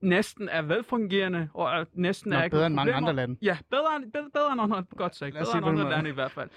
næsten 0.01 0.49
er 0.49 0.63
velfungerende, 0.63 1.49
og 1.55 1.71
er 1.71 1.85
næsten 1.93 2.31
Nå, 2.31 2.37
er 2.37 2.43
ikke 2.45 2.55
bedre 2.55 2.67
end 2.67 2.75
mange 2.75 2.95
andre 2.95 3.13
lande. 3.13 3.37
Ja, 3.43 3.59
bedre, 3.71 4.11
bedre, 4.13 4.31
bedre 4.35 4.53
end 4.53 4.61
andre, 4.61 4.85
godt 4.97 5.17
sagt. 5.17 5.35
Bedre 5.35 5.59
end 5.59 5.67
andre 5.67 5.91
lande 5.91 6.11
i 6.11 6.13
hvert 6.13 6.31
fald. 6.31 6.51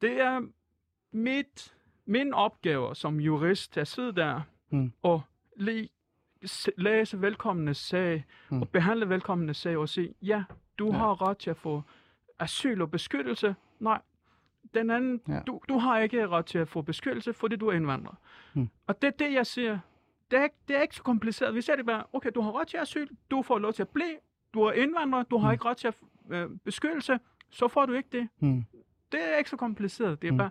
Det 0.00 0.20
er 0.20 0.40
mit, 1.12 1.74
min 2.06 2.34
opgave 2.34 2.94
som 2.94 3.20
jurist 3.20 3.78
at 3.78 3.88
sidde 3.88 4.12
der 4.12 4.40
Mm. 4.70 4.92
og 5.02 5.22
lige 5.56 5.88
læse 6.78 7.20
velkommende 7.20 7.74
sag 7.74 8.24
Mm. 8.50 8.62
og 8.62 8.68
behandle 8.68 9.08
velkommende 9.08 9.54
sag 9.54 9.76
og 9.78 9.88
sige, 9.88 10.14
ja, 10.22 10.44
du 10.78 10.86
Ja. 10.86 10.92
har 10.92 11.22
ret 11.28 11.38
til 11.38 11.50
at 11.50 11.56
få 11.56 11.82
asyl 12.38 12.80
og 12.82 12.90
beskyttelse. 12.90 13.54
Nej, 13.80 14.00
den 14.74 14.90
anden, 14.90 15.20
Ja. 15.28 15.40
du, 15.46 15.60
du 15.68 15.78
har 15.78 15.98
ikke 15.98 16.28
ret 16.28 16.46
til 16.46 16.58
at 16.58 16.68
få 16.68 16.82
beskyttelse, 16.82 17.32
fordi 17.32 17.56
du 17.56 17.68
er 17.68 17.72
indvandrer. 17.72 18.14
Mm. 18.54 18.68
Og 18.86 19.02
det 19.02 19.08
er 19.08 19.26
det, 19.26 19.32
jeg 19.34 19.46
siger. 19.46 19.78
Det 20.32 20.38
er, 20.40 20.44
ikke, 20.44 20.56
det 20.68 20.76
er 20.76 20.82
ikke 20.82 20.96
så 20.96 21.02
kompliceret. 21.02 21.54
Vi 21.54 21.60
ser 21.62 21.76
det 21.76 21.86
bare, 21.86 22.04
okay, 22.12 22.30
du 22.34 22.40
har 22.40 22.60
ret 22.60 22.68
til 22.68 22.76
asyl, 22.76 23.06
du 23.30 23.42
får 23.42 23.58
lov 23.58 23.72
til 23.72 23.82
at 23.82 23.88
blive, 23.88 24.16
du 24.54 24.62
er 24.62 24.72
indvandrer, 24.72 25.22
du 25.22 25.38
har 25.38 25.48
Mm. 25.48 25.52
ikke 25.52 25.64
ret 25.64 25.76
til 25.76 25.88
at 25.88 25.94
øh, 26.30 26.50
beskyttelse, 26.64 27.18
så 27.50 27.68
får 27.68 27.86
du 27.86 27.92
ikke 27.92 28.08
det. 28.12 28.28
Hmm. 28.38 28.64
Det 29.12 29.20
er 29.32 29.38
ikke 29.38 29.50
så 29.50 29.56
kompliceret. 29.56 30.22
Det 30.22 30.28
er 30.28 30.32
Mm. 30.32 30.38
bare 30.38 30.50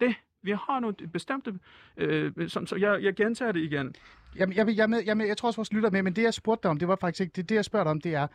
det. 0.00 0.14
Vi 0.42 0.50
har 0.50 0.80
nogle 0.80 0.94
bestemte, 1.12 1.58
øh, 1.96 2.48
som, 2.48 2.66
så 2.66 2.76
jeg, 2.76 3.02
jeg 3.02 3.14
gentager 3.14 3.52
det 3.52 3.60
igen. 3.60 3.94
Jamen, 4.36 4.56
jeg, 4.56 4.76
jeg, 4.76 4.90
med, 4.90 5.02
jeg, 5.06 5.16
med, 5.16 5.26
jeg 5.26 5.36
tror 5.36 5.46
også, 5.48 5.56
vores 5.58 5.72
lytter 5.72 5.88
er 5.88 5.92
med, 5.92 6.02
men 6.02 6.16
det, 6.16 6.22
jeg 6.22 6.34
spurgte 6.34 6.62
dig 6.62 6.70
om, 6.70 6.78
det 6.78 6.88
var 6.88 6.96
faktisk 6.96 7.20
ikke 7.20 7.32
det. 7.36 7.48
Det, 7.48 7.54
jeg 7.54 7.64
spørger 7.64 7.84
dig 7.84 7.90
om, 7.90 8.00
det 8.00 8.14
er, 8.14 8.26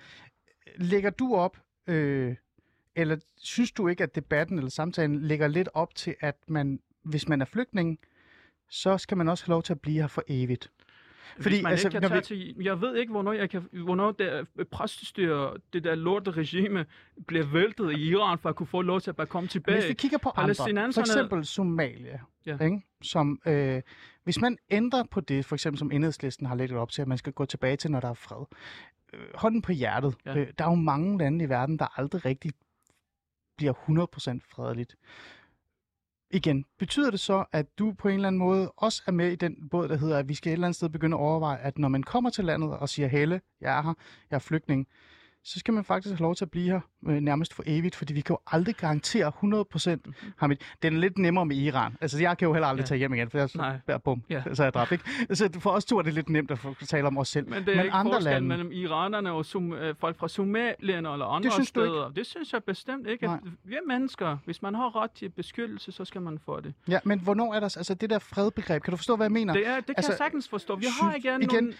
lægger 0.77 1.09
du 1.09 1.35
op, 1.35 1.57
øh, 1.87 2.35
eller 2.95 3.17
synes 3.37 3.71
du 3.71 3.87
ikke, 3.87 4.03
at 4.03 4.15
debatten 4.15 4.57
eller 4.57 4.69
samtalen 4.71 5.21
lægger 5.21 5.47
lidt 5.47 5.69
op 5.73 5.95
til, 5.95 6.15
at 6.19 6.35
man, 6.47 6.79
hvis 7.03 7.27
man 7.29 7.41
er 7.41 7.45
flygtning, 7.45 7.99
så 8.69 8.97
skal 8.97 9.17
man 9.17 9.29
også 9.29 9.45
have 9.45 9.51
lov 9.53 9.63
til 9.63 9.73
at 9.73 9.81
blive 9.81 10.01
her 10.01 10.07
for 10.07 10.23
evigt? 10.27 10.71
Fordi, 11.35 11.55
Hvis 11.55 11.63
man 11.63 11.71
altså, 11.71 11.87
ikke 11.87 11.99
kan 11.99 12.09
tage 12.09 12.19
vi... 12.19 12.53
til... 12.55 12.63
Jeg 12.63 12.81
ved 12.81 12.95
ikke, 12.95 13.11
hvornår, 13.11 13.33
jeg 13.33 13.49
kan, 13.49 13.69
hvornår 13.71 14.11
det 14.11 14.47
præstestyre, 14.71 15.53
det 15.73 15.83
der 15.83 15.95
lorte 15.95 16.31
regime, 16.31 16.85
bliver 17.27 17.45
væltet 17.45 17.91
i 17.91 18.09
Iran, 18.09 18.37
for 18.39 18.49
at 18.49 18.55
kunne 18.55 18.67
få 18.67 18.81
lov 18.81 19.01
til 19.01 19.09
at 19.09 19.15
bare 19.15 19.27
komme 19.27 19.49
tilbage. 19.49 19.77
Hvis 19.77 19.89
vi 19.89 19.93
kigger 19.93 20.17
på 20.17 20.31
andre, 20.35 20.55
for 20.55 20.99
eksempel 20.99 21.45
Somalia, 21.45 22.19
ja. 22.45 22.57
ikke? 22.57 22.81
som 23.01 23.41
øh, 23.45 23.81
hvis 24.23 24.41
man 24.41 24.57
ændrer 24.69 25.03
på 25.11 25.21
det, 25.21 25.45
for 25.45 25.55
eksempel 25.55 25.79
som 25.79 25.91
enhedslisten 25.91 26.45
har 26.45 26.55
lægget 26.55 26.77
op 26.77 26.91
til, 26.91 27.01
at 27.01 27.07
man 27.07 27.17
skal 27.17 27.33
gå 27.33 27.45
tilbage 27.45 27.77
til, 27.77 27.91
når 27.91 27.99
der 27.99 28.09
er 28.09 28.13
fred. 28.13 28.45
Øh, 29.13 29.19
hånden 29.35 29.61
på 29.61 29.71
hjertet. 29.71 30.15
Ja. 30.25 30.37
Øh, 30.37 30.47
der 30.57 30.65
er 30.65 30.69
jo 30.69 30.75
mange 30.75 31.17
lande 31.17 31.45
i 31.45 31.49
verden, 31.49 31.79
der 31.79 31.99
aldrig 31.99 32.25
rigtig 32.25 32.51
bliver 33.57 33.73
100% 33.73 34.39
fredeligt. 34.55 34.95
Igen, 36.33 36.65
betyder 36.79 37.11
det 37.11 37.19
så, 37.19 37.45
at 37.51 37.79
du 37.79 37.93
på 37.93 38.07
en 38.07 38.15
eller 38.15 38.27
anden 38.27 38.39
måde 38.39 38.71
også 38.77 39.03
er 39.07 39.11
med 39.11 39.31
i 39.31 39.35
den 39.35 39.69
båd, 39.71 39.87
der 39.87 39.97
hedder, 39.97 40.17
at 40.17 40.29
vi 40.29 40.35
skal 40.35 40.49
et 40.49 40.53
eller 40.53 40.67
andet 40.67 40.75
sted 40.75 40.89
begynde 40.89 41.15
at 41.15 41.19
overveje, 41.21 41.57
at 41.57 41.77
når 41.77 41.87
man 41.87 42.03
kommer 42.03 42.29
til 42.29 42.45
landet 42.45 42.69
og 42.77 42.89
siger, 42.89 43.07
Helle, 43.07 43.41
jeg 43.61 43.77
er 43.77 43.81
her, 43.81 43.93
jeg 44.29 44.35
er 44.35 44.39
flygtning, 44.39 44.87
så 45.43 45.59
skal 45.59 45.73
man 45.73 45.83
faktisk 45.83 46.13
have 46.13 46.23
lov 46.23 46.35
til 46.35 46.45
at 46.45 46.51
blive 46.51 46.65
her 46.65 46.79
øh, 47.07 47.19
nærmest 47.19 47.53
for 47.53 47.63
evigt, 47.65 47.95
fordi 47.95 48.13
vi 48.13 48.21
kan 48.21 48.33
jo 48.33 48.39
aldrig 48.47 48.75
garantere 48.75 49.27
100% 49.27 49.31
mm-hmm. 49.43 50.33
Hamid. 50.37 50.57
Den 50.81 50.95
er 50.95 50.99
lidt 50.99 51.17
nemmere 51.17 51.45
med 51.45 51.55
Iran. 51.55 51.97
Altså, 52.01 52.19
jeg 52.19 52.37
kan 52.37 52.47
jo 52.47 52.53
heller 52.53 52.67
aldrig 52.67 52.83
ja. 52.83 52.87
tage 52.87 52.97
hjem 52.97 53.13
igen, 53.13 53.29
for 53.29 53.37
jeg 53.37 53.79
er 53.87 53.97
bum, 53.97 54.23
ja. 54.29 54.43
så 54.53 54.63
er 54.63 54.65
jeg 54.65 54.73
dræbt, 54.73 54.91
ikke? 54.91 55.03
Så 55.33 55.49
for 55.59 55.69
os 55.69 55.85
to 55.85 55.97
er 55.97 56.01
det 56.01 56.13
lidt 56.13 56.29
nemt 56.29 56.51
at 56.51 56.59
tale 56.87 57.07
om 57.07 57.17
os 57.17 57.27
selv. 57.27 57.49
Men 57.49 57.65
det 57.65 57.71
er 57.71 57.75
Men 57.75 57.85
ikke 57.85 57.95
andre 57.95 58.21
lande... 58.21 58.47
mellem 58.47 58.71
iranerne 58.71 59.31
og 59.31 59.45
sum, 59.45 59.73
øh, 59.73 59.95
folk 59.99 60.17
fra 60.17 60.27
Somalia 60.27 60.97
eller 60.97 61.25
andre 61.25 61.45
det 61.45 61.53
synes 61.53 61.67
steder. 61.67 62.09
Det 62.09 62.25
synes 62.25 62.53
jeg 62.53 62.63
bestemt 62.63 63.07
ikke. 63.07 63.29
At 63.29 63.39
vi 63.63 63.75
er 63.75 63.87
mennesker. 63.87 64.37
Hvis 64.45 64.61
man 64.61 64.75
har 64.75 64.95
ret 64.95 65.11
til 65.11 65.29
beskyttelse, 65.29 65.91
så 65.91 66.05
skal 66.05 66.21
man 66.21 66.39
få 66.45 66.59
det. 66.59 66.73
Ja, 66.87 66.99
men 67.03 67.19
hvornår 67.19 67.53
er 67.53 67.59
der 67.59 67.77
altså 67.77 67.93
det 67.93 68.09
der 68.09 68.19
fredbegreb? 68.19 68.83
Kan 68.83 68.91
du 68.91 68.97
forstå, 68.97 69.15
hvad 69.15 69.25
jeg 69.25 69.31
mener? 69.31 69.53
Det, 69.53 69.67
er, 69.67 69.75
det 69.75 69.85
kan 69.85 69.93
altså, 69.97 70.11
jeg 70.11 70.17
sagtens 70.17 70.49
forstå. 70.49 70.75
Vi 70.75 70.85
har 71.01 71.15
igen, 71.15 71.41
igen 71.41 71.63
nogle 71.63 71.73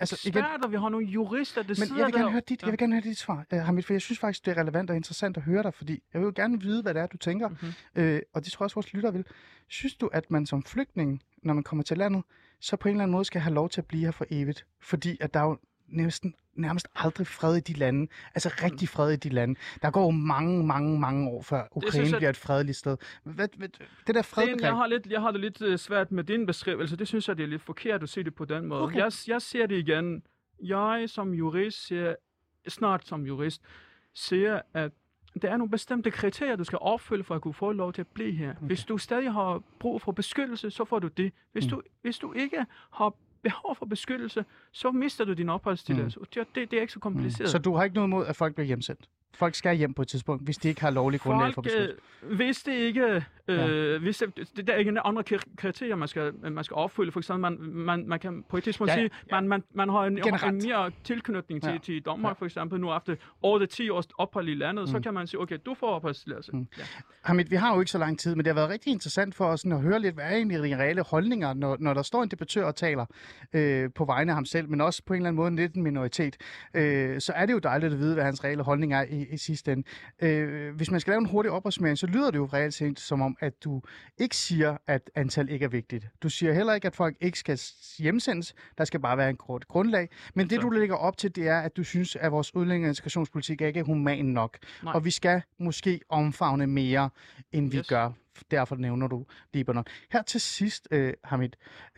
altså, 0.00 0.20
igen, 0.24 0.38
eksperter, 0.38 0.68
vi 0.68 0.76
har 0.76 0.88
nogle 0.88 1.06
jurister, 1.06 1.62
der 1.62 1.68
men 1.68 1.76
sidder 1.76 1.96
jeg 1.96 2.06
vil 2.06 2.12
gerne 2.14 2.24
der. 2.24 2.30
Høre 2.30 2.42
dit, 2.48 2.62
jeg 2.62 2.70
vil 2.70 2.78
gerne 2.78 2.94
høre 2.94 3.03
dit 3.04 3.18
svar, 3.18 3.46
uh, 3.52 3.58
Hamid, 3.58 3.82
for 3.82 3.94
jeg 3.94 4.00
synes 4.00 4.18
faktisk, 4.18 4.46
det 4.46 4.56
er 4.56 4.60
relevant 4.60 4.90
og 4.90 4.96
interessant 4.96 5.36
at 5.36 5.42
høre 5.42 5.62
dig, 5.62 5.74
fordi 5.74 6.02
jeg 6.12 6.20
vil 6.20 6.26
jo 6.26 6.32
gerne 6.36 6.60
vide, 6.60 6.82
hvad 6.82 6.94
det 6.94 7.02
er, 7.02 7.06
du 7.06 7.16
tænker, 7.16 7.48
mm-hmm. 7.48 8.02
øh, 8.02 8.22
og 8.32 8.44
det 8.44 8.52
tror 8.52 8.62
jeg 8.62 8.66
også, 8.66 8.74
vores 8.74 8.92
lytter 8.92 9.10
vil. 9.10 9.24
Synes 9.68 9.94
du, 9.94 10.06
at 10.06 10.30
man 10.30 10.46
som 10.46 10.62
flygtning, 10.62 11.22
når 11.42 11.54
man 11.54 11.64
kommer 11.64 11.82
til 11.82 11.98
landet, 11.98 12.22
så 12.60 12.76
på 12.76 12.88
en 12.88 12.94
eller 12.94 13.02
anden 13.02 13.12
måde 13.12 13.24
skal 13.24 13.40
have 13.40 13.54
lov 13.54 13.68
til 13.68 13.80
at 13.80 13.86
blive 13.86 14.04
her 14.04 14.10
for 14.10 14.26
evigt? 14.30 14.66
Fordi 14.80 15.16
at 15.20 15.34
der 15.34 15.40
er 15.40 15.44
jo 15.44 15.58
næsten 15.88 16.34
nærmest 16.54 16.88
aldrig 16.94 17.26
fred 17.26 17.56
i 17.56 17.60
de 17.60 17.72
lande. 17.72 18.10
Altså 18.34 18.48
rigtig 18.62 18.88
fred 18.88 19.12
i 19.12 19.16
de 19.16 19.28
lande. 19.28 19.60
Der 19.82 19.90
går 19.90 20.04
jo 20.04 20.10
mange, 20.10 20.66
mange, 20.66 21.00
mange 21.00 21.30
år, 21.30 21.42
før 21.42 21.68
Ukraine 21.70 22.10
jeg, 22.10 22.16
bliver 22.16 22.30
et 22.30 22.36
fredeligt 22.36 22.76
sted. 22.76 22.96
Hvad, 23.24 23.48
hvad, 23.56 23.68
det 24.06 24.14
der 24.14 24.22
fred 24.22 24.46
det, 24.46 24.60
jeg, 24.60 24.76
har 24.76 24.86
lidt, 24.86 25.06
jeg 25.06 25.20
har 25.20 25.30
det 25.30 25.40
lidt 25.40 25.62
uh, 25.62 25.76
svært 25.76 26.12
med 26.12 26.24
din 26.24 26.46
beskrivelse. 26.46 26.96
Det 26.96 27.08
synes 27.08 27.28
jeg, 27.28 27.36
det 27.36 27.42
er 27.42 27.46
lidt 27.46 27.62
forkert 27.62 28.02
at 28.02 28.08
se 28.08 28.24
det 28.24 28.34
på 28.34 28.44
den 28.44 28.66
måde. 28.66 28.82
Okay. 28.82 28.96
Jeg, 28.96 29.12
jeg 29.26 29.42
ser 29.42 29.66
det 29.66 29.78
igen. 29.78 30.22
Jeg 30.62 31.04
som 31.06 31.34
jurist 31.34 31.86
ser, 31.86 32.14
snart 32.68 33.06
som 33.06 33.26
jurist, 33.26 33.62
ser, 34.14 34.60
at 34.74 34.92
der 35.42 35.50
er 35.50 35.56
nogle 35.56 35.70
bestemte 35.70 36.10
kriterier, 36.10 36.56
du 36.56 36.64
skal 36.64 36.78
opfylde 36.82 37.24
for 37.24 37.34
at 37.34 37.42
kunne 37.42 37.54
få 37.54 37.72
lov 37.72 37.92
til 37.92 38.00
at 38.00 38.06
blive 38.06 38.32
her. 38.32 38.50
Okay. 38.50 38.66
Hvis 38.66 38.84
du 38.84 38.98
stadig 38.98 39.32
har 39.32 39.62
brug 39.78 40.02
for 40.02 40.12
beskyttelse, 40.12 40.70
så 40.70 40.84
får 40.84 40.98
du 40.98 41.08
det. 41.08 41.32
Hvis, 41.52 41.64
mm. 41.64 41.70
du, 41.70 41.82
hvis 42.02 42.18
du 42.18 42.32
ikke 42.32 42.66
har 42.90 43.14
behov 43.42 43.76
for 43.76 43.86
beskyttelse, 43.86 44.44
så 44.72 44.90
mister 44.90 45.24
du 45.24 45.32
din 45.32 45.48
opholdstilladelse. 45.48 46.20
Mm. 46.20 46.26
Det, 46.34 46.54
det 46.54 46.72
er 46.72 46.80
ikke 46.80 46.92
så 46.92 47.00
kompliceret. 47.00 47.46
Mm. 47.46 47.50
Så 47.50 47.58
du 47.58 47.74
har 47.74 47.84
ikke 47.84 47.94
noget 47.94 48.10
mod, 48.10 48.26
at 48.26 48.36
folk 48.36 48.54
bliver 48.54 48.66
hjemsendt? 48.66 49.08
Folk 49.34 49.54
skal 49.54 49.76
hjem 49.76 49.94
på 49.94 50.02
et 50.02 50.08
tidspunkt, 50.08 50.44
hvis 50.44 50.56
de 50.56 50.68
ikke 50.68 50.80
har 50.80 50.90
lovlig 50.90 51.20
grundlag 51.20 51.54
for 51.54 51.62
beskyttelse? 51.62 52.00
Øh, 52.22 52.36
hvis 52.36 52.62
det 52.62 52.72
ikke... 52.72 53.24
Øh, 53.48 54.02
hvis 54.02 54.18
det, 54.18 54.50
det, 54.56 54.66
der 54.66 54.72
er 54.72 54.76
ikke 54.76 55.00
andre 55.00 55.22
kriterier, 55.56 55.96
man 55.96 56.08
skal, 56.08 56.32
man 56.52 56.64
skal 56.64 56.74
opfylde. 56.74 57.12
For 57.12 57.20
eksempel, 57.20 57.40
man, 57.40 57.58
man, 57.60 58.08
man 58.08 58.20
kan 58.20 58.44
på 58.48 58.56
et 58.56 58.64
tidspunkt 58.64 58.90
ja, 58.90 58.96
sige, 58.96 59.10
ja. 59.30 59.40
Man, 59.40 59.48
man, 59.48 59.62
man 59.74 59.88
har 59.88 60.04
en, 60.04 60.18
en 60.18 60.60
mere 60.64 60.90
tilknytning 61.04 61.62
til, 61.62 61.72
ja. 61.72 61.78
til 61.78 62.04
Danmark, 62.04 62.30
ja. 62.30 62.38
for 62.38 62.44
eksempel 62.44 62.80
nu 62.80 62.96
efter 62.96 63.16
over 63.42 63.66
10 63.66 63.90
års 63.90 64.06
ophold 64.18 64.48
i 64.48 64.54
landet, 64.54 64.82
mm. 64.82 64.86
så 64.86 65.00
kan 65.00 65.14
man 65.14 65.26
sige, 65.26 65.40
okay, 65.40 65.58
du 65.66 65.74
får 65.74 65.86
opholdstilladelse. 65.86 66.52
Mm. 66.52 66.66
Ja. 66.78 66.82
Hamid, 67.22 67.44
vi 67.44 67.56
har 67.56 67.74
jo 67.74 67.80
ikke 67.80 67.90
så 67.90 67.98
lang 67.98 68.18
tid, 68.18 68.34
men 68.34 68.44
det 68.44 68.46
har 68.46 68.54
været 68.54 68.70
rigtig 68.70 68.92
interessant 68.92 69.34
for 69.34 69.44
os 69.44 69.60
sådan, 69.60 69.72
at 69.72 69.80
høre 69.80 70.00
lidt, 70.00 70.14
hvad 70.14 70.24
er 70.24 70.36
egentlig 70.36 70.62
de 70.62 70.76
reelle 70.76 71.02
holdninger, 71.02 71.54
når, 71.54 71.76
når 71.80 71.94
der 71.94 72.02
står 72.02 72.22
en 72.22 72.28
debattør 72.28 72.64
og 72.64 72.76
taler 72.76 73.06
øh, 73.52 73.90
på 73.94 74.04
vegne 74.04 74.32
af 74.32 74.36
ham 74.36 74.44
selv, 74.44 74.68
men 74.68 74.80
også 74.80 75.02
på 75.06 75.12
en 75.12 75.16
eller 75.16 75.28
anden 75.28 75.36
måde 75.36 75.56
lidt 75.56 75.74
en 75.74 75.82
minoritet. 75.82 76.36
Øh, 76.74 77.20
så 77.20 77.32
er 77.32 77.46
det 77.46 77.52
jo 77.52 77.58
dejligt 77.58 77.92
at 77.92 77.98
vide, 77.98 78.14
hvad 78.14 78.24
hans 78.24 78.44
reelle 78.44 78.62
holdning 78.62 78.92
er 78.92 79.02
i, 79.02 79.26
i 79.32 79.36
sidste 79.36 79.72
ende. 79.72 79.88
Øh, 80.22 80.74
hvis 80.76 80.90
man 80.90 81.00
skal 81.00 81.10
lave 81.10 81.20
en 81.20 81.28
hurtig 81.28 81.50
opholdsmæring, 81.50 81.98
så 81.98 82.06
lyder 82.06 82.30
det 82.30 82.38
jo 82.38 82.48
reelt 82.52 82.74
set 82.74 83.00
som 83.00 83.22
om, 83.22 83.33
at 83.40 83.64
du 83.64 83.82
ikke 84.18 84.36
siger, 84.36 84.76
at 84.86 85.10
antal 85.14 85.48
ikke 85.48 85.64
er 85.64 85.68
vigtigt. 85.68 86.08
Du 86.22 86.28
siger 86.28 86.52
heller 86.52 86.74
ikke, 86.74 86.86
at 86.86 86.94
folk 86.94 87.16
ikke 87.20 87.38
skal 87.38 87.60
hjemsendes. 87.98 88.54
Der 88.78 88.84
skal 88.84 89.00
bare 89.00 89.16
være 89.16 89.30
en 89.30 89.36
kort 89.36 89.68
grundlag. 89.68 90.08
Men 90.34 90.50
det, 90.50 90.56
så. 90.56 90.60
du 90.60 90.70
lægger 90.70 90.96
op 90.96 91.16
til, 91.16 91.36
det 91.36 91.48
er, 91.48 91.60
at 91.60 91.76
du 91.76 91.84
synes, 91.84 92.16
at 92.16 92.32
vores 92.32 92.54
udlænding- 92.54 92.84
og 92.84 92.88
integrationspolitik 92.88 93.60
er 93.60 93.66
ikke 93.66 93.80
er 93.80 93.84
human 93.84 94.24
nok. 94.24 94.58
Nej. 94.82 94.92
Og 94.94 95.04
vi 95.04 95.10
skal 95.10 95.42
måske 95.58 96.00
omfavne 96.08 96.66
mere, 96.66 97.10
end 97.52 97.70
vi 97.70 97.76
yes. 97.78 97.88
gør 97.88 98.12
derfor 98.50 98.76
nævner 98.76 99.08
du 99.08 99.26
Libanon. 99.52 99.84
Her 100.12 100.22
til 100.22 100.40
sidst, 100.40 100.88
øh, 100.90 101.12
Hamid, 101.24 101.48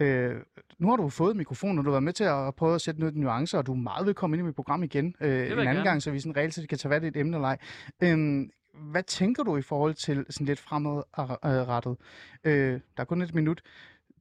øh, 0.00 0.34
nu 0.78 0.88
har 0.88 0.96
du 0.96 1.08
fået 1.08 1.36
mikrofonen, 1.36 1.78
og 1.78 1.84
du 1.84 1.90
har 1.90 1.92
været 1.94 2.02
med 2.02 2.12
til 2.12 2.24
at 2.24 2.54
prøve 2.54 2.74
at 2.74 2.80
sætte 2.80 3.00
noget 3.00 3.16
nuancer, 3.16 3.58
og 3.58 3.66
du 3.66 3.72
er 3.72 3.76
meget 3.76 4.06
velkommen 4.06 4.38
ind 4.38 4.44
i 4.44 4.46
mit 4.46 4.54
program 4.54 4.82
igen 4.82 5.14
øh, 5.20 5.28
en 5.28 5.34
anden 5.42 5.66
gerne. 5.66 5.82
gang, 5.82 6.02
så 6.02 6.10
vi 6.10 6.20
sådan 6.20 6.36
reelt 6.36 6.68
kan 6.68 6.78
tage 6.78 6.92
fat 6.92 7.04
i 7.04 7.06
et 7.06 7.16
emne 7.16 7.36
eller 7.36 7.48
ej. 7.48 7.58
Øh, 8.02 8.48
hvad 8.78 9.02
tænker 9.02 9.42
du 9.42 9.56
i 9.56 9.62
forhold 9.62 9.94
til 9.94 10.26
sådan 10.30 10.46
lidt 10.46 10.58
fremadrettet? 10.58 11.96
Øh, 12.44 12.72
der 12.96 13.00
er 13.00 13.04
kun 13.04 13.22
et 13.22 13.34
minut. 13.34 13.62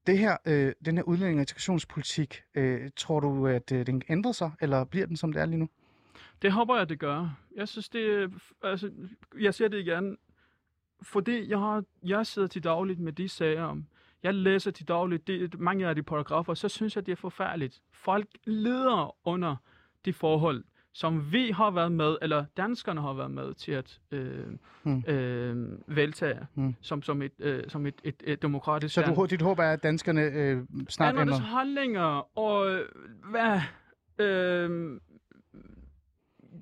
Det 0.07 0.17
her, 0.17 0.37
øh, 0.45 0.73
den 0.85 0.97
her 0.97 1.03
udlænding- 1.03 1.37
og 1.37 1.41
integrationspolitik, 1.41 2.43
øh, 2.55 2.89
tror 2.95 3.19
du, 3.19 3.47
at 3.47 3.71
øh, 3.71 3.85
den 3.85 4.01
ændrer 4.09 4.31
sig, 4.31 4.51
eller 4.61 4.83
bliver 4.83 5.05
den, 5.05 5.17
som 5.17 5.33
det 5.33 5.41
er 5.41 5.45
lige 5.45 5.57
nu? 5.57 5.69
Det 6.41 6.51
håber 6.51 6.77
jeg, 6.77 6.89
det 6.89 6.99
gør. 6.99 7.37
Jeg 7.55 7.67
synes, 7.67 7.89
det 7.89 8.31
altså, 8.63 8.91
jeg 9.39 9.53
ser 9.53 9.67
det 9.67 9.79
igen, 9.79 10.17
fordi 11.01 11.49
jeg, 11.49 11.59
har, 11.59 11.83
jeg 12.03 12.25
sidder 12.25 12.47
til 12.47 12.63
dagligt 12.63 12.99
med 12.99 13.13
de 13.13 13.29
sager 13.29 13.63
om, 13.63 13.85
jeg 14.23 14.33
læser 14.33 14.71
til 14.71 14.87
dagligt 14.87 15.27
de, 15.27 15.49
mange 15.57 15.87
af 15.87 15.95
de 15.95 16.03
paragrafer, 16.03 16.53
så 16.53 16.69
synes 16.69 16.95
jeg, 16.95 17.05
det 17.05 17.11
er 17.11 17.15
forfærdeligt. 17.15 17.81
Folk 17.91 18.27
lider 18.43 19.15
under 19.27 19.55
de 20.05 20.13
forhold, 20.13 20.63
som 20.95 21.31
vi 21.31 21.51
har 21.51 21.71
været 21.71 21.91
med, 21.91 22.17
eller 22.21 22.45
danskerne 22.57 23.01
har 23.01 23.13
været 23.13 23.31
med 23.31 23.53
til 23.53 23.71
at 23.71 23.99
øh, 24.11 24.45
hmm. 24.83 25.03
øh, 25.07 25.79
veltage 25.87 26.47
hmm. 26.53 26.75
som, 26.81 27.01
som, 27.01 27.21
et, 27.21 27.31
øh, 27.39 27.63
som 27.67 27.85
et, 27.85 27.95
et, 28.03 28.15
et 28.23 28.41
demokratisk 28.41 28.93
Så 28.93 29.01
du, 29.01 29.27
dit 29.29 29.41
håb 29.41 29.59
er, 29.59 29.71
at 29.71 29.83
danskerne 29.83 30.21
øh, 30.21 30.61
snart 30.89 31.15
ændrer? 31.19 31.39
holdninger, 31.39 32.37
og 32.39 32.79
hvad... 33.29 33.59
Øh, 34.19 34.99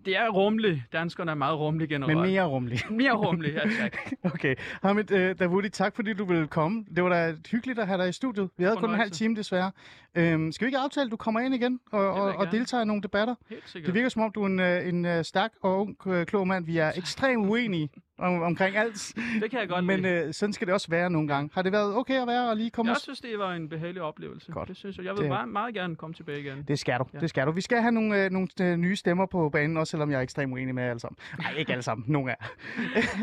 det 0.06 0.18
er 0.18 0.30
rummeligt. 0.30 0.82
Danskerne 0.94 1.32
er 1.32 1.36
meget 1.36 1.60
rummelige 1.60 1.88
generelt. 1.88 2.18
Men 2.18 2.28
mere 2.32 2.44
rummelige. 2.44 2.82
mere 3.04 3.12
rummelige, 3.12 3.54
ja 3.54 3.70
tak. 3.82 3.98
okay. 4.34 4.56
Hamid 4.82 5.12
uh, 5.12 5.40
Davudi, 5.40 5.70
tak 5.70 5.96
fordi 5.96 6.14
du 6.14 6.26
ville 6.26 6.48
komme. 6.48 6.86
Det 6.96 7.04
var 7.04 7.10
da 7.10 7.36
hyggeligt 7.52 7.80
at 7.80 7.88
have 7.88 8.02
dig 8.02 8.10
i 8.10 8.12
studiet. 8.12 8.50
Vi 8.58 8.64
havde 8.64 8.78
kun 8.78 8.90
en 8.90 8.96
halv 8.96 9.12
time 9.12 9.36
desværre. 9.36 9.72
Um, 10.18 10.52
skal 10.52 10.66
vi 10.66 10.68
ikke 10.68 10.78
aftale, 10.78 11.06
at 11.06 11.12
du 11.12 11.18
kommer 11.18 11.40
ind 11.40 11.56
igen 11.56 11.80
og, 11.92 12.12
og, 12.12 12.36
og 12.36 12.52
deltager 12.52 12.84
i 12.84 12.86
nogle 12.86 13.02
debatter? 13.02 13.36
Helt 13.50 13.70
sikkert. 13.70 13.88
Det 13.88 13.94
virker 13.94 14.10
som 14.10 14.22
om, 14.22 14.32
du 14.32 14.44
er 14.44 14.48
en, 14.48 14.60
øh, 14.60 14.88
en, 14.88 15.06
en 15.06 15.24
stærk 15.24 15.52
og 15.62 15.80
ung, 15.80 15.98
klog 16.28 16.48
mand. 16.48 16.66
Vi 16.66 16.78
er 16.78 16.92
ekstremt 17.02 17.50
uenige 17.50 17.90
om, 18.24 18.42
omkring 18.42 18.76
alt. 18.76 19.14
Det 19.42 19.52
kan 19.52 19.60
jeg 19.60 19.70
godt 19.70 19.86
Men 19.86 20.06
øh, 20.06 20.34
sådan 20.34 20.54
skal 20.54 20.68
det 20.68 20.74
også 20.74 20.88
være 20.90 21.10
nogle 21.10 21.28
gange. 21.28 21.50
Har 21.54 21.62
det 21.62 21.72
været 21.72 21.96
okay 21.96 22.22
at 22.22 22.28
være 22.28 22.50
og 22.50 22.58
lige 22.58 22.70
komme 22.70 22.92
Jeg 22.92 22.98
synes, 22.98 23.22
det 23.22 23.40
var 23.40 23.54
en 23.54 23.70
behagelig 23.70 24.02
oplevelse. 24.02 24.52
Godt. 24.52 24.70
Det 24.70 24.78
synes 24.78 24.98
jeg. 24.98 25.06
Jeg 25.06 25.14
vil 25.14 25.22
det... 25.22 25.30
meget, 25.30 25.50
meget 25.50 25.74
gerne 25.74 25.96
komme 25.96 26.14
tilbage 26.14 26.40
igen. 26.40 26.64
Det 26.68 26.80
skal 26.80 27.00
du. 27.00 27.06
Ja. 27.14 27.20
Det 27.20 27.30
skal 27.30 27.48
du. 27.48 27.52
Vi 27.52 27.62
skal 27.62 27.82
have 27.82 27.92
nogle, 27.92 28.26
øh, 28.26 28.32
nogle 28.32 28.48
øh, 28.62 28.78
nye 28.78 28.96
stemmer 28.96 29.26
på 29.26 29.50
banen, 29.50 29.78
også 29.78 29.92
selvom 29.92 30.12
jeg 30.12 30.18
er 30.18 30.22
ekstremt 30.22 30.54
uenig 30.54 30.76
med 30.76 30.84
alle 30.84 31.00
sammen. 31.00 31.18
Nej, 31.40 31.54
ikke 31.58 31.72
alle 31.72 31.84
sammen. 31.84 32.06
Nogle 32.08 32.32
af 32.32 32.48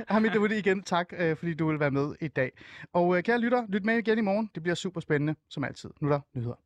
Hamid 0.08 0.30
Dawoodi 0.34 0.58
igen, 0.58 0.82
tak, 0.82 1.12
øh, 1.18 1.36
fordi 1.36 1.54
du 1.54 1.70
vil 1.70 1.80
være 1.80 1.90
med 1.90 2.14
i 2.20 2.28
dag. 2.28 2.52
Og 2.92 3.16
øh, 3.16 3.22
kære 3.22 3.38
lytter, 3.38 3.66
lyt 3.68 3.84
med 3.84 3.98
igen 3.98 4.18
i 4.18 4.20
morgen. 4.20 4.50
Det 4.54 4.62
bliver 4.62 4.74
super 4.74 5.00
spændende, 5.00 5.34
som 5.50 5.64
altid. 5.64 5.90
Nu 6.00 6.08
er 6.08 6.12
der 6.12 6.20
nyheder. 6.34 6.54